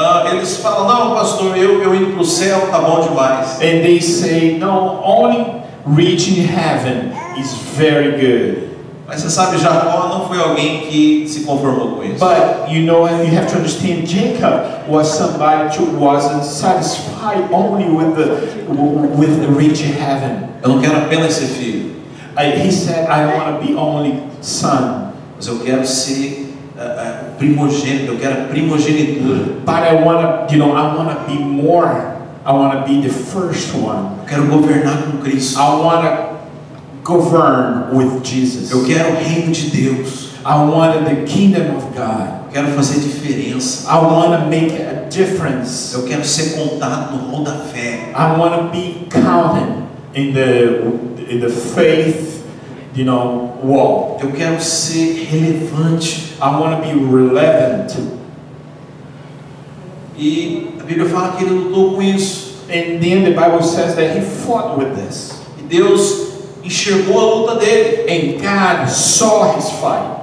Ah, 0.00 0.28
eles 0.32 0.58
falam, 0.58 0.86
não, 0.86 1.14
pastor, 1.16 1.56
eu, 1.56 1.82
eu 1.82 1.92
indo 1.94 2.12
para 2.12 2.22
o 2.22 2.24
céu 2.24 2.68
tá 2.70 2.78
bom 2.78 3.00
demais. 3.00 3.56
and 3.56 3.82
they 3.82 4.00
say 4.00 4.56
no, 4.56 5.00
only 5.04 5.44
reaching 5.84 6.46
heaven 6.46 7.12
is 7.36 7.52
very 7.76 8.12
good. 8.12 8.68
Mas 9.08 9.22
você 9.22 9.30
sabe, 9.30 9.56
Jacó 9.58 10.08
não 10.08 10.28
foi 10.28 10.38
alguém 10.38 10.80
que 10.82 11.26
se 11.26 11.40
conformou 11.40 11.96
com 11.96 12.04
isso. 12.04 12.18
But 12.18 12.70
you 12.70 12.84
know, 12.84 13.08
you 13.08 13.34
have 13.36 13.46
to 13.48 13.56
understand, 13.56 14.06
Jacob 14.06 14.86
was 14.86 15.08
somebody 15.08 15.74
who 15.76 15.98
wasn't 15.98 16.44
satisfied 16.44 17.50
only 17.50 17.88
with 17.88 18.14
the 18.14 18.68
with 19.16 19.40
the 19.40 19.48
reaching 19.48 19.94
heaven. 19.94 20.48
Eu 20.62 20.68
não 20.68 20.80
quero 20.80 20.98
apenas 20.98 21.32
ser 21.32 21.46
filho, 21.46 21.92
I, 22.36 22.50
he 22.50 22.70
said, 22.70 23.08
"I 23.08 23.34
want 23.34 23.58
to 23.60 23.66
be 23.66 23.74
only 23.74 24.22
son, 24.42 25.10
mas 25.36 25.46
eu 25.46 25.58
quero 25.60 25.86
ser 25.86 26.54
ah, 26.78 26.82
ah, 26.98 27.27
primogênito, 27.38 28.12
eu 28.12 28.18
quero 28.18 28.42
a 28.42 28.44
primogenitura. 28.46 29.58
but 29.64 29.82
I 29.82 29.94
want 30.04 30.48
to, 30.48 30.54
you 30.54 30.58
know, 30.58 30.76
I 30.76 30.94
want 30.94 31.10
to 31.10 31.32
be 31.32 31.38
more. 31.38 32.16
I 32.44 32.52
want 32.52 32.72
to 32.78 32.86
be 32.90 33.00
the 33.06 33.12
first 33.12 33.74
one. 33.74 34.18
Eu 34.20 34.26
quero 34.26 34.46
governar 34.46 35.02
com 35.02 35.18
Cristo. 35.18 35.58
I 35.58 35.80
want 35.80 36.02
to 36.02 36.38
govern 37.04 37.94
with 37.96 38.22
Jesus. 38.24 38.70
Eu 38.70 38.84
quero 38.84 39.10
o 39.10 39.16
reino 39.16 39.52
de 39.52 39.70
Deus. 39.70 40.28
I 40.44 40.56
wanted 40.64 41.04
the 41.04 41.24
kingdom 41.26 41.76
of 41.76 41.84
God. 41.94 42.38
Eu 42.46 42.52
quero 42.52 42.68
fazer 42.68 43.00
diferença. 43.00 43.90
I 43.90 43.96
want 43.98 44.40
to 44.40 44.46
make 44.48 44.72
a 44.80 45.08
difference. 45.10 45.94
Eu 45.94 46.04
quero 46.04 46.24
ser 46.24 46.56
contado 46.56 47.16
no 47.16 47.30
rol 47.30 47.44
da 47.44 47.52
fé. 47.52 48.12
I 48.14 48.38
want 48.38 48.54
to 48.56 48.70
be 48.70 49.06
counted 49.10 49.68
in 50.14 50.32
the 50.32 51.08
in 51.30 51.40
the 51.40 51.50
faith, 51.50 52.37
you 52.94 53.04
know, 53.04 53.58
wall. 53.62 54.18
Eu 54.20 54.32
quero 54.32 54.60
ser 54.60 55.26
relevante. 55.30 56.36
I 56.40 56.50
want 56.58 56.76
to 56.76 56.82
be 56.82 56.94
relevant. 56.94 57.96
E 60.16 60.74
a 60.80 60.84
Bíblia 60.84 61.08
fala 61.08 61.36
que 61.36 61.44
ele 61.44 61.54
lutou 61.54 61.94
com 61.94 62.02
isso. 62.02 62.48
And 62.68 63.00
then 63.00 63.24
the 63.24 63.30
Bible 63.30 63.62
says 63.62 63.94
that 63.94 64.16
he 64.16 64.20
fought 64.20 64.76
with 64.78 64.94
this. 64.94 65.40
E 65.58 65.62
Deus 65.62 66.28
enxergou 66.64 67.18
a 67.18 67.34
luta 67.34 67.54
dele. 67.56 68.04
And 68.08 68.40
God 68.40 68.88
saw 68.88 69.56
his 69.56 69.70
fight. 69.80 70.18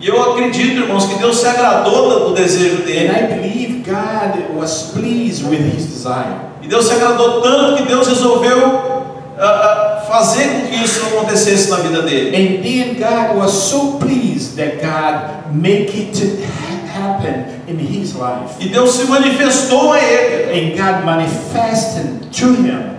E 0.00 0.08
eu 0.08 0.32
acredito, 0.32 0.80
irmãos, 0.80 1.04
que 1.04 1.18
Deus 1.18 1.38
se 1.38 1.46
agradou 1.46 2.28
do 2.28 2.34
desejo 2.34 2.82
And 2.82 2.86
dele. 2.86 3.10
I 3.10 3.26
believe 3.26 3.84
God 3.84 4.56
was 4.56 4.92
pleased 4.92 5.44
with 5.46 5.60
his 5.60 5.86
desire. 5.86 6.36
E 6.62 6.68
Deus 6.68 6.86
se 6.86 6.94
agradou 6.94 7.42
tanto 7.42 7.76
que 7.76 7.88
Deus 7.88 8.06
resolveu 8.06 8.99
ah, 9.40 10.04
fazer 10.06 10.48
com 10.48 10.66
que 10.66 10.84
isso 10.84 11.04
acontecesse 11.06 11.70
na 11.70 11.76
vida 11.76 12.02
dele. 12.02 12.36
And 12.36 12.62
then 12.62 12.94
God 12.94 13.36
was 13.36 13.52
so 13.52 13.98
pleased 13.98 14.56
that 14.56 14.80
God 14.80 15.54
make 15.54 15.96
it 15.96 16.44
happen 16.92 17.46
in 17.66 17.78
his 17.78 18.14
life. 18.14 18.56
E 18.60 18.68
Deus 18.68 18.92
se 18.92 19.04
manifestou 19.04 19.92
a 19.92 19.98
ele. 19.98 20.52
And 20.52 20.76
God 20.76 21.04
manifested 21.04 22.30
to 22.32 22.54
him. 22.54 22.96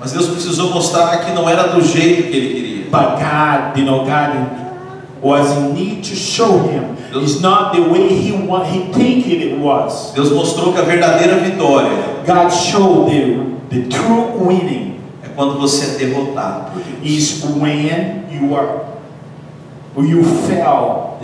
Mas 0.00 0.12
Deus 0.12 0.28
precisou 0.28 0.70
mostrar 0.70 1.24
que 1.24 1.32
não 1.32 1.48
era 1.48 1.68
do 1.68 1.80
jeito 1.80 2.30
que 2.30 2.36
ele 2.36 2.54
queria. 2.54 2.84
But 2.90 3.18
God, 3.18 3.78
you 3.78 3.86
know, 3.86 4.04
God 4.04 4.62
was 5.22 5.50
in 5.56 5.74
need 5.74 6.02
to 6.02 6.14
show 6.16 6.58
him 6.68 6.92
it's 7.20 7.40
not 7.40 7.74
the 7.74 7.82
way 7.82 8.08
he 8.08 8.32
want, 8.32 8.66
he 8.68 8.92
think 8.92 9.26
it 9.26 9.58
was. 9.58 10.12
Deus 10.14 10.30
mostrou 10.30 10.72
que 10.72 10.80
a 10.80 10.84
verdadeira 10.84 11.36
vitória 11.36 12.24
God 12.26 12.48
showed 12.50 13.10
the 13.10 13.52
the 13.70 13.88
true 13.88 14.44
winning 14.44 14.91
quando 15.34 15.58
você 15.58 15.94
é 15.94 16.06
derrotado 16.06 16.72
por 16.72 16.82
Deus. 16.82 16.98
is 17.02 17.44
when 17.44 18.24
you 18.30 18.56
are 18.56 18.82
you 19.96 20.24
fell 20.48 21.18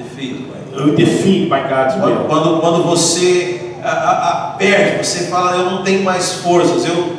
defeated 0.96 1.48
by 1.48 1.68
God's 1.68 1.94
Quando, 1.94 2.20
will. 2.20 2.28
quando, 2.28 2.60
quando 2.60 2.82
você 2.84 3.60
ah, 3.82 3.88
ah, 3.88 4.28
ah, 4.28 4.56
perde, 4.58 5.04
você 5.04 5.24
fala, 5.24 5.56
eu 5.56 5.70
não 5.70 5.82
tenho 5.82 6.02
mais 6.02 6.34
forças, 6.34 6.84
eu, 6.84 7.16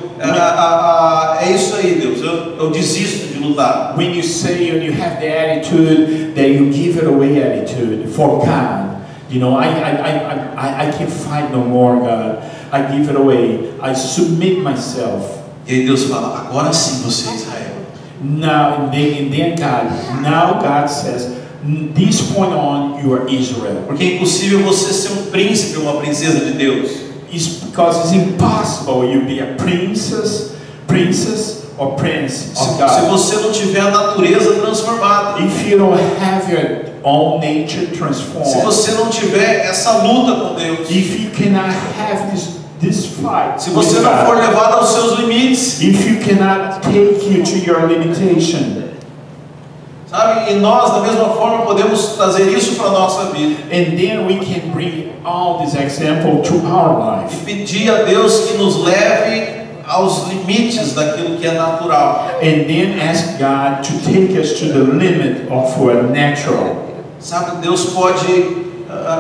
é 1.42 1.52
isso 1.52 1.76
aí, 1.76 1.96
Deus, 1.96 2.22
eu, 2.22 2.58
eu 2.58 2.70
desisto 2.70 3.34
de 3.34 3.40
lutar. 3.40 3.96
When 3.98 4.14
you 4.14 4.24
say 4.24 4.70
and 4.72 4.84
you 4.84 4.94
have 4.94 5.20
the 5.20 5.30
attitude 5.30 6.34
that 6.36 6.50
you 6.50 6.72
give 6.72 6.98
it 7.00 7.06
away 7.06 7.42
attitude 7.42 8.10
for 8.10 8.40
God, 8.40 8.98
you 9.30 9.40
know, 9.40 9.58
I 9.58 9.68
I, 9.68 9.92
I, 10.02 10.32
I, 10.58 10.88
I 10.88 10.92
can't 10.92 11.12
fight 11.12 11.52
no 11.52 11.64
more, 11.64 11.96
God. 12.00 12.44
I 12.72 12.82
give 12.92 13.10
it 13.10 13.16
away. 13.16 13.74
I 13.82 13.94
submit 13.94 14.60
myself. 14.62 15.39
E 15.70 15.74
aí 15.76 15.86
Deus 15.86 16.06
fala, 16.06 16.48
agora 16.50 16.74
sim 16.74 17.04
você 17.04 17.30
é 17.30 17.36
Israel. 17.36 17.70
Now, 18.22 18.86
and 18.86 18.92
then, 18.92 19.28
and 19.28 19.32
then 19.32 19.56
God, 19.56 20.22
now 20.22 20.60
God 20.60 20.90
says, 20.90 21.28
this 21.94 22.22
point 22.34 22.52
on, 22.54 23.00
you 23.02 23.14
are 23.14 23.30
Israel. 23.32 23.84
Porque 23.88 24.04
é 24.04 24.16
impossível 24.16 24.64
você 24.64 24.92
ser 24.92 25.14
um 25.14 25.30
príncipe 25.32 25.78
ou 25.78 25.84
uma 25.84 26.02
princesa 26.02 26.40
de 26.44 26.54
Deus. 26.54 26.90
It's 27.32 27.60
because 27.64 28.00
it's 28.00 28.12
impossible 28.14 29.06
you 29.06 29.22
be 29.26 29.40
a 29.40 29.54
princess, 29.58 30.54
princess 30.88 31.66
or 31.78 31.96
prince 31.96 32.34
Se, 32.56 32.60
of 32.60 32.72
se 32.76 33.02
God. 33.02 33.10
você 33.12 33.36
não 33.38 33.52
tiver 33.52 33.82
a 33.82 33.92
natureza 33.92 34.56
transformada. 34.56 35.40
If 35.42 35.70
you 35.70 35.78
don't 35.78 36.00
have 36.20 36.52
your 36.52 36.90
own 37.04 37.40
nature 37.40 37.86
Se 37.86 37.98
transformed, 37.98 38.64
você 38.66 38.92
não 38.94 39.10
tiver 39.10 39.66
essa 39.70 40.04
luta 40.04 40.34
com 40.42 40.56
Deus. 40.56 40.90
if 40.90 41.20
you 41.22 41.30
cannot 41.30 41.70
have 41.98 42.32
this, 42.32 42.59
Se 43.58 43.70
você 43.72 44.00
não 44.00 44.26
for 44.26 44.38
levado 44.38 44.76
aos 44.80 44.90
seus 44.90 45.20
limites. 45.20 45.82
if 45.82 46.08
you 46.10 46.20
cannot 46.20 46.82
take 46.82 47.30
you 47.30 47.44
to 47.44 47.58
your 47.66 47.88
limitation, 47.88 48.84
Sabe? 50.10 50.52
E 50.52 50.56
nós, 50.56 50.92
da 50.92 51.02
mesma 51.02 51.26
forma, 51.36 51.66
podemos 51.66 52.16
trazer 52.16 52.48
isso 52.48 52.76
para 52.76 52.90
nossa 52.90 53.26
vida. 53.26 53.62
and 53.72 53.96
then 53.96 54.26
we 54.26 54.38
can 54.40 54.72
bring 54.74 55.12
all 55.24 55.60
this 55.60 55.76
example 55.76 56.42
to 56.42 56.56
our 56.68 56.98
E 57.00 57.24
life. 57.26 57.46
pedir 57.46 57.92
a 57.92 58.04
Deus 58.04 58.46
que 58.50 58.58
nos 58.58 58.78
leve 58.84 59.60
aos 59.88 60.28
limites 60.30 60.94
daquilo 60.96 61.38
que 61.38 61.46
é 61.46 61.52
natural. 61.52 62.30
And 62.42 62.66
then 62.66 63.00
ask 63.00 63.38
God 63.38 63.84
to 63.84 63.94
take 64.04 64.36
us 64.40 64.54
to 64.60 64.66
the 64.66 64.80
limit 64.80 65.48
of 65.52 65.80
our 65.80 66.02
natural. 66.04 66.88
Sabe? 67.20 67.62
Deus 67.62 67.86
pode, 67.94 68.59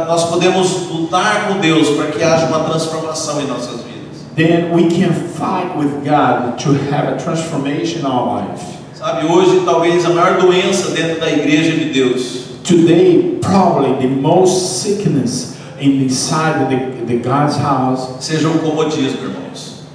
nós 0.08 0.26
podemos 0.26 0.90
lutar 0.90 1.48
com 1.48 1.60
Deus 1.60 1.90
para 1.90 2.08
que 2.08 2.24
haja 2.24 2.48
uma 2.48 2.62
transformação 2.62 3.40
em 3.42 3.48
nossas 3.48 3.82
vidas. 3.82 4.26
Then 4.36 4.74
we 4.74 4.84
can 4.90 5.14
fight 5.14 5.78
with 5.78 6.04
God 6.04 6.58
to 6.64 6.72
have 6.92 7.14
a 7.14 7.18
transformation 7.18 8.00
in 8.00 8.06
our 8.06 8.42
life. 8.42 8.66
Sabe? 8.96 9.28
Hoje, 9.28 9.62
talvez 9.66 10.06
a 10.06 10.10
maior 10.10 10.40
doença 10.40 10.92
dentro 10.92 11.20
da 11.20 11.30
igreja 11.30 11.72
de 11.72 11.92
Deus 11.92 12.50
Today, 12.70 13.40
probably 13.42 14.08
the 14.08 14.14
most 14.14 14.84
sickness 14.84 15.60
in 15.80 16.04
inside 16.04 16.62
of 16.62 16.70
the, 16.70 17.06
the 17.06 17.20
God's 17.20 17.58
house. 17.58 18.24
seja 18.24 18.48
o 18.48 18.60
comodismo, 18.60 19.24
irmãos. 19.24 19.86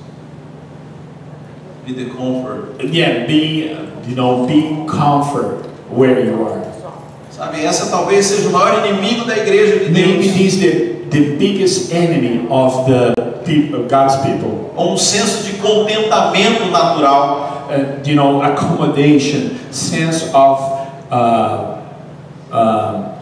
Be 1.87 1.93
the 1.93 2.11
comfort. 2.11 2.83
Yeah, 2.83 3.27
be 3.27 3.70
you 4.09 4.16
know, 4.16 4.45
be 4.47 4.85
comfort 4.89 5.66
where 5.89 6.25
you 6.25 6.43
are. 6.49 6.74
Sabe? 7.37 7.64
Essa 7.64 7.87
talvez 7.91 8.26
seja 8.26 8.49
o 8.49 8.53
maior 8.53 8.87
inimigo 8.87 9.24
da 9.24 9.37
igreja 9.37 9.80
de 9.80 9.89
Deus. 9.91 10.24
is 10.37 10.61
the, 10.61 10.70
the 11.11 11.37
biggest 11.37 11.93
enemy 11.93 12.47
of 12.49 12.87
the 12.87 13.12
people, 13.45 13.89
God's 13.89 14.16
people. 14.18 14.72
Um 14.76 14.97
senso 14.97 15.43
de 15.43 15.55
contentamento 15.55 16.66
natural. 16.66 17.53
Uh, 17.64 18.03
you 18.07 18.14
know, 18.14 18.41
accommodation, 18.43 19.57
sense 19.72 20.30
of 20.35 20.61
uh, 21.11 21.80
uh, 22.53 23.14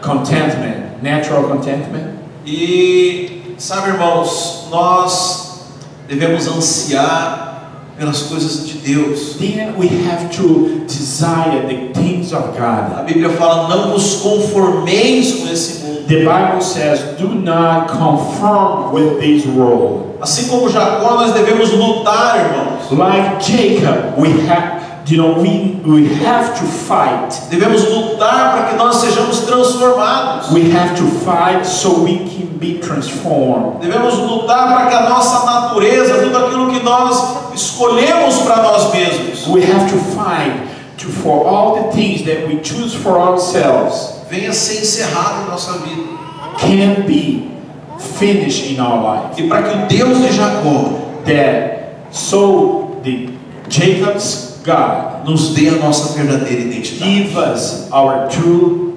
contentment, 0.00 1.02
natural 1.02 1.44
contentment. 1.44 2.18
E 2.44 3.54
sabe, 3.58 3.90
irmãos, 3.90 4.66
nós 4.70 5.66
devemos 6.08 6.48
ansiar 6.48 7.45
pelas 7.98 8.22
coisas 8.22 8.66
de 8.66 8.78
Deus. 8.78 9.36
Then 9.38 9.74
we 9.78 9.88
have 10.06 10.30
to 10.36 10.84
desire 10.86 11.66
the 11.66 11.92
things 11.98 12.32
of 12.32 12.56
A 12.56 12.96
God. 12.96 13.06
Bíblia 13.06 13.30
fala: 13.30 13.68
não 13.68 13.92
vos 13.92 14.16
conformeis 14.16 15.32
com 15.32 15.48
esse 15.48 15.82
mundo. 15.82 16.06
The 16.06 16.18
Bible 16.18 16.60
says, 16.60 17.00
"Do 17.18 17.28
not 17.28 17.88
conform 17.88 18.92
with 18.92 19.18
this 19.20 19.46
world." 19.46 20.16
Assim 20.20 20.48
como 20.48 20.68
Jacó, 20.68 21.14
nós 21.14 21.32
devemos 21.32 21.72
lutar, 21.72 22.38
irmãos. 22.38 22.90
Like 22.90 23.40
Jacob, 23.40 24.18
we 24.18 24.28
have 24.48 24.75
you 25.06 25.16
know, 25.18 25.40
we, 25.40 25.80
we 25.84 26.14
have 26.14 26.58
to 26.58 26.64
fight. 26.64 27.30
Devemos 27.50 27.84
lutar 27.88 28.52
para 28.52 28.70
que 28.70 28.76
nós 28.76 28.96
sejamos 28.96 29.46
transformados. 29.46 30.50
We 30.50 30.70
have 30.70 30.96
to 30.96 31.06
fight 31.24 31.64
so 31.64 32.02
we 32.02 32.18
can 32.18 32.58
be 32.58 32.78
transformed. 32.78 33.80
Devemos 33.80 34.18
lutar 34.18 34.66
para 34.68 34.86
que 34.88 34.94
a 34.94 35.08
nossa 35.08 35.44
natureza, 35.44 36.22
tudo 36.24 36.36
aquilo 36.38 36.70
que 36.70 36.82
nós 36.82 37.54
escolhemos 37.54 38.38
para 38.42 38.62
nós 38.62 38.92
mesmos, 38.92 39.46
We 39.48 39.62
have 39.62 39.90
to 39.90 39.98
fight 40.14 40.68
to, 40.98 41.08
for 41.08 41.46
all 41.46 41.84
the 41.84 41.92
things 41.92 42.24
that 42.24 42.46
we 42.48 42.60
choose 42.62 42.94
for 42.94 43.18
ourselves 43.18 44.16
venha 44.28 44.52
ser 44.52 44.80
encerrado 44.80 45.44
em 45.44 45.50
nossa 45.50 45.72
vida. 45.78 46.16
can 46.58 47.06
be 47.06 47.50
finished 47.98 48.72
in 48.72 48.80
our 48.80 49.02
life. 49.02 49.40
E 49.40 49.48
para 49.48 49.62
que 49.62 49.76
o 49.76 49.86
Deus 49.86 50.18
de 50.18 50.32
Jacó 50.32 51.06
That 51.26 51.96
so 52.12 53.00
the 53.02 53.30
Jacob's 53.68 54.55
God 54.66 55.24
nos 55.24 55.54
dê 55.54 55.68
a 55.68 55.76
nossa 55.76 56.12
verdadeira 56.12 56.62
identidade. 56.62 57.04
give 57.04 57.38
us 57.38 57.88
our 57.92 58.28
true 58.28 58.94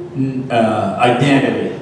uh, 0.49 0.99
identity. 0.99 1.75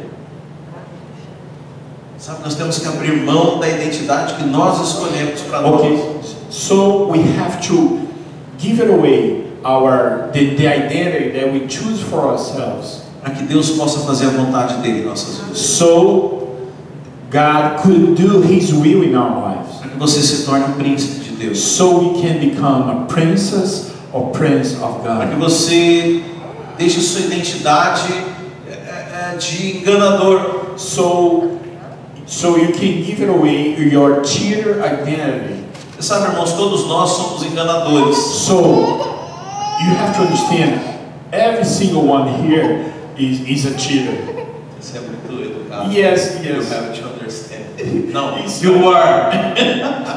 Sabe, 2.18 2.44
nós 2.44 2.56
temos 2.56 2.80
que 2.80 2.88
abrir 2.88 3.24
mão 3.24 3.60
da 3.60 3.70
identidade 3.70 4.34
que 4.34 4.44
nós 4.44 4.82
escolhemos 4.82 5.42
para 5.42 5.62
nós. 5.62 5.80
Okay, 5.80 6.20
so 6.50 7.10
we 7.10 7.20
have 7.40 7.66
to 7.66 8.00
give 8.60 8.82
it 8.82 8.92
away 8.92 9.46
our 9.64 10.30
the, 10.34 10.56
the 10.56 10.68
identity 10.68 11.32
that 11.32 11.54
we 11.54 11.68
choose 11.70 12.02
for 12.02 12.28
ourselves. 12.28 13.04
Para 13.22 13.34
que 13.34 13.44
Deus 13.44 13.72
possa 13.72 14.00
fazer 14.02 14.26
a 14.26 14.30
vontade 14.32 14.82
dele 14.82 15.02
em 15.02 15.06
nossas 15.06 15.38
vidas. 15.38 15.58
So 15.58 16.58
God 17.32 17.82
could 17.82 18.16
do 18.16 18.42
His 18.42 18.74
will 18.74 19.04
in 19.04 19.16
our 19.16 19.32
lives. 19.32 19.78
Para 19.80 19.90
que 19.92 19.98
você 19.98 20.22
se 20.22 20.46
torne 20.46 20.66
um 20.66 20.74
príncipe 20.74 21.27
Deus. 21.38 21.64
So 21.64 22.00
we 22.00 22.22
can 22.22 22.40
become 22.40 22.90
a 22.90 23.06
princess 23.08 23.94
or 24.14 24.32
prince 24.32 24.74
of 24.82 25.04
Para 25.04 25.28
que 25.28 25.36
God. 25.36 25.40
você 25.50 26.24
deixe 26.78 27.02
sua 27.02 27.22
identidade 27.26 28.12
é, 28.70 29.34
é, 29.34 29.38
de 29.38 29.78
enganador. 29.78 30.78
So, 30.78 31.60
so 32.26 32.58
you 32.58 32.72
can 32.72 33.02
give 33.04 33.22
it 33.24 33.30
away 33.30 33.76
your 33.92 34.24
cheater 34.26 34.80
identity. 34.84 35.64
Você 36.00 36.04
sabe, 36.10 36.28
irmãos, 36.32 36.54
todos 36.54 36.86
nós 36.88 37.10
somos 37.12 37.44
enganadores. 37.44 38.16
So 38.18 38.56
you 39.80 39.96
have 40.00 40.16
to 40.16 40.22
understand, 40.24 40.80
every 41.32 41.66
single 41.66 42.04
one 42.08 42.28
here 42.44 42.94
is, 43.18 43.42
is 43.48 43.66
a 43.66 43.78
cheater. 43.78 44.16
Você 44.80 44.98
é 44.98 45.02
muito 45.02 45.44
educado. 45.44 45.92
Yes, 45.92 46.38
You 46.44 46.58
yes. 46.58 46.72
have 46.72 46.94
Não, 48.12 48.40
Isso. 48.40 48.64
you 48.66 48.90
are. 48.90 49.30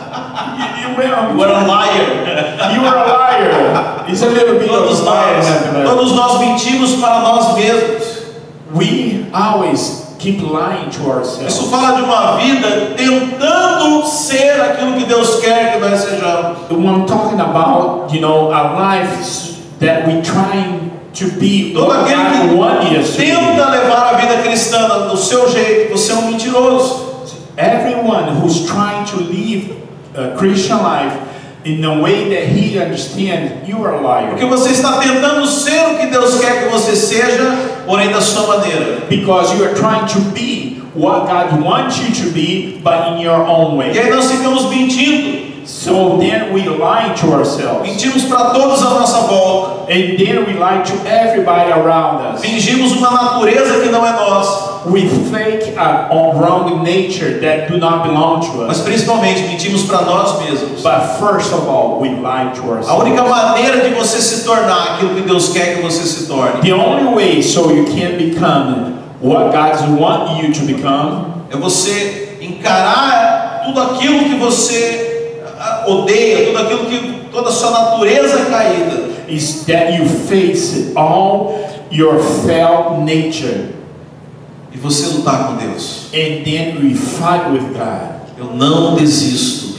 You, 0.81 0.97
will. 0.97 1.37
You 1.37 1.43
are 1.43 1.53
a 1.53 1.67
liar. 1.67 2.73
You 2.75 2.87
are 2.87 2.97
a 2.97 3.07
liar. 3.07 4.05
It's 4.09 4.23
a 4.23 4.27
little 4.27 4.59
bit 4.59 4.69
Todos 4.69 5.01
of 5.01 5.05
nós, 5.07 5.47
todos 5.85 6.13
nós 6.13 6.41
mentimos 6.41 6.95
para 6.97 7.21
nós 7.21 7.55
mesmos. 7.55 8.21
We 8.75 9.27
always 9.33 10.07
keep 10.19 10.41
lying 10.41 10.91
to 10.91 11.01
Isso 11.01 11.11
ourselves. 11.11 11.71
fala 11.71 11.97
de 11.97 12.03
uma 12.03 12.37
vida 12.37 12.95
tentando 12.97 14.07
ser 14.07 14.61
aquilo 14.61 14.95
que 14.95 15.05
Deus 15.05 15.41
quer 15.41 15.73
que 15.75 15.79
nós 15.81 16.01
sejamos. 16.01 16.59
I'm 16.71 17.07
talking 17.07 17.41
about, 17.41 18.13
you 18.13 18.21
know, 18.21 18.51
our 18.53 18.75
lives 18.79 19.59
that 19.81 20.07
we 20.07 20.23
trying 20.23 20.91
to 21.15 21.27
be 21.39 21.73
Todo 21.75 21.93
aquele 21.93 22.49
que 22.89 23.17
tenta 23.17 23.69
levar 23.71 24.15
a 24.15 24.17
vida 24.17 24.39
cristã 24.43 25.09
do 25.09 25.17
seu 25.17 25.51
jeito, 25.51 25.93
você 25.93 26.13
é 26.13 26.15
um 26.17 26.27
mentiroso. 26.31 27.10
Everyone 27.61 28.37
who's 28.41 28.65
trying 28.67 29.05
to 29.07 29.17
live 29.21 29.77
a 30.17 30.35
Christian 30.39 30.79
life 30.79 31.15
in 31.65 31.85
a 31.85 32.01
way 32.01 32.31
that 32.31 32.49
he 32.49 32.79
understands, 32.79 33.69
you 33.69 33.85
are 33.85 33.95
a 33.95 34.01
liar. 34.01 34.31
Porque 34.31 34.47
você 34.47 34.71
está 34.71 34.99
tentando 34.99 35.47
ser 35.47 35.79
o 35.93 35.99
que 35.99 36.07
Deus 36.07 36.41
quer 36.41 36.65
que 36.65 36.71
você 36.71 36.97
seja, 36.97 37.85
porém 37.87 38.11
da 38.11 38.21
sua 38.23 38.47
maneira. 38.47 39.03
Because 39.11 39.55
you 39.55 39.65
are 39.65 39.75
trying 39.75 40.07
to 40.07 40.21
be 40.33 40.81
what 40.95 41.27
God 41.27 41.63
wants 41.63 41.99
you 41.99 42.15
to 42.25 42.31
be, 42.33 42.81
but 42.83 43.13
in 43.13 43.21
your 43.21 43.47
own 43.47 43.75
E 43.75 43.77
way. 43.77 43.99
aí 43.99 44.11
nós 44.11 44.31
ficamos 44.31 44.71
mentindo. 44.71 45.51
So 45.67 46.17
then 46.19 46.55
we 46.55 46.63
lie 46.63 47.15
to 47.21 47.33
ourselves. 47.35 47.83
Mentimos 47.83 48.25
para 48.25 48.51
todos 48.51 48.81
à 48.83 48.91
nossa 48.91 49.21
volta. 49.29 49.93
And 49.93 50.17
then 50.17 50.47
we 50.47 50.55
lie 50.55 50.83
to 50.83 51.07
everybody 51.07 51.71
around 51.71 52.35
us. 52.35 52.41
Fingimos 52.41 52.93
uma 52.93 53.11
natureza 53.11 53.81
que 53.81 53.91
não 53.91 54.05
é 54.05 54.13
nossa. 54.13 54.70
We 54.91 55.09
fake 55.31 55.77
a 55.77 56.09
a 56.11 56.35
wrong 56.35 56.83
nature 56.83 57.39
that 57.41 57.69
do 57.71 57.79
not 57.79 58.03
belong 58.07 58.41
to 58.43 58.67
Mas 58.67 58.79
us. 58.79 58.85
principalmente 58.85 59.43
mentimos 59.43 59.85
para 59.85 60.03
nós 60.03 60.39
mesmos. 60.43 60.83
But 60.83 61.19
first 61.21 61.53
of 61.53 61.69
all, 61.69 62.01
we 62.01 62.09
lie 62.11 62.51
to 62.55 62.63
A 62.63 62.77
ourselves. 62.77 63.03
única 63.05 63.23
maneira 63.23 63.81
de 63.81 63.95
você 63.95 64.21
se 64.21 64.45
tornar 64.45 64.95
aquilo 64.95 65.15
que 65.15 65.23
Deus 65.23 65.51
quer 65.51 65.77
que 65.77 65.83
você 65.83 66.05
se 66.05 66.27
torne 66.27 66.61
The 66.63 66.73
only 66.75 67.15
way 67.15 67.43
so 67.43 67.71
you 67.71 67.85
can 67.85 68.19
become 68.19 68.99
what 69.21 69.53
God 69.53 69.99
wants 70.01 70.43
you 70.43 70.53
to 70.53 70.61
become 70.67 71.27
é 71.53 71.57
você 71.57 72.39
encarar 72.41 73.63
tudo 73.67 73.81
aquilo 73.81 74.21
que 74.25 74.35
você 74.37 75.43
ah, 75.61 75.85
odeia, 75.87 76.47
tudo 76.47 76.59
aquilo 76.59 76.87
que 76.87 77.29
toda 77.31 77.49
a 77.49 77.53
sua 77.53 77.71
natureza 77.71 78.47
caída 78.51 79.11
is 79.29 79.65
that 79.67 79.93
you 79.93 80.07
face 80.07 80.93
all 80.97 81.55
your 81.91 82.19
felt 82.47 82.99
nature 83.05 83.69
e 84.73 84.79
você 84.79 85.07
lutar 85.17 85.47
com 85.49 85.57
Deus. 85.57 86.09
and 86.15 86.45
then 86.45 86.77
we 86.83 86.95
fight 86.95 87.51
with 87.53 87.73
God. 87.73 88.21
Eu 88.39 88.55
não 88.57 88.95
desisto 88.97 89.71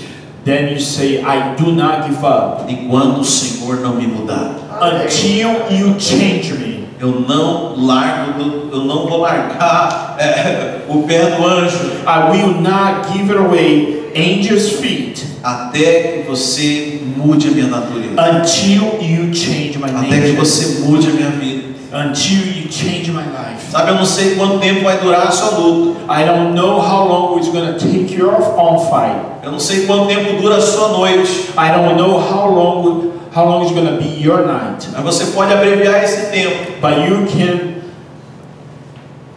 Then 0.44 0.72
you 0.74 0.80
say, 0.80 1.20
I 1.22 1.54
do 1.56 1.72
not 1.72 2.08
give 2.10 2.26
up 2.26 2.64
enquanto 2.68 3.20
o 3.22 3.24
Senhor 3.24 3.80
não 3.82 3.96
me 3.96 4.08
mudar. 4.08 4.56
until 4.82 5.50
you 5.70 5.96
change 6.00 6.52
me. 6.54 6.82
Eu 7.00 7.24
não 7.28 7.76
largo, 7.86 8.44
do- 8.44 8.70
eu 8.72 8.84
não 8.86 9.08
vou 9.08 9.20
largar 9.22 10.16
é, 10.20 10.82
o 10.90 11.04
pé 11.04 11.36
do 11.36 11.46
anjo 11.46 11.78
I 12.08 12.32
will 12.32 12.60
not 12.60 13.12
give 13.14 13.32
it 13.32 13.38
away 13.40 14.12
angels' 14.16 14.74
feet 14.80 15.24
até 15.44 16.02
que 16.24 16.30
você 16.30 17.02
mude 17.18 17.48
a 17.48 17.52
minha 17.52 17.68
natureza, 17.68 18.14
until 18.20 19.00
you 19.02 19.34
change 19.34 19.78
my 19.78 19.86
até 19.90 20.08
que 20.22 20.32
nature. 20.32 20.36
você 20.38 20.80
mude 20.86 21.08
a 21.08 21.12
minha 21.12 21.30
vida. 21.32 21.72
Until 21.94 22.38
you 22.48 22.61
change 22.72 23.12
my 23.12 23.26
life. 23.26 23.70
Sabe, 23.70 23.92
eu 23.92 23.96
não 23.96 24.06
sei 24.06 24.36
quanto 24.36 24.60
tempo 24.60 24.84
vai 24.84 24.98
durar 25.00 25.28
a 25.28 25.32
sua 25.32 25.58
luta. 25.58 26.00
I 26.10 26.26
don't 26.26 26.54
know 26.54 26.80
how 26.80 27.08
long 27.08 27.38
it's 27.38 27.50
going 27.50 27.74
to 27.74 27.80
take 27.80 28.16
your 28.16 28.36
own 28.58 28.80
fight. 28.90 29.20
Eu 29.44 29.52
não 29.52 29.60
sei 29.60 29.86
quanto 29.86 30.08
tempo 30.08 30.42
dura 30.42 30.58
a 30.58 30.62
sua 30.62 30.90
noite. 30.90 31.52
I 31.58 31.72
don't 31.72 31.96
know 31.98 32.20
how 32.20 32.50
long 32.50 33.12
how 33.34 33.46
long 33.46 33.64
it's 33.64 33.72
going 33.72 33.88
to 33.88 33.98
be 33.98 34.22
your 34.22 34.46
night. 34.46 34.88
Mas 34.94 35.04
você 35.04 35.26
pode 35.28 35.54
abreviar 35.54 36.04
esse 36.04 36.32
tempo. 36.32 36.80
But 36.82 37.10
you 37.10 37.26
can 37.28 37.72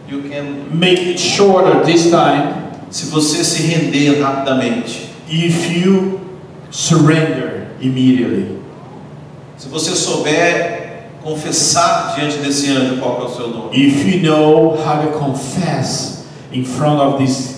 You 0.07 0.21
can, 0.29 0.69
make 0.71 1.01
it 1.01 1.19
shorter 1.19 1.83
this 1.83 2.11
time 2.11 2.53
se 2.91 3.07
você 3.07 3.43
se 3.43 3.63
render 3.63 4.21
rapidamente. 4.21 5.09
if 5.27 5.71
you 5.75 6.19
surrender 6.69 7.67
immediately. 7.81 8.59
Se 9.57 9.67
você 9.69 9.95
souber 9.95 10.74
confessar 11.25 12.13
diante 12.15 12.37
desse 12.37 12.69
anjo 12.69 12.97
qual 12.97 13.19
é 13.19 13.25
o 13.25 13.29
seu 13.29 13.49
nome. 13.49 13.69
If 13.73 14.05
you 14.05 14.21
know 14.21 14.77
how 14.77 15.01
to 15.01 15.17
confess 15.17 16.25
in 16.53 16.63
front 16.63 17.01
of 17.01 17.17
this 17.17 17.55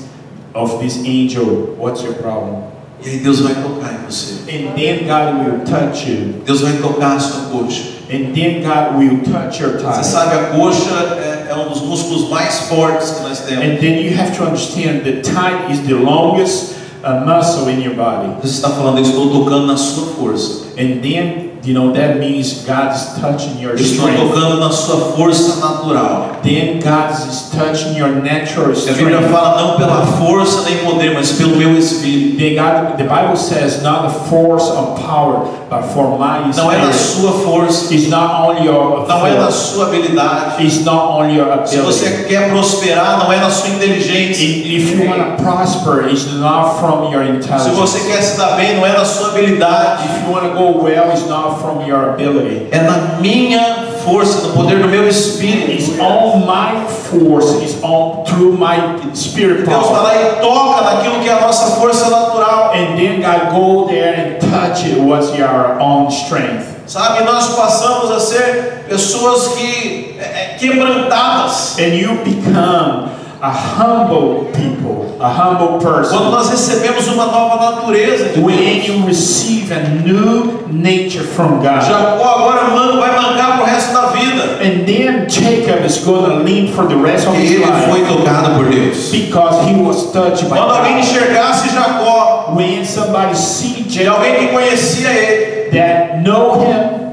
of 0.54 0.80
this 0.80 0.98
angel, 1.00 1.76
what's 1.78 2.02
your 2.02 2.14
problem? 2.14 2.64
E 3.06 3.10
aí 3.10 3.18
Deus 3.20 3.42
vai 3.42 3.54
tocar 3.56 3.94
em 3.94 4.10
você. 4.10 4.36
And 4.50 4.74
then 4.74 5.06
God 5.06 5.46
will 5.46 5.60
touch 5.66 6.10
you. 6.10 6.42
Deus 6.46 6.62
vai 6.62 6.78
tocar 6.78 7.18
a 7.18 7.20
sua 7.20 7.42
coxa. 7.52 7.98
And 8.10 8.34
then 8.34 8.64
God 8.64 8.98
will 8.98 9.20
touch 9.20 9.60
your 9.62 9.74
Você 9.74 9.84
thigh. 9.84 10.04
sabe, 10.04 10.36
a 10.36 10.44
coxa 10.58 10.90
é, 11.20 11.48
é 11.52 11.56
um 11.56 11.68
dos 11.68 11.82
músculos 11.82 12.30
mais 12.30 12.62
fortes 12.62 13.12
que 13.12 13.22
nós 13.22 13.42
temos. 13.42 13.64
And 13.66 13.78
then 13.80 14.02
you 14.02 14.18
have 14.18 14.36
to 14.38 14.44
understand 14.46 15.02
the 15.04 15.22
thigh 15.22 15.70
is 15.70 15.82
the 15.82 15.94
longest 15.94 16.76
uh, 17.04 17.26
muscle 17.26 17.68
in 17.68 17.82
your 17.82 17.96
body. 17.96 18.30
Deus 18.42 18.56
está 18.56 18.70
falando, 18.70 19.00
eu 19.00 19.04
estou 19.04 19.30
tocando 19.30 19.68
na 19.68 19.76
sua 19.76 20.08
força. 20.16 20.68
And 20.80 21.02
then, 21.02 21.47
you 21.68 21.74
know, 21.74 21.92
that 21.92 22.18
means 22.18 22.64
God 22.66 22.96
is 22.96 23.20
touching 23.20 23.60
your 23.60 23.76
estou 23.76 24.08
strength. 24.08 24.34
tocando 24.34 24.60
na 24.60 24.70
sua 24.72 25.12
força 25.16 25.58
natural. 25.60 26.30
Then 26.44 26.80
God 26.80 27.12
is 27.12 27.50
touching 27.52 27.98
your 27.98 28.10
natural 28.10 28.70
E 28.74 28.90
a 28.90 28.94
Bíblia 28.94 29.18
strength. 29.18 29.32
fala 29.32 29.62
não 29.62 29.76
pela 29.78 30.06
força 30.18 30.62
nem 30.70 30.78
poder, 30.78 31.14
mas 31.14 31.34
pelo 31.34 31.58
meu 31.58 31.78
espírito. 31.78 32.38
Then 32.38 32.56
God, 32.56 32.98
the 32.98 33.04
Bible 33.04 33.36
says, 33.36 33.82
not 33.84 34.04
the 34.08 34.14
force 34.30 34.70
of 34.72 35.02
power, 35.02 35.46
but 35.70 35.84
for 35.94 36.18
my 36.18 36.50
Não 36.56 36.72
é 36.72 36.92
spirit. 36.92 36.96
sua 36.96 37.32
força, 37.44 37.94
It's 37.94 38.08
not 38.08 38.48
only 38.48 38.66
your 38.66 39.06
não 39.08 39.28
é 39.28 39.32
force. 39.36 39.74
sua 39.74 39.86
habilidade. 39.88 40.64
It's 40.66 40.86
not 40.86 41.20
only 41.20 41.36
your 41.36 41.48
Se 41.66 41.78
ability. 41.78 41.82
você 42.00 42.24
quer 42.30 42.50
prosperar, 42.50 43.20
não 43.20 43.34
é 43.34 43.38
na 43.42 43.50
sua 43.50 43.70
inteligência. 43.70 44.46
If 44.46 44.92
you 44.92 45.06
want 45.10 45.38
to 45.38 45.44
prosper, 45.44 46.08
it's 46.10 46.26
not 46.34 46.80
from 46.80 47.12
your 47.12 47.26
Se 47.26 47.32
intelligence. 47.32 47.76
você 47.76 48.00
quer 48.08 48.22
se 48.22 48.38
dar 48.38 48.56
bem, 48.56 48.76
não 48.78 48.86
é 48.86 48.94
na 48.98 49.04
sua 49.04 49.30
habilidade. 49.30 50.06
If 50.06 50.24
you 50.26 50.32
want 50.34 50.44
to 50.46 50.54
go 50.56 50.84
well, 50.84 51.10
it's 51.12 51.28
not 51.28 51.57
from 51.62 51.86
your 51.88 52.10
ability. 52.10 52.68
É 52.72 52.82
na 52.82 53.20
minha 53.20 53.88
força, 54.04 54.48
no 54.48 54.54
poder 54.54 54.80
do 54.80 54.88
meu 54.88 55.08
espírito. 55.08 55.72
It's 55.72 56.00
on 56.00 56.46
my 56.46 56.88
force. 57.10 57.62
It's 57.64 57.82
on 57.84 58.24
through 58.26 58.58
my 58.58 59.14
spirit 59.14 59.66
Deus 59.66 59.68
vai 59.68 59.80
power. 59.80 60.04
lá 60.04 60.16
e 60.16 60.42
toca 60.42 60.82
naquilo 60.82 61.20
que 61.22 61.30
é 61.30 61.34
a 61.34 61.42
nossa 61.42 61.76
força 61.80 62.10
natural. 62.10 62.74
And 62.74 62.98
then 62.98 63.22
God 63.22 63.52
go 63.52 63.88
there 63.88 64.14
and 64.14 64.52
touch 64.52 64.86
it. 64.86 65.00
What's 65.00 65.38
your 65.38 65.80
own 65.80 66.10
strength? 66.10 66.78
Sabe, 66.88 67.26
nós 67.26 67.48
passamos 67.48 68.10
a 68.12 68.20
ser 68.20 68.86
pessoas 68.88 69.50
que 69.50 70.16
é, 70.20 70.24
é, 70.24 70.58
quebrantadas. 70.58 71.78
And 71.78 71.96
you 71.96 72.16
become 72.24 73.17
a 73.42 73.52
humble 73.52 74.46
people, 74.54 75.16
a 75.20 75.28
humble 75.30 75.78
Quando 75.80 75.96
person. 76.00 76.32
nós 76.32 76.50
recebemos 76.50 77.08
uma 77.08 77.26
nova 77.28 77.72
natureza 77.72 78.30
de 78.30 78.40
When 78.40 78.58
Deus. 78.58 78.88
you 78.88 79.06
receive 79.06 79.72
a 79.72 79.80
new 80.04 80.64
nature 80.72 81.24
from 81.24 81.60
God. 81.60 81.82
Jacó 81.84 82.24
agora 82.24 82.70
vai 83.00 83.16
mancar 83.16 83.58
pro 83.58 83.66
resto 83.66 83.94
da 83.94 84.08
vida. 84.08 84.44
And 84.64 84.86
then 84.88 85.28
Jacob 85.28 85.86
is 85.86 86.00
going 86.04 86.26
to 86.30 86.36
live 86.44 86.74
for 86.74 86.88
the 86.88 86.96
rest 86.96 87.28
of 87.28 87.36
his 87.36 87.52
ele 87.52 87.66
life 87.66 87.90
foi 87.90 88.02
tocado 88.06 88.56
por 88.56 88.70
Deus. 88.70 89.12
because 89.12 89.66
he 89.70 89.76
was 89.82 90.12
touched 90.12 90.50
by 90.50 90.58
Quando 90.58 90.72
alguém 90.74 90.94
God. 90.96 91.04
enxergasse 91.04 91.70
Jacó, 91.70 92.54
When 92.56 92.84
somebody 92.86 93.36
see 93.36 93.84
de 93.84 94.08
alguém 94.08 94.32
Jacob 94.34 94.48
que 94.48 94.54
conhecia 94.54 95.10
ele, 95.10 95.70
that 95.72 96.24
know 96.24 96.60
him, 96.60 97.08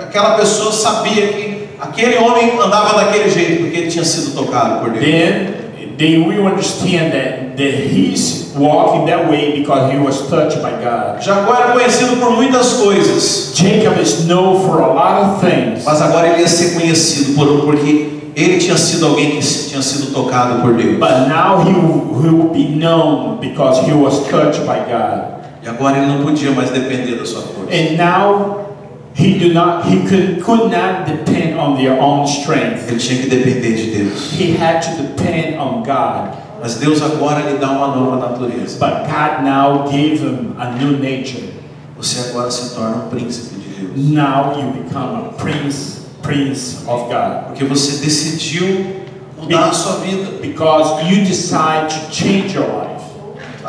aquela 0.00 0.36
pessoa 0.36 0.72
sabia 0.72 1.26
que 1.28 1.51
aquele 1.82 2.16
homem 2.18 2.52
andava 2.60 2.94
daquele 3.04 3.28
jeito 3.28 3.62
porque 3.62 3.76
ele 3.76 3.90
tinha 3.90 4.04
sido 4.04 4.34
tocado 4.34 4.80
por 4.80 4.90
Deus. 4.90 5.04
then 5.04 5.62
they 5.96 6.18
will 6.18 6.46
understand 6.46 7.12
that, 7.12 7.56
that 7.56 7.74
he's 7.74 8.52
walking 8.56 9.06
that 9.06 9.28
way 9.28 9.60
because 9.60 9.92
he 9.92 9.98
was 9.98 10.28
touched 10.28 10.62
by 10.62 10.70
God. 10.82 11.20
Jacó 11.20 11.54
era 11.54 11.72
conhecido 11.72 12.16
por 12.18 12.30
muitas 12.32 12.74
coisas, 12.74 13.52
Jacob 13.54 13.98
is 14.00 14.26
known 14.26 14.66
for 14.66 14.80
a 14.80 14.92
lot 14.92 15.22
of 15.22 15.40
things, 15.40 15.84
mas 15.84 16.00
agora 16.00 16.28
ele 16.28 16.42
ia 16.42 16.48
ser 16.48 16.74
conhecido 16.74 17.34
por 17.34 17.62
porque 17.62 18.08
ele 18.34 18.58
tinha 18.58 18.76
sido 18.78 19.06
alguém 19.06 19.38
que 19.38 19.68
tinha 19.68 19.82
sido 19.82 20.12
tocado 20.12 20.62
por 20.62 20.74
Deus. 20.74 20.98
but 20.98 21.28
now 21.28 21.62
he 21.62 21.72
will, 21.72 22.48
be 22.52 22.68
known 22.76 23.38
because 23.40 23.80
he 23.86 23.92
was 23.92 24.26
touched 24.28 24.60
by 24.66 24.78
God. 24.88 25.42
E 25.62 25.68
agora 25.68 25.98
ele 25.98 26.06
não 26.06 26.22
podia 26.22 26.50
mais 26.50 26.70
depender 26.70 27.16
da 27.16 27.24
sua 27.24 27.42
força. 27.42 27.72
And 27.72 27.96
now 27.96 28.71
he 29.14 29.38
do 29.38 29.52
not 29.52 29.84
he 29.84 30.06
could, 30.06 30.42
could 30.42 30.70
not 30.70 31.06
depend 31.06 31.58
on 31.58 31.76
their 31.76 32.00
own 32.00 32.26
strength. 32.26 32.88
Ele 32.88 32.98
tinha 32.98 33.22
que 33.22 33.28
depender 33.28 33.76
de 33.76 33.90
Deus. 33.90 34.32
He 34.32 34.52
had 34.52 34.80
to 34.82 35.02
depend 35.02 35.58
on 35.58 35.82
God. 35.82 36.36
Mas 36.60 36.76
Deus 36.76 37.02
agora 37.02 37.40
lhe 37.40 37.58
dá 37.58 37.70
uma 37.72 37.88
nova 37.88 38.28
natureza. 38.28 38.78
But 38.78 39.06
God 39.06 39.42
now 39.42 39.88
gave 39.90 40.20
him 40.20 40.54
a 40.58 40.70
new 40.72 40.98
nature. 40.98 41.52
Você 41.96 42.30
agora 42.30 42.50
se 42.50 42.74
torna 42.74 43.04
um 43.04 43.08
príncipe 43.08 43.60
de 43.60 43.86
Deus. 43.86 44.10
Now 44.12 44.54
you 44.58 44.70
become 44.82 45.26
a 45.26 45.32
prince, 45.36 46.06
prince 46.22 46.84
of 46.86 47.12
God. 47.12 47.46
Porque 47.48 47.64
você 47.64 48.04
decidiu 48.04 49.02
mudar 49.36 49.70
a 49.70 49.72
sua 49.72 49.96
vida. 49.96 50.40
Because 50.40 51.04
you 51.04 51.24
decide 51.24 51.88
to 51.88 52.12
change 52.14 52.54
your 52.54 52.66
life. 52.66 52.92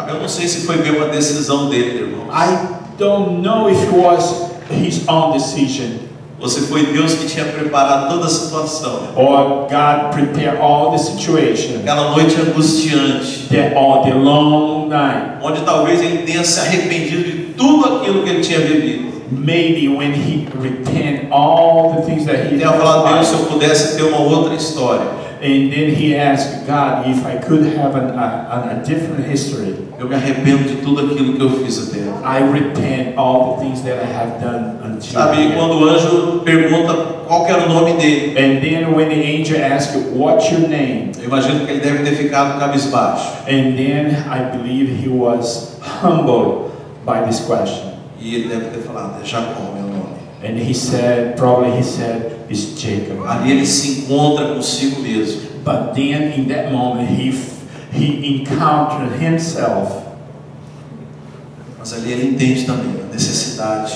Eu 0.08 0.20
não 0.20 0.28
sei 0.28 0.48
se 0.48 0.66
foi 0.66 0.78
bem 0.78 0.96
uma 0.96 1.08
decisão 1.08 1.70
dele, 1.70 2.00
irmão. 2.00 2.28
I 2.32 2.58
don't 2.98 3.42
know 3.42 3.70
if 3.70 3.82
it 3.84 3.96
was 3.96 4.53
his 4.72 5.08
own 5.08 5.34
decision 5.34 6.14
se 6.46 6.62
foi 6.62 6.88
Deus 6.88 7.14
que 7.14 7.26
tinha 7.26 7.46
preparado 7.46 8.10
toda 8.10 8.26
a 8.26 8.30
situação. 8.30 9.14
or 9.16 9.68
God 9.70 10.12
prepared 10.12 10.60
all 10.60 10.92
the 10.92 10.98
situation 10.98 11.80
Aquela 11.80 12.12
noite 12.12 12.36
angustiante, 12.40 13.48
that 13.50 13.76
on 13.78 14.04
the 14.04 14.14
long 14.14 14.90
night, 14.90 15.38
onde 15.42 15.62
talvez 15.62 16.02
ele 16.02 16.20
tenha 16.24 16.44
se 16.44 16.60
arrependido 16.60 17.24
de 17.24 17.32
tudo 17.58 17.96
aquilo 17.96 18.24
que 18.24 18.30
ele 18.30 18.42
tinha 18.42 18.60
vivido. 18.60 19.14
maybe 19.32 19.88
when 19.88 20.14
he 20.14 20.46
repent 20.60 21.32
all 21.32 21.96
the 21.96 22.02
things 22.04 22.26
that 22.26 22.36
he 22.36 22.50
Ele 22.50 22.58
tenha 22.58 22.74
falado, 22.74 23.16
Deus, 23.16 23.28
se 23.28 23.34
eu 23.34 23.46
pudesse 23.46 23.96
ter 23.96 24.04
uma 24.04 24.20
outra 24.20 24.54
história. 24.54 25.23
And 25.44 25.74
then 25.74 25.94
he 25.94 26.16
asked 26.16 26.66
God 26.66 27.06
if 27.06 27.26
I 27.26 27.36
could 27.36 27.66
have 27.76 27.96
an, 27.96 28.18
a, 28.18 28.80
a 28.80 28.84
different 28.86 29.26
history. 29.26 29.76
Eu 30.00 30.08
me 30.08 30.16
arrependo 30.16 30.64
de 30.64 30.76
tudo 30.78 31.02
aquilo 31.02 31.34
que 31.36 31.42
eu 31.42 31.50
fiz 31.66 31.90
até. 31.90 32.00
I 32.24 32.40
repent 32.50 33.18
all 33.18 33.58
the 33.58 33.64
things 33.66 33.82
that 33.84 34.00
I 34.02 34.06
have 34.06 34.40
done 34.42 34.80
until 34.86 35.20
Sabe, 35.20 35.54
quando 35.54 35.82
o 35.82 35.90
anjo 35.90 36.42
pergunta 36.46 36.94
qual 37.28 37.46
era 37.46 37.70
o 37.70 37.74
nome 37.74 37.94
dele, 37.98 38.38
And 38.38 38.62
then 38.62 38.96
when 38.96 39.10
the 39.10 39.22
angel 39.22 39.62
asked, 39.62 39.98
What's 40.16 40.50
your 40.50 40.70
name? 40.70 41.12
eu 41.20 41.26
imagino 41.26 41.66
que 41.66 41.72
ele 41.72 41.82
deve 41.82 42.04
ter 42.04 42.16
ficado 42.16 42.58
cabisbaixo. 42.58 43.44
And 43.46 43.76
then 43.76 44.16
I 44.30 44.50
believe 44.56 44.90
he 45.04 45.10
was 45.10 45.78
humbled 46.02 46.72
by 47.06 47.26
this 47.26 47.42
question. 47.42 47.92
E 48.18 48.36
ele 48.36 48.48
deve 48.48 48.70
ter 48.70 48.80
falado, 48.80 49.22
é 49.22 49.26
Jacó. 49.26 49.73
And 50.44 50.60
he 50.60 50.74
said, 50.74 51.38
probably 51.38 51.72
he 51.78 51.84
said, 51.84 52.34
It's 52.50 52.80
Jacob. 52.80 53.26
Ali 53.26 53.52
ele 53.52 53.66
se 53.66 54.02
encontra 54.02 54.54
consigo 54.54 55.02
mesmo. 55.02 55.64
But 55.64 55.96
then 55.96 56.34
in 56.34 56.48
that 56.50 56.72
moment, 56.72 57.10
he, 57.10 57.32
he 57.92 58.42
encountered 58.42 59.20
himself. 59.20 60.04
Mas 61.80 61.94
ali 61.94 62.12
ele 62.12 62.28
entende 62.36 62.66
também 62.66 63.02
a 63.02 63.14
necessidade 63.14 63.94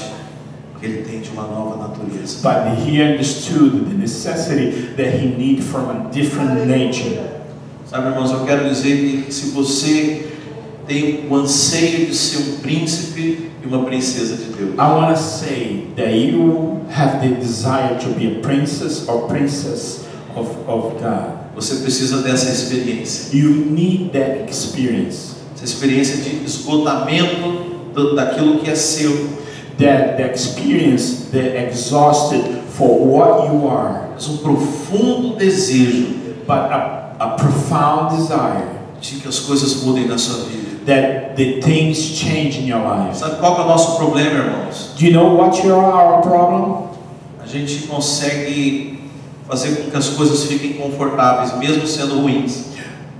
que 0.79 0.85
ele 0.85 1.03
tem 1.03 1.21
de 1.21 1.29
uma 1.31 1.43
nova 1.43 1.75
natureza. 1.87 2.41
But 2.41 2.79
he 2.79 3.01
understood 3.01 3.89
the 3.89 3.95
necessity 3.95 4.93
that 4.95 5.19
he 5.19 5.35
need 5.37 5.61
from 5.61 5.89
a 5.89 6.09
different 6.11 6.65
nature. 6.65 7.27
Sabe, 7.85 8.07
irmãos, 8.07 8.31
eu 8.31 8.45
quero 8.45 8.67
dizer 8.69 9.23
que 9.25 9.33
se 9.33 9.51
você 9.51 10.36
tem 10.87 11.27
o 11.29 11.35
anseio 11.35 12.05
de 12.07 12.15
ser 12.15 12.37
um 12.49 12.57
príncipe 12.61 13.51
e 13.63 13.67
uma 13.67 13.83
princesa 13.85 14.35
de 14.37 14.45
Deus, 14.45 14.73
I 14.75 14.81
want 14.81 15.15
to 15.15 15.21
say 15.21 15.87
that 15.95 16.15
you 16.15 16.81
have 16.95 17.19
the 17.19 17.35
desire 17.35 17.97
to 17.99 18.09
be 18.17 18.27
a 18.27 18.39
princess 18.41 19.07
or 19.07 19.27
princess 19.27 20.01
of, 20.35 20.49
of 20.67 20.95
God. 21.01 21.37
você 21.55 21.75
precisa 21.77 22.21
dessa 22.21 22.49
experiência. 22.51 23.35
You 23.37 23.49
need 23.71 24.11
that 24.13 24.49
experience. 24.49 25.35
Essa 25.55 25.65
experiência 25.65 26.17
de 26.17 26.45
esgotamento 26.45 27.91
do- 27.93 28.15
daquilo 28.15 28.59
que 28.59 28.69
é 28.69 28.75
seu. 28.75 29.11
That 29.79 30.17
the 30.17 30.31
experience 30.33 31.29
that 31.31 31.55
exhausted 31.69 32.43
for 32.75 32.89
what 33.07 33.47
you 33.47 33.67
are, 33.69 34.07
Mas 34.13 34.27
um 34.27 34.37
profundo 34.37 35.35
desejo 35.35 36.15
but 36.47 36.55
a, 36.71 37.13
a 37.19 37.27
profound 37.29 38.15
desire 38.17 38.65
de 38.99 39.15
que 39.17 39.27
as 39.27 39.37
coisas 39.39 39.83
mudem 39.83 40.07
na 40.07 40.17
sua 40.17 40.45
vida. 40.45 40.56
That 40.87 41.35
the 41.35 41.61
things 41.61 41.97
change 42.17 42.57
in 42.57 42.65
your 42.67 42.79
life. 42.81 43.15
Sabe 43.17 43.35
qual 43.39 43.57
é 43.59 43.61
o 43.61 43.67
nosso 43.67 43.97
problema, 43.97 44.31
irmãos? 44.39 44.93
Do 44.97 45.05
you 45.05 45.11
know 45.13 45.35
what 45.35 45.61
your 45.65 45.83
our 45.83 46.21
problem? 46.21 46.87
A 47.43 47.45
gente 47.45 47.87
consegue 47.87 48.99
fazer 49.47 49.75
com 49.75 49.91
que 49.91 49.97
as 49.97 50.09
coisas 50.09 50.43
fiquem 50.45 50.73
confortáveis, 50.73 51.55
mesmo 51.59 51.85
sendo 51.85 52.21
ruins. 52.21 52.65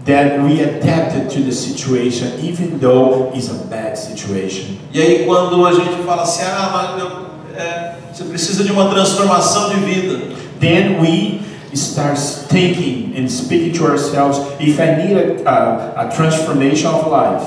That 0.06 0.40
we 0.42 0.62
adapted 0.64 1.30
to 1.36 1.42
the 1.44 1.52
situation 1.52 2.28
even 2.42 2.80
though 2.80 3.30
it's 3.36 3.50
a 3.50 3.66
bad 3.70 3.98
situation. 3.98 4.78
E 4.94 5.02
aí 5.02 5.26
quando 5.26 5.66
a 5.66 5.74
gente 5.74 6.02
fala 6.06 6.24
assim, 6.24 6.44
ah, 6.46 6.70
mas 6.96 7.02
eu- 7.04 7.62
é, 7.62 7.96
você 8.14 8.24
precisa 8.24 8.64
de 8.64 8.72
uma 8.72 8.88
transformação 8.90 9.68
de 9.70 9.76
vida. 9.82 10.20
Then 10.62 11.02
we 11.02 11.42
start 11.74 12.18
thinking 12.48 13.14
and 13.18 13.28
speaking 13.28 13.72
to 13.74 13.86
ourselves, 13.86 14.40
if 14.62 14.80
I 14.80 14.96
need 14.96 15.44
a, 15.46 15.50
a, 15.50 16.02
a 16.04 16.06
transformation 16.06 16.88
of 16.90 17.10
life, 17.10 17.46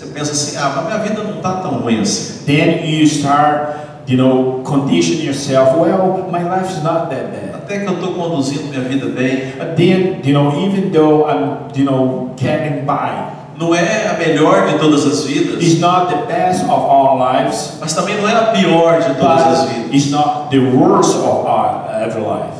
Você 0.00 0.06
pensa 0.06 0.32
assim, 0.32 0.56
ah, 0.56 0.72
mas 0.76 0.86
minha 0.86 0.98
vida 1.00 1.22
não 1.22 1.36
está 1.36 1.56
tão 1.56 1.72
ruim 1.72 2.00
assim. 2.00 2.46
then 2.46 2.90
you 2.90 3.04
start, 3.04 3.76
you 4.06 4.16
know, 4.16 4.62
condition 4.64 5.22
yourself, 5.22 5.78
well, 5.78 6.26
my 6.32 6.42
life 6.42 6.70
is 6.70 6.82
not 6.82 7.10
that 7.10 7.26
bad. 7.30 7.54
Até 7.54 7.80
que 7.80 7.86
eu 7.86 7.92
estou 7.92 8.14
conduzindo 8.14 8.64
minha 8.70 8.80
vida 8.80 9.08
bem. 9.08 9.52
But 9.58 9.76
then, 9.76 10.22
you 10.24 10.32
know, 10.32 10.58
even 10.58 10.90
though 10.90 11.28
I'm, 11.28 11.68
you 11.76 11.84
know, 11.84 12.34
getting 12.38 12.86
by, 12.86 13.36
Não 13.58 13.74
é 13.74 14.08
a 14.08 14.14
melhor 14.14 14.68
de 14.68 14.78
todas 14.78 15.04
as 15.04 15.24
vidas, 15.24 15.62
it's 15.62 15.78
not 15.78 16.08
the 16.08 16.22
best 16.24 16.62
of 16.64 16.72
our 16.72 17.18
lives, 17.18 17.76
mas 17.78 17.92
também 17.92 18.16
não 18.16 18.26
é 18.26 18.32
a 18.32 18.44
pior 18.52 19.02
de 19.02 19.14
todas 19.16 19.46
as 19.46 19.68
vidas. 19.68 19.92
it's 19.92 20.10
not 20.10 20.48
the 20.48 20.60
worst 20.78 21.14
of 21.16 21.46
our 21.46 21.84
every 22.00 22.22
life. 22.22 22.56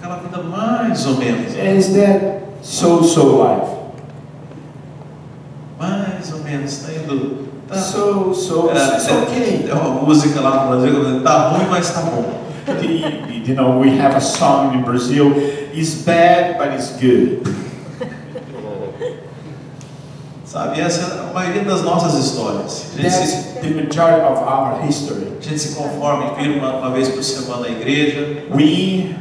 Aquela 0.00 0.16
vida 0.16 0.42
mais 0.42 1.06
ou 1.06 1.14
menos. 1.14 1.54
Is 1.54 1.94
that 1.94 2.40
so-so 2.60 3.40
life? 3.40 3.70
Mais 5.78 6.32
ou 6.32 6.41
menos, 6.52 6.72
está 6.72 6.92
indo. 6.92 7.48
Tá, 7.68 7.76
So, 7.76 8.34
so, 8.34 8.70
é, 8.70 8.96
it's 8.96 9.08
é- 9.08 9.12
okay. 9.12 9.58
Tem 9.64 9.72
uma 9.72 10.02
música 10.02 10.40
lá 10.40 10.64
no 10.64 10.70
Brasil, 10.80 11.04
que 11.18 11.20
tá 11.24 11.48
ruim, 11.48 11.66
mas 11.70 11.90
tá 11.90 12.02
bom. 12.02 12.42
The- 12.66 13.48
you 13.48 13.54
know, 13.56 13.78
we 13.80 13.98
have 13.98 14.14
a 14.14 14.20
song 14.20 14.76
in 14.76 14.82
Brazil. 14.82 15.32
It's 15.74 15.94
bad, 16.04 16.58
but 16.58 16.74
it's 16.74 16.90
good. 17.00 17.42
Sabe, 20.44 20.80
essa 20.82 21.00
é 21.00 21.30
a 21.30 21.32
maioria 21.32 21.62
das 21.64 21.82
nossas 21.82 22.14
histórias. 22.22 22.90
A 22.98 23.00
gente, 23.00 23.14
se, 23.26 23.36
the 23.60 23.68
majority 23.70 24.20
of 24.20 24.42
our 24.42 24.82
history. 24.86 25.28
a 25.40 25.42
gente 25.42 25.58
se 25.58 25.74
conforma 25.74 26.32
em 26.38 26.42
vir 26.42 26.58
uma, 26.58 26.76
uma 26.76 26.90
vez 26.90 27.08
por 27.08 27.22
semana 27.24 27.66
à 27.66 27.70
igreja, 27.70 28.44
We, 28.54 29.14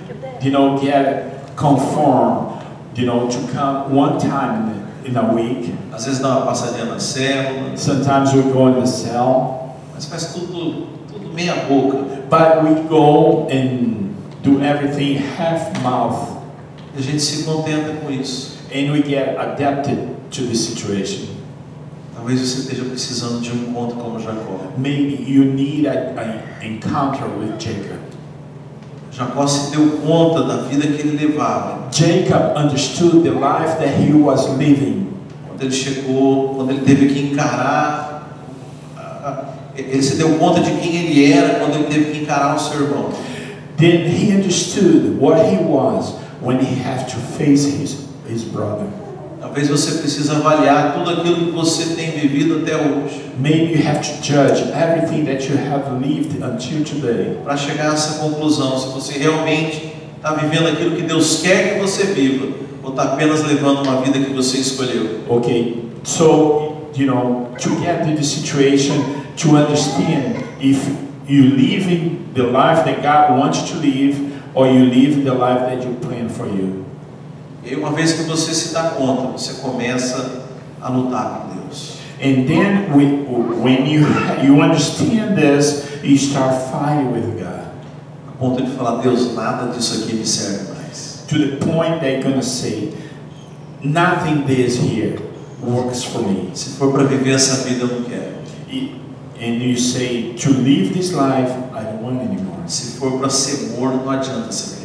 you 0.43 0.51
know, 0.51 0.77
get 0.77 1.55
conformed, 1.55 2.59
you 2.97 3.05
know, 3.05 3.27
to 3.27 3.37
come 3.53 3.97
one 3.97 4.19
time 4.19 4.73
in 5.05 5.15
a 5.17 5.33
week. 5.33 5.73
às 5.91 6.05
vezes 6.05 6.19
dá 6.19 6.29
uma 6.37 6.45
passadinha 6.45 6.85
na 6.85 6.99
célula, 6.99 7.75
Sometimes 7.77 8.33
we 8.33 8.41
go 8.43 8.69
in 8.69 8.79
the 8.81 8.85
cell, 8.87 9.75
mas 9.93 10.05
faz 10.05 10.33
tudo, 10.33 10.87
tudo 11.11 11.33
meia 11.33 11.55
boca. 11.67 11.97
but 12.29 12.63
we 12.63 12.81
go 12.87 13.47
and 13.51 14.11
do 14.43 14.61
everything 14.63 15.17
half 15.37 15.71
mouth, 15.83 16.37
E 16.95 16.99
a 16.99 17.01
gente 17.01 17.21
se 17.21 17.43
contenta 17.43 17.93
com 18.01 18.11
isso. 18.11 18.57
and 18.73 18.91
we 18.91 19.01
get 19.03 19.37
adapted 19.37 19.97
to 20.31 20.41
the 20.43 20.55
situation. 20.55 21.27
Talvez 22.15 22.39
você 22.39 22.59
esteja 22.61 22.83
precisando 22.85 23.41
de 23.41 23.51
um 23.51 23.69
encontro 23.69 23.97
como 23.97 24.19
Jacó. 24.19 24.71
Maybe 24.77 25.23
you 25.27 25.43
need 25.45 25.87
an 25.87 26.41
encounter 26.61 27.25
with 27.39 27.57
Jacob. 27.59 27.99
Jacó 29.11 29.45
se 29.45 29.71
deu 29.71 29.99
conta 30.05 30.43
da 30.43 30.63
vida 30.63 30.87
que 30.87 31.01
ele 31.01 31.27
levava. 31.27 31.89
Jacob 31.91 32.57
understood 32.57 33.23
the 33.23 33.31
life 33.31 33.77
that 33.79 33.99
he 33.99 34.13
was 34.13 34.47
living. 34.57 35.07
Quando 35.47 35.63
ele 35.63 35.71
chegou, 35.71 36.55
quando 36.55 36.71
ele 36.71 36.81
teve 36.81 37.07
que 37.07 37.19
encarar, 37.19 38.11
ele 39.75 40.01
se 40.01 40.15
deu 40.15 40.37
conta 40.37 40.61
de 40.61 40.71
quem 40.71 40.95
ele 40.95 41.33
era 41.33 41.59
quando 41.59 41.75
ele 41.75 41.85
teve 41.85 42.11
que 42.11 42.21
encarar 42.21 42.55
o 42.55 42.59
seu 42.59 42.83
irmão. 42.83 43.09
Then 43.77 44.07
he 44.07 44.31
understood 44.33 45.17
what 45.19 45.39
he 45.45 45.57
was 45.57 46.13
when 46.41 46.59
he 46.59 46.81
had 46.81 47.07
to 47.09 47.17
face 47.37 47.65
his, 47.65 48.07
his 48.27 48.43
brother. 48.43 48.87
Talvez 49.41 49.67
você 49.67 49.97
precise 49.97 50.29
avaliar 50.29 50.93
tudo 50.93 51.09
aquilo 51.09 51.47
que 51.47 51.51
você 51.51 51.95
tem 51.95 52.11
vivido 52.11 52.61
até 52.61 52.75
hoje. 52.75 53.23
Maybe 53.39 53.73
you 53.73 53.89
have 53.89 53.99
to 53.99 54.23
judge 54.23 54.61
everything 54.71 55.25
that 55.25 55.49
you 55.49 55.57
have 55.57 55.99
lived 55.99 56.43
until 56.43 56.83
today. 56.85 57.37
Para 57.43 57.57
chegar 57.57 57.89
a 57.89 57.93
essa 57.95 58.19
conclusão, 58.19 58.77
se 58.77 58.89
você 58.89 59.17
realmente 59.17 59.93
está 60.15 60.33
vivendo 60.35 60.67
aquilo 60.67 60.95
que 60.95 61.01
Deus 61.01 61.41
quer 61.41 61.73
que 61.73 61.79
você 61.81 62.03
viva, 62.13 62.49
ou 62.83 62.91
está 62.91 63.01
apenas 63.01 63.43
levando 63.43 63.81
uma 63.81 63.99
vida 64.03 64.19
que 64.19 64.31
você 64.31 64.59
escolheu. 64.59 65.21
Okay, 65.27 65.85
so 66.03 66.89
you 66.95 67.07
know, 67.07 67.47
to 67.59 67.69
get 67.81 68.05
to 68.05 68.15
the 68.15 68.23
situation, 68.23 68.93
to 69.37 69.55
understand 69.55 70.35
if 70.59 70.87
you 71.27 71.55
living 71.55 72.27
the 72.35 72.43
life 72.43 72.83
that 72.85 73.01
God 73.01 73.39
wants 73.39 73.59
you 73.61 73.67
to 73.69 73.87
live, 73.87 74.31
or 74.53 74.67
you 74.67 74.85
live 74.85 75.23
the 75.23 75.33
life 75.33 75.61
that 75.61 75.83
you 75.83 75.95
plan 75.95 76.29
for 76.29 76.45
you. 76.45 76.85
E 77.63 77.75
uma 77.75 77.91
vez 77.91 78.13
que 78.13 78.23
você 78.23 78.53
se 78.53 78.73
dá 78.73 78.89
conta, 78.89 79.31
você 79.31 79.61
começa 79.61 80.43
a 80.81 80.89
lutar 80.89 81.47
com 81.47 81.55
Deus. 81.55 81.97
And 82.23 82.45
then 82.47 82.91
we, 82.95 83.25
when 83.61 83.87
you 83.87 84.05
you 84.43 84.61
understand 84.61 85.35
this, 85.35 85.85
you 86.03 86.17
start 86.17 86.55
fighting 86.71 87.11
with 87.11 87.39
God. 87.39 87.67
A 88.27 88.31
ponto 88.39 88.63
de 88.63 88.71
falar, 88.71 89.01
Deus, 89.01 89.33
nada 89.35 89.71
disso 89.71 90.03
aqui 90.03 90.15
me 90.15 90.25
serve 90.25 90.73
mais. 90.73 91.23
To 91.27 91.37
the 91.37 91.57
point 91.57 92.01
that 92.01 92.11
you're 92.11 92.23
gonna 92.23 92.43
say, 92.43 92.93
nothing 93.83 94.45
this 94.45 94.77
here 94.77 95.19
works 95.61 96.03
for 96.03 96.21
me. 96.21 96.49
Se 96.53 96.77
for 96.77 96.91
para 96.91 97.03
viver 97.03 97.33
essa 97.35 97.63
vida, 97.67 97.85
eu 97.85 97.87
não 97.87 98.03
quero. 98.03 98.41
And 99.41 99.59
you 99.59 99.75
say, 99.75 100.33
to 100.33 100.49
live 100.51 100.93
this 100.93 101.13
life, 101.13 101.49
I 101.73 101.83
don't 101.83 102.03
want 102.03 102.21
anymore. 102.21 102.67
Se 102.67 102.99
for 102.99 103.17
para 103.17 103.29
ser 103.29 103.75
morno, 103.75 104.05
não 104.05 104.11
adianta 104.11 104.51
ser. 104.51 104.80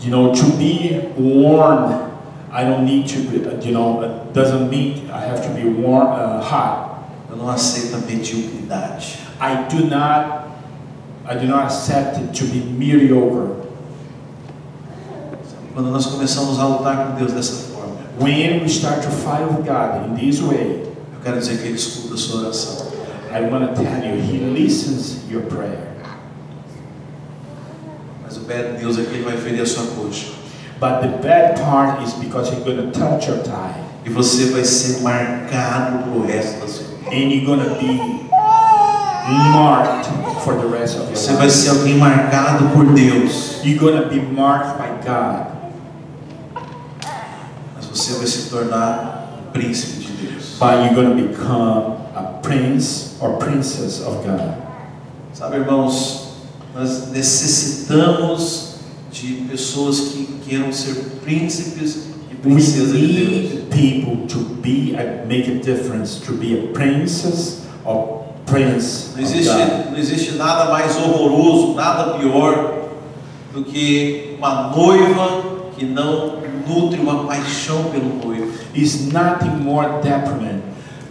You 0.00 0.10
know, 0.10 0.34
to 0.34 0.56
be 0.56 0.98
warm, 1.18 2.10
I 2.50 2.64
don't 2.64 2.86
need 2.86 3.06
to 3.08 3.18
be, 3.28 3.66
you 3.66 3.72
know, 3.72 4.00
it 4.00 4.32
doesn't 4.32 4.70
mean 4.70 5.10
I 5.10 5.20
have 5.20 5.42
to 5.42 5.54
be 5.54 5.68
warm, 5.68 6.08
uh, 6.08 6.40
hot. 6.40 6.88
Eu 7.30 7.36
não 7.36 7.48
aceito 7.48 7.94
a 7.94 7.98
mediocridade. 7.98 9.18
I 9.40 9.68
do 9.68 9.86
not, 9.86 10.48
I 11.26 11.36
do 11.36 11.46
not 11.46 11.64
accept 11.64 12.18
it 12.18 12.34
to 12.38 12.44
be 12.46 12.60
mediocre. 12.60 13.60
Quando 15.74 15.90
nós 15.90 16.06
começamos 16.06 16.58
a 16.58 16.66
lutar 16.66 17.06
com 17.06 17.14
Deus 17.16 17.32
dessa 17.32 17.68
forma, 17.68 17.80
When 18.18 18.60
we 18.60 18.68
start 18.68 19.02
to 19.02 19.10
fight 19.10 19.46
with 19.46 19.64
God 19.64 20.08
in 20.08 20.14
this 20.16 20.40
way, 20.42 20.82
eu 21.12 21.20
quero 21.22 21.38
dizer 21.38 21.58
que 21.58 21.68
Ele 21.68 21.76
escuta 21.76 22.14
a 22.14 22.16
sua 22.16 22.40
oração. 22.40 22.86
I 23.32 23.42
want 23.42 23.74
to 23.74 23.80
tell 23.80 24.04
you, 24.04 24.20
He 24.20 24.38
listens 24.52 25.20
your 25.30 25.42
prayer. 25.42 25.89
Bad 28.50 28.82
news 28.82 28.98
é 28.98 29.02
que 29.04 29.14
Ele 29.14 29.22
vai 29.22 29.36
ferir 29.36 29.62
a 29.62 29.66
sua 29.66 29.84
coxa. 29.94 30.26
But 30.80 31.02
the 31.02 31.08
bad 31.22 31.60
part 31.60 32.02
is 32.02 32.14
because 32.14 32.50
He's 32.50 32.64
going 32.64 32.78
to 32.78 32.90
touch 32.98 33.28
your 33.28 33.38
thigh, 33.44 33.74
E 34.04 34.10
você 34.10 34.46
vai 34.50 34.64
ser 34.64 35.02
marcado 35.02 35.98
pro 36.10 36.26
resto 36.26 36.60
da 36.60 36.66
sua 36.66 36.84
vida. 36.86 37.10
and 37.14 37.30
you're 37.30 37.44
going 37.46 37.60
to 37.62 37.74
be 37.78 38.28
marked 39.52 40.08
for 40.42 40.54
the 40.56 40.66
rest 40.66 40.96
of 40.98 41.04
your 41.06 41.14
Você 41.16 41.32
vai 41.34 41.46
life. 41.46 41.56
ser 41.56 41.70
alguém 41.70 41.96
marcado 41.96 42.64
por 42.74 42.86
Deus. 42.86 43.60
You're 43.62 43.78
going 43.78 44.02
to 44.02 44.08
be 44.08 44.20
marked 44.20 44.78
by 44.78 44.88
God. 45.06 45.46
Mas 47.76 47.86
você 47.86 48.14
vai 48.14 48.26
se 48.26 48.48
tornar 48.50 49.28
um 49.38 49.52
príncipe 49.52 50.00
de 50.00 50.12
Deus. 50.26 50.56
but 50.58 50.74
you're 50.84 50.94
going 50.94 51.16
to 51.16 51.28
become 51.28 51.98
a 52.16 52.22
prince 52.42 53.16
or 53.20 53.36
princess 53.38 54.00
of 54.00 54.24
God. 54.26 54.54
Sabe, 55.34 55.56
irmãos, 55.58 56.29
nós 56.74 57.10
necessitamos 57.10 58.76
de 59.10 59.34
pessoas 59.48 60.00
que 60.00 60.40
queiram 60.46 60.72
ser 60.72 60.94
príncipes 61.24 62.10
e 62.30 62.34
princesas 62.36 62.92
de 62.92 63.06
Deus. 63.06 63.64
people 63.70 64.26
to 64.28 64.38
be 64.62 64.94
a, 64.94 65.24
make 65.26 65.48
a 65.48 65.56
difference, 65.56 66.20
to 66.20 66.32
be 66.32 66.58
a 66.58 66.72
princess 66.72 67.66
or 67.84 68.20
prince 68.46 69.12
Não 69.14 69.22
existe, 69.22 69.52
não 69.90 69.96
existe 69.96 70.32
nada 70.32 70.70
mais 70.70 70.96
horroroso, 70.96 71.74
nada 71.74 72.18
pior 72.18 72.88
do 73.52 73.64
que 73.64 74.36
uma 74.38 74.70
noiva 74.70 75.70
que 75.76 75.84
não 75.84 76.40
nutre 76.66 77.00
uma 77.00 77.24
paixão 77.24 77.84
pelo 77.84 78.14
noivo. 78.24 78.52
Is 78.74 79.12
nothing 79.12 79.62
more 79.62 80.00
detriment 80.02 80.62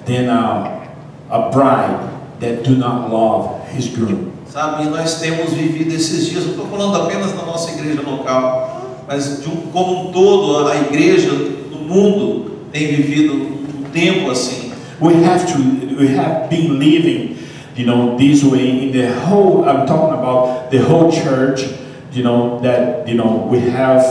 than 0.06 0.30
a, 0.30 0.88
a 1.30 1.50
bride 1.50 2.00
that 2.40 2.64
do 2.64 2.76
not 2.76 3.10
love 3.12 3.60
his 3.76 3.90
groom. 3.90 4.39
Sabe, 4.52 4.84
e 4.84 4.88
nós 4.88 5.20
temos 5.20 5.54
vivido 5.54 5.94
esses 5.94 6.26
dias, 6.26 6.44
não 6.44 6.52
estou 6.52 6.68
falando 6.68 7.04
apenas 7.04 7.34
da 7.34 7.44
nossa 7.44 7.72
igreja 7.72 8.02
local, 8.02 8.98
mas 9.08 9.42
de 9.42 9.48
um, 9.48 9.58
como 9.72 10.10
um 10.10 10.12
todo, 10.12 10.68
a 10.68 10.76
igreja 10.76 11.32
no 11.32 11.78
mundo 11.78 12.52
tem 12.72 12.88
vivido 12.88 13.34
um 13.34 13.84
tempo 13.94 14.32
assim. 14.32 14.72
We 15.00 15.24
have 15.24 15.46
to, 15.54 15.60
we 16.00 16.18
have 16.18 16.50
been 16.50 16.80
living, 16.80 17.38
you 17.76 17.86
know, 17.86 18.18
this 18.18 18.44
way 18.44 18.88
in 18.88 18.92
the 18.92 19.08
whole, 19.28 19.66
I'm 19.70 19.86
talking 19.86 20.18
about 20.18 20.72
the 20.72 20.80
whole 20.80 21.12
church, 21.12 21.70
you 22.12 22.24
know, 22.24 22.60
that, 22.62 23.08
you 23.08 23.16
know, 23.16 23.48
we 23.50 23.60
have 23.70 24.04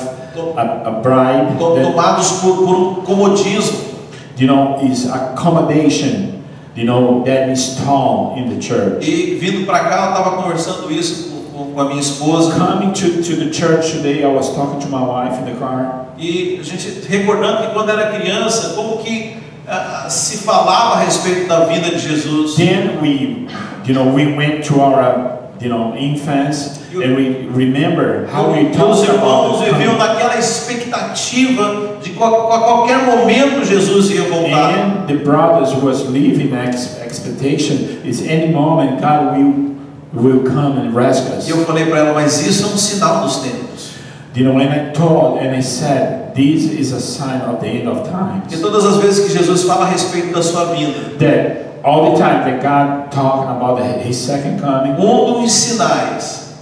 a, 0.56 0.82
a 0.86 1.00
bride 1.02 1.58
that, 1.58 1.82
Tomados 1.82 2.40
por, 2.40 2.56
por 2.58 2.76
um 2.76 2.94
comodismo. 3.04 3.88
you 4.38 4.46
know, 4.46 4.78
is 4.80 5.06
accommodation, 5.06 6.37
you 6.78 6.84
know, 6.84 7.24
that 7.24 7.48
is 7.50 7.76
tall 7.84 8.36
in 8.38 8.48
the 8.48 8.60
church. 8.60 9.02
E 9.04 9.34
vindo 9.40 9.66
para 9.66 9.80
cá, 9.80 10.04
eu 10.06 10.08
estava 10.10 10.42
conversando 10.42 10.92
isso 10.92 11.28
com, 11.52 11.72
com- 11.72 11.80
a 11.80 11.84
minha 11.86 12.00
esposa. 12.00 12.52
Coming 12.54 12.92
to, 12.92 13.20
to 13.22 13.36
the 13.36 13.50
church 13.52 13.90
today, 13.96 14.22
I 14.22 14.28
was 14.28 14.54
talking 14.54 14.78
to 14.80 14.88
my 14.88 15.02
wife 15.02 15.38
in 15.40 15.44
the 15.52 15.58
car, 15.58 16.06
E 16.16 16.58
a 16.60 16.62
gente 16.62 17.04
recordando 17.08 17.62
que 17.62 17.72
quando 17.72 17.90
era 17.90 18.10
criança, 18.16 18.74
como 18.74 18.98
que 18.98 19.36
ah, 19.66 20.06
se 20.08 20.38
falava 20.38 20.94
a 20.94 21.04
respeito 21.04 21.48
da 21.48 21.64
vida 21.64 21.90
de 21.90 21.98
Jesus. 21.98 22.54
then 22.56 23.00
we, 23.02 23.48
you 23.84 23.92
know, 23.94 24.04
we 24.14 24.26
went 24.36 24.64
to 24.64 24.80
our, 24.80 25.00
uh, 25.02 25.36
you 25.60 25.68
know, 25.68 25.94
infants, 25.96 26.78
and 26.94 27.14
we 27.16 27.46
remember 27.52 28.26
how 28.32 28.50
we 28.52 28.60
E 28.60 28.70
os 28.70 28.76
talked 28.76 29.08
irmãos 29.08 29.60
about 29.60 29.64
viviam 29.64 29.96
naquela 29.98 30.36
expectativa 30.38 31.87
de 32.02 32.10
qual- 32.10 32.52
a 32.52 32.58
qualquer 32.60 32.98
momento 33.04 33.64
Jesus 33.64 34.10
ia 34.10 34.22
voltar. 34.22 34.70
And 34.78 35.06
the 35.06 35.16
brothers 35.24 35.72
was 35.82 36.08
living 36.08 36.52
ex- 36.54 36.98
expectation 37.04 37.98
is 38.04 38.22
any 38.22 38.52
moment 38.52 39.00
God 39.00 39.36
will 39.36 39.68
will 40.14 40.40
come 40.42 40.78
and 40.80 40.94
rescue 40.94 41.36
us. 41.36 41.46
E 41.46 41.50
eu 41.50 41.58
falei 41.66 41.84
para 41.86 41.98
ela, 41.98 42.14
mas 42.14 42.40
isso 42.46 42.64
é 42.64 42.66
um 42.74 42.76
sinal 42.78 43.20
dos 43.22 43.36
tempos. 43.36 43.90
You 44.34 44.44
know, 44.44 44.58
and 44.58 44.70
I 44.72 44.92
told 44.92 45.38
and 45.40 45.54
I 45.54 45.60
said, 45.60 46.32
this 46.34 46.64
is 46.72 46.92
a 46.92 47.00
sign 47.00 47.42
of 47.50 47.60
the 47.60 47.66
end 47.66 47.88
of 47.88 48.08
times. 48.08 48.60
todas 48.60 48.84
as 48.86 48.96
vezes 48.96 49.26
que 49.26 49.36
Jesus 49.36 49.64
fala 49.64 49.84
a 49.84 49.88
respeito 49.90 50.32
da 50.32 50.42
sua 50.42 50.66
vinda, 50.66 50.98
That 51.18 51.80
all 51.84 52.12
the 52.12 52.18
time 52.18 52.44
that 52.44 52.62
God 52.62 53.10
talking 53.10 53.50
about 53.50 53.80
His 54.06 54.16
second 54.16 54.60
coming, 54.60 54.92
um 54.98 55.42
dos 55.42 55.52
sinais 55.52 56.54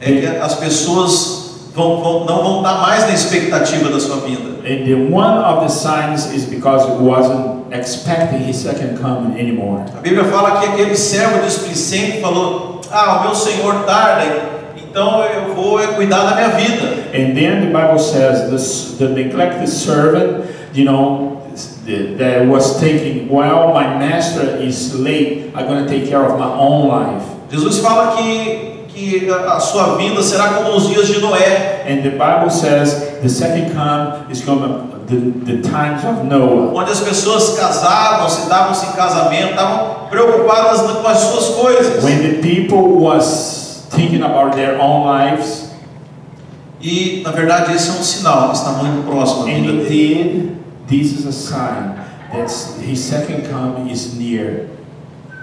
é 0.00 0.10
que 0.12 0.26
as 0.26 0.54
pessoas 0.56 1.70
vão, 1.74 2.00
vão- 2.02 2.24
não 2.24 2.42
vão 2.42 2.56
estar 2.58 2.80
mais 2.80 3.04
na 3.06 3.12
expectativa 3.12 3.90
da 3.90 4.00
sua 4.00 4.16
vinda. 4.26 4.47
And 4.64 4.86
the 4.86 4.94
one 4.94 5.38
of 5.38 5.62
the 5.62 5.68
signs 5.68 6.32
is 6.32 6.44
because 6.46 6.88
it 6.88 7.00
wasn't 7.00 7.72
expecting 7.72 8.40
His 8.40 8.60
second 8.60 8.98
coming 8.98 9.38
anymore. 9.38 9.84
A 9.96 10.02
Bíblia 10.02 10.24
fala 10.24 10.60
que 10.60 10.68
aquele 10.68 10.96
servo 10.96 11.42
displicente 11.42 12.20
falou: 12.20 12.80
Ah, 12.90 13.20
o 13.20 13.22
meu 13.24 13.34
senhor 13.34 13.84
tarda, 13.84 14.24
então 14.76 15.22
eu 15.24 15.54
vou 15.54 15.80
é, 15.80 15.86
cuidar 15.88 16.24
da 16.24 16.36
minha 16.36 16.48
vida. 16.48 17.08
And 17.12 17.34
then 17.34 17.66
the 17.66 17.72
Bible 17.72 17.98
says 17.98 18.50
this, 18.50 18.96
the 18.98 19.08
neglected 19.08 19.68
servant, 19.68 20.44
you 20.74 20.84
know, 20.84 21.42
that 21.86 22.46
was 22.46 22.78
taking, 22.80 23.28
well, 23.28 23.72
my 23.72 23.98
master 23.98 24.56
is 24.60 24.94
late, 24.94 25.50
I'm 25.54 25.66
going 25.66 25.84
to 25.84 25.88
take 25.88 26.08
care 26.08 26.22
of 26.22 26.38
my 26.38 26.46
own 26.46 26.88
life. 26.88 27.24
Jesus 27.50 27.80
fala 27.80 28.16
que, 28.16 28.84
que 28.88 29.30
a 29.30 29.56
a 29.56 29.60
sua 29.60 29.96
vinda 29.96 30.22
será 30.22 30.48
como 30.54 30.76
os 30.76 30.88
dias 30.88 31.08
de 31.08 31.20
Noé, 31.20 31.84
And 31.86 32.02
the 32.02 32.10
Bible 32.10 32.50
says 32.50 33.07
the 33.22 33.28
second 33.28 33.72
come 33.74 34.30
is 34.30 34.40
going 34.44 34.60
to, 34.60 34.98
the, 35.06 35.54
the 35.56 35.62
times 35.68 36.04
of 36.04 36.24
Noah. 36.24 36.72
onde 36.74 36.90
as 36.90 37.00
pessoas 37.00 37.56
casavam, 37.58 38.28
se 38.28 38.48
davam-se 38.48 38.86
em 38.86 38.92
casamento, 38.92 39.50
estavam 39.50 40.08
preocupadas 40.08 40.80
com 40.80 41.06
as 41.08 41.18
suas 41.18 41.48
coisas. 41.56 42.04
When 42.04 42.18
the 42.22 42.42
people 42.42 43.00
was 43.00 43.86
thinking 43.90 44.22
about 44.22 44.54
their 44.56 44.78
own 44.80 45.04
lives, 45.06 45.66
E 46.80 47.22
na 47.24 47.32
verdade 47.32 47.74
esse 47.74 47.88
é 47.88 47.92
um 47.92 48.02
sinal 48.04 48.50
que 48.50 48.56
está 48.56 48.70
muito 48.70 49.04
próximo 49.04 49.46
à 49.46 49.50
and 49.50 49.62
vida 49.62 49.72
dele. 49.72 49.88
did, 49.88 50.56
this 50.88 51.12
is 51.18 51.26
a 51.26 51.32
sign 51.32 51.94
That's 52.32 52.76
his 52.80 53.00
second 53.00 53.48
coming 53.50 53.90
is 53.90 54.14
near. 54.14 54.68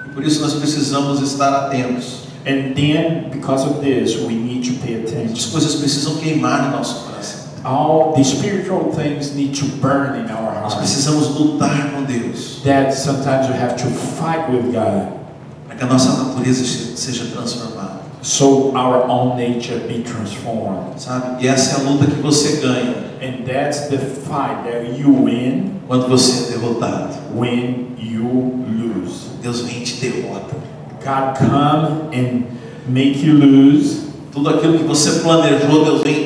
E 0.06 0.10
por 0.14 0.24
isso 0.24 0.40
nós 0.42 0.54
precisamos 0.54 1.20
estar 1.22 1.52
atentos. 1.66 2.24
And 2.48 2.74
then, 2.76 3.32
because 3.32 3.66
of 3.66 3.82
this, 3.82 4.16
we 4.22 4.36
need 4.36 4.64
to 4.72 4.80
pay 4.86 5.04
As 5.04 5.12
attention. 5.12 5.52
coisas 5.52 5.76
precisam 5.76 6.16
queimar 6.18 6.70
no 6.70 6.78
nosso 6.78 7.04
coração. 7.08 7.25
All 7.66 8.14
the 8.16 8.24
spiritual 8.24 8.92
things 8.94 9.34
need 9.36 9.56
to 9.56 9.66
burn 9.82 10.20
in 10.20 10.30
our 10.30 10.54
hearts. 10.54 10.76
Nós 10.76 10.76
precisamos 10.76 11.36
lutar 11.36 11.92
com 11.96 12.04
Deus. 12.04 12.62
That 12.64 12.94
sometimes 12.94 13.48
we 13.50 13.56
have 13.58 13.76
to 13.78 13.88
fight 13.90 14.50
with 14.52 14.72
God, 14.72 15.08
Para 15.68 15.76
que 15.76 15.84
a 15.84 15.88
nossa 15.88 16.24
natureza 16.24 16.64
se- 16.64 16.96
seja 16.96 17.26
transformada. 17.34 18.02
so 18.22 18.72
our 18.76 19.04
own 19.08 19.36
nature 19.38 19.80
be 19.88 20.04
transformed. 20.04 21.00
Sabe? 21.00 21.44
E 21.44 21.48
essa 21.48 21.80
é 21.82 21.86
a 21.86 21.90
luta 21.90 22.06
que 22.06 22.22
você 22.22 22.58
ganha 22.62 23.06
And 23.22 23.46
that's 23.46 23.88
the 23.90 23.98
fight 23.98 24.64
that 24.70 25.00
you 25.00 25.10
win 25.12 25.80
quando 25.88 26.08
você 26.08 26.54
é 26.54 26.58
derrotado. 26.58 27.16
when 27.34 27.96
you 27.98 28.64
lose. 28.68 29.26
Deus 29.42 29.62
vem 29.62 29.78
e 29.82 29.84
te 29.84 29.96
derrota. 30.08 30.56
God 31.04 31.36
come 31.38 32.14
and 32.16 32.44
make 32.88 33.26
you 33.26 33.34
lose. 33.34 34.06
Tudo 34.32 34.50
aquilo 34.50 34.78
que 34.78 34.84
você 34.84 35.22
planejou, 35.22 35.86
Deus 35.86 36.02
vem 36.04 36.25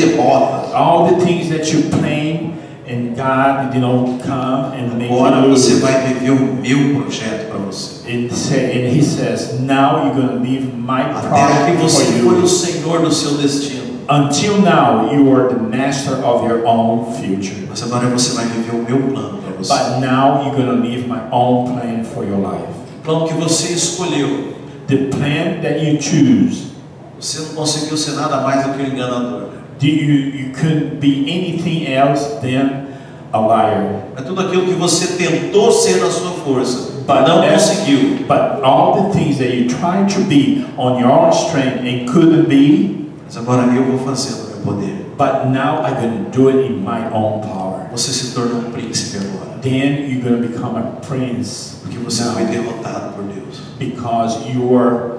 derrota. 0.00 0.74
All 0.74 1.14
the 1.14 1.24
things 1.24 1.48
that 1.50 1.72
you 1.72 1.90
plan 1.90 2.58
and 2.86 3.14
God, 3.16 3.74
you 3.74 3.80
know, 3.80 4.18
come 4.24 4.72
and 4.74 4.98
make 4.98 5.10
Agora 5.10 5.42
você 5.42 5.80
vai 5.80 6.08
viver 6.08 6.30
o 6.30 6.54
meu 6.54 7.00
projeto 7.00 7.48
para 7.48 7.58
você. 7.58 8.00
And, 8.08 8.30
say, 8.32 8.86
and 8.86 8.96
he 8.96 9.02
says, 9.02 9.60
now 9.60 10.04
you're 10.04 10.14
going 10.14 10.28
to 10.28 10.42
leave 10.42 10.74
my 10.74 11.02
Até 11.02 11.70
que 11.70 11.76
você 11.76 12.04
foi 12.20 12.42
o. 12.42 12.48
Senhor 12.48 13.00
do 13.00 13.12
seu 13.12 13.36
destino. 13.36 13.90
Until 14.08 14.60
now, 14.60 15.12
you 15.12 15.32
are 15.32 15.48
the 15.48 15.60
master 15.60 16.14
of 16.24 16.44
your 16.44 16.66
own 16.66 17.12
future. 17.14 17.68
Mas 17.68 17.80
agora 17.82 18.08
você 18.08 18.34
vai 18.34 18.46
viver 18.46 18.74
o 18.74 18.82
meu 18.82 19.12
plano 19.12 19.38
para 19.38 19.52
você. 19.56 19.72
But 19.72 20.00
now 20.00 20.42
you're 20.42 20.56
going 20.56 20.66
to 20.66 20.82
leave 20.82 21.06
my 21.06 21.20
own 21.30 21.74
plan 21.74 22.02
for 22.02 22.24
your 22.24 22.38
life. 22.38 22.66
O 22.98 23.04
plano 23.04 23.28
que 23.28 23.34
você 23.34 23.72
escolheu. 23.72 24.58
The 24.88 24.96
plan 25.10 25.62
that 25.62 25.78
you 25.84 26.02
choose, 26.02 26.72
Você 27.20 27.38
não 27.40 27.54
conseguiu 27.54 27.96
ser 27.96 28.12
nada 28.12 28.40
mais 28.40 28.66
do 28.66 28.72
que 28.72 28.82
um 28.82 28.86
enganador. 28.86 29.59
You, 29.88 30.14
you 30.46 30.52
couldn't 30.52 31.00
be 31.00 31.24
anything 31.28 31.86
else 31.92 32.38
than 32.40 32.86
a 33.32 33.40
liar. 33.40 34.02
É 34.16 34.22
tudo 34.22 34.40
aquilo 34.40 34.64
que 34.66 34.74
você 34.74 35.16
tentou 35.16 35.70
ser 35.72 36.00
na 36.00 36.10
sua 36.10 36.30
força, 36.44 36.90
But 37.06 37.26
não 37.28 37.40
that's- 37.40 37.68
conseguiu. 37.68 38.26
But 38.28 38.62
all 38.62 39.02
the 39.04 39.18
things 39.18 39.38
that 39.38 39.54
you 39.54 39.68
tried 39.68 40.08
to 40.14 40.20
be 40.28 40.64
on 40.76 40.98
your 41.00 41.10
own 41.10 41.30
strength 41.32 41.80
and 41.84 42.06
couldn't 42.12 42.48
be, 42.48 43.06
Mas 43.24 43.36
agora 43.36 43.62
eu 43.74 43.84
vou 43.84 43.98
fazer 43.98 44.32
no 44.36 44.48
meu 44.48 44.74
poder. 44.74 44.96
but 45.16 45.46
now 45.50 45.82
I'm 45.84 45.94
going 46.00 46.24
to 46.24 46.30
do 46.30 46.48
it 46.48 46.66
in 46.66 46.82
my 46.84 47.06
own 47.12 47.40
power. 47.40 47.88
Você 47.92 48.12
se 48.12 48.34
torna 48.34 48.54
um 48.54 48.70
príncipe 48.70 49.16
agora. 49.18 49.58
Then 49.62 50.08
you're 50.08 50.22
going 50.22 50.40
to 50.42 50.48
become 50.48 50.76
a 50.78 50.82
prince 51.06 51.80
Porque 51.82 51.98
você 51.98 52.24
now 52.24 52.32
foi 52.32 52.44
derrotado 52.44 53.12
por 53.14 53.24
Deus. 53.24 53.60
because 53.78 54.38
you 54.48 54.74
are 54.76 55.18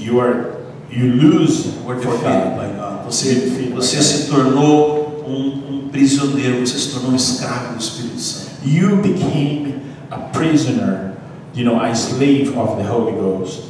you 0.00 0.20
are 0.20 0.56
you 0.90 1.06
lose 1.16 1.72
Foi 1.84 1.96
for 2.00 2.12
God. 2.18 2.22
Você, 3.12 3.70
você 3.74 4.02
se 4.02 4.30
tornou 4.30 5.22
um, 5.28 5.74
um 5.74 5.88
prisioneiro, 5.90 6.66
você 6.66 6.78
se 6.78 6.92
tornou 6.92 7.12
um 7.12 7.14
escravo 7.14 7.74
do 7.74 7.78
Espírito 7.78 8.18
Santo. 8.18 8.66
You 8.66 9.02
became 9.02 9.82
a 10.10 10.16
prisoner, 10.16 11.12
you 11.54 11.62
know, 11.62 11.78
a 11.78 11.90
slave 11.90 12.56
of 12.56 12.82
the 12.82 12.90
Holy 12.90 13.12
Ghost. 13.12 13.64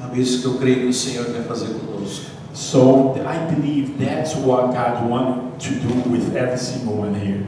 Sabe 0.00 0.22
isso 0.22 0.40
que 0.40 0.46
eu 0.46 0.54
creio 0.54 0.80
que 0.80 0.86
o 0.86 0.94
Senhor 0.94 1.26
quer 1.26 1.44
fazer 1.44 1.66
conosco. 1.66 2.30
So 2.54 3.14
I 3.26 3.54
believe 3.54 3.98
that's 4.02 4.34
what 4.36 4.72
God 4.72 5.06
wanted 5.06 5.60
to 5.60 5.74
do 5.86 6.10
with 6.10 6.34
every 6.34 6.56
single 6.56 6.94
one 6.94 7.14
here. 7.14 7.44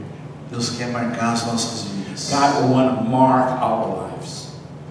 Deus 0.51 0.69
quer 0.77 0.91
marcar 0.91 1.33
as 1.33 1.47
nossas 1.47 1.87
vidas. 1.89 2.29
God 2.29 2.69
want 2.69 2.99
to 2.99 3.03
mark 3.03 3.49
our 3.63 4.03
lives 4.03 4.46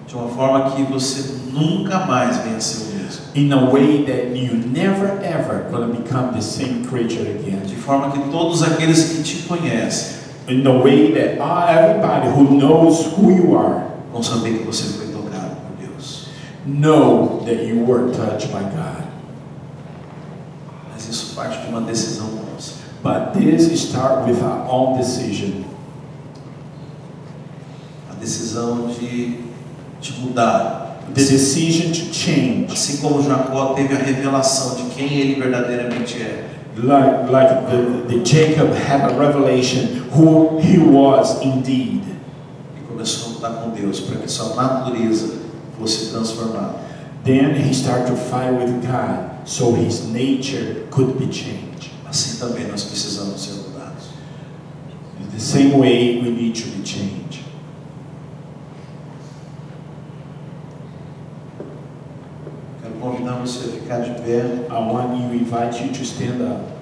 De 0.07 0.15
uma 0.15 0.29
forma 0.29 0.71
que 0.71 0.83
você 0.83 1.35
nunca 1.51 1.99
mais 2.05 2.37
venha 2.37 2.59
ser 2.61 2.83
o 2.83 2.97
mesmo. 2.97 3.25
in 3.35 3.51
a 3.51 3.69
way 3.69 4.03
that 4.05 4.35
you 4.35 4.55
never 4.55 5.19
ever 5.23 5.69
gonna 5.69 5.87
become 5.87 6.33
the 6.33 6.41
same 6.41 6.85
creature 6.85 7.29
again. 7.29 7.61
De 7.65 7.75
forma 7.75 8.11
que 8.11 8.19
todos 8.31 8.63
aqueles 8.63 9.11
que 9.11 9.23
te 9.23 9.43
conhecem 9.43 10.17
In 10.47 10.65
a 10.65 10.71
way 10.71 11.11
that 11.11 11.39
ah, 11.41 11.67
everybody 11.67 12.29
who 12.29 12.57
knows 12.57 13.05
who 13.17 13.35
you 13.35 13.57
are 13.57 13.83
vão 14.13 14.23
saber 14.23 14.59
que 14.59 14.63
você 14.63 14.97
foi 14.97 15.07
tocado 15.07 15.57
por 15.57 15.85
Deus. 15.85 16.29
know 16.65 17.43
that 17.45 17.65
you 17.65 17.83
were 17.83 18.13
touched 18.13 18.53
by 18.53 18.63
God. 18.63 19.03
Mas 20.89 21.09
isso 21.09 21.35
parte 21.35 21.61
de 21.61 21.67
uma 21.67 21.81
decisão 21.81 22.29
nossa. 22.29 22.75
But 23.03 23.33
this 23.33 23.69
start 23.73 24.25
with 24.25 24.41
our 24.41 24.65
own 24.69 24.97
decision. 24.97 25.65
A 28.09 28.13
decisão 28.13 28.87
de, 28.87 29.39
de 30.01 30.13
mudar. 30.19 30.85
The 31.13 31.23
decision 31.23 31.91
to 31.93 32.13
change. 32.13 32.67
Assim 32.71 32.97
como 32.97 33.23
Jacó 33.23 33.73
teve 33.73 33.93
a 33.95 33.97
revelação 33.97 34.75
de 34.75 34.83
quem 34.93 35.13
ele 35.13 35.41
verdadeiramente 35.41 36.21
é. 36.21 36.43
Like, 36.77 37.31
like 37.31 37.71
the, 37.71 38.17
the 38.17 38.23
Jacob 38.23 38.71
had 38.73 39.09
a 39.09 39.17
revelation 39.17 40.09
who 40.11 40.59
he 40.59 40.77
was 40.77 41.41
indeed. 41.41 42.03
E 42.77 42.81
começou 42.87 43.31
a 43.31 43.33
lutar 43.33 43.51
com 43.63 43.69
Deus 43.71 44.01
para 44.01 44.17
que 44.17 44.29
sua 44.29 44.53
natureza 44.55 45.33
fosse 45.79 46.11
transformada. 46.11 46.75
Then 47.23 47.55
he 47.55 47.73
started 47.73 48.07
to 48.07 48.15
fight 48.15 48.53
with 48.53 48.85
God 48.85 49.47
so 49.47 49.73
his 49.73 50.07
nature 50.07 50.87
could 50.91 51.17
be 51.17 51.27
changed. 51.27 51.91
Assim 52.05 52.37
também 52.37 52.67
nós 52.67 52.83
precisamos 52.83 53.41
ser 53.41 53.53
mudados. 53.53 54.09
The 55.33 55.39
same 55.39 55.77
way 55.77 56.21
we 56.21 56.29
need 56.29 56.53
to 56.61 56.69
be 56.69 56.83
changed. 56.85 57.43
Quero 62.81 62.95
convidar 63.17 63.39
você 63.39 63.69
a 63.69 63.71
ficar 63.71 63.99
de 63.99 64.11
pé. 64.21 64.67
I 64.69 64.73
want 64.73 65.17
you, 65.19 65.33
invite 65.33 65.83
you 65.83 65.91
to 65.91 66.03
stand 66.03 66.41
up 66.41 66.77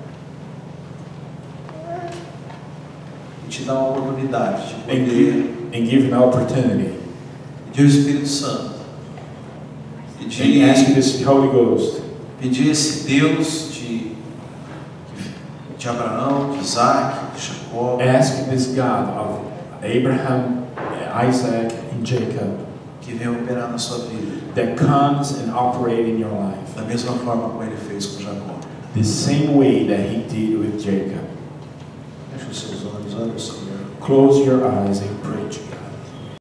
e 3.46 3.50
te 3.50 3.64
dar 3.64 3.76
uma 3.76 3.90
oportunidade 3.90 4.64
de 4.68 4.92
and 4.92 5.06
give, 5.06 5.68
and 5.74 5.86
give 5.86 6.14
an 6.14 6.20
opportunity. 6.20 6.96
pedir 7.68 7.84
o 7.84 7.88
Espírito 7.88 8.28
Santo, 8.28 8.76
and 10.20 10.70
ask 10.70 10.86
pedir, 10.86 10.96
this 10.96 11.24
Holy 11.26 11.50
Ghost. 11.50 12.02
pedir 12.42 12.70
esse 12.70 13.08
Deus 13.08 13.72
de, 13.74 14.16
de 15.78 15.90
Abraão, 15.90 16.52
de 16.52 16.62
Isaac, 16.62 17.36
de 17.36 17.42
Jacó, 17.42 18.00
Ask 18.02 18.50
this 18.50 18.68
God 18.68 19.10
of 19.18 19.46
Abraham, 19.84 20.66
Isaac, 21.28 21.74
and 21.94 22.06
Jacob. 22.06 22.66
Que 23.02 23.14
venha 23.14 23.32
operar 23.32 23.70
na 23.70 23.78
sua 23.78 24.08
vida, 24.08 24.45
that 24.56 24.78
comes 24.78 25.38
and 25.38 25.52
operate 25.52 26.08
in 26.08 26.18
your 26.18 26.32
life 26.32 26.76
da 26.76 26.82
mesma 26.84 27.14
forma 27.20 27.50
como 27.50 27.64
ele 27.64 27.76
fez 27.76 28.06
com 28.08 28.24
Jacó. 28.24 28.56
the 28.96 29.04
same 29.04 29.56
way 29.56 29.86
that 29.86 30.10
he 30.10 30.24
did 30.24 30.58
with 30.58 30.82
Jacob. 30.82 31.28
Feche 32.32 32.50
os 32.50 32.58
seus 32.58 32.86
olhos, 32.86 33.14
olha 33.14 33.34
o 33.34 33.40
Senhor. 33.40 33.80
Close 34.00 34.46
your 34.46 34.66
eyes 34.66 35.02
and 35.02 35.22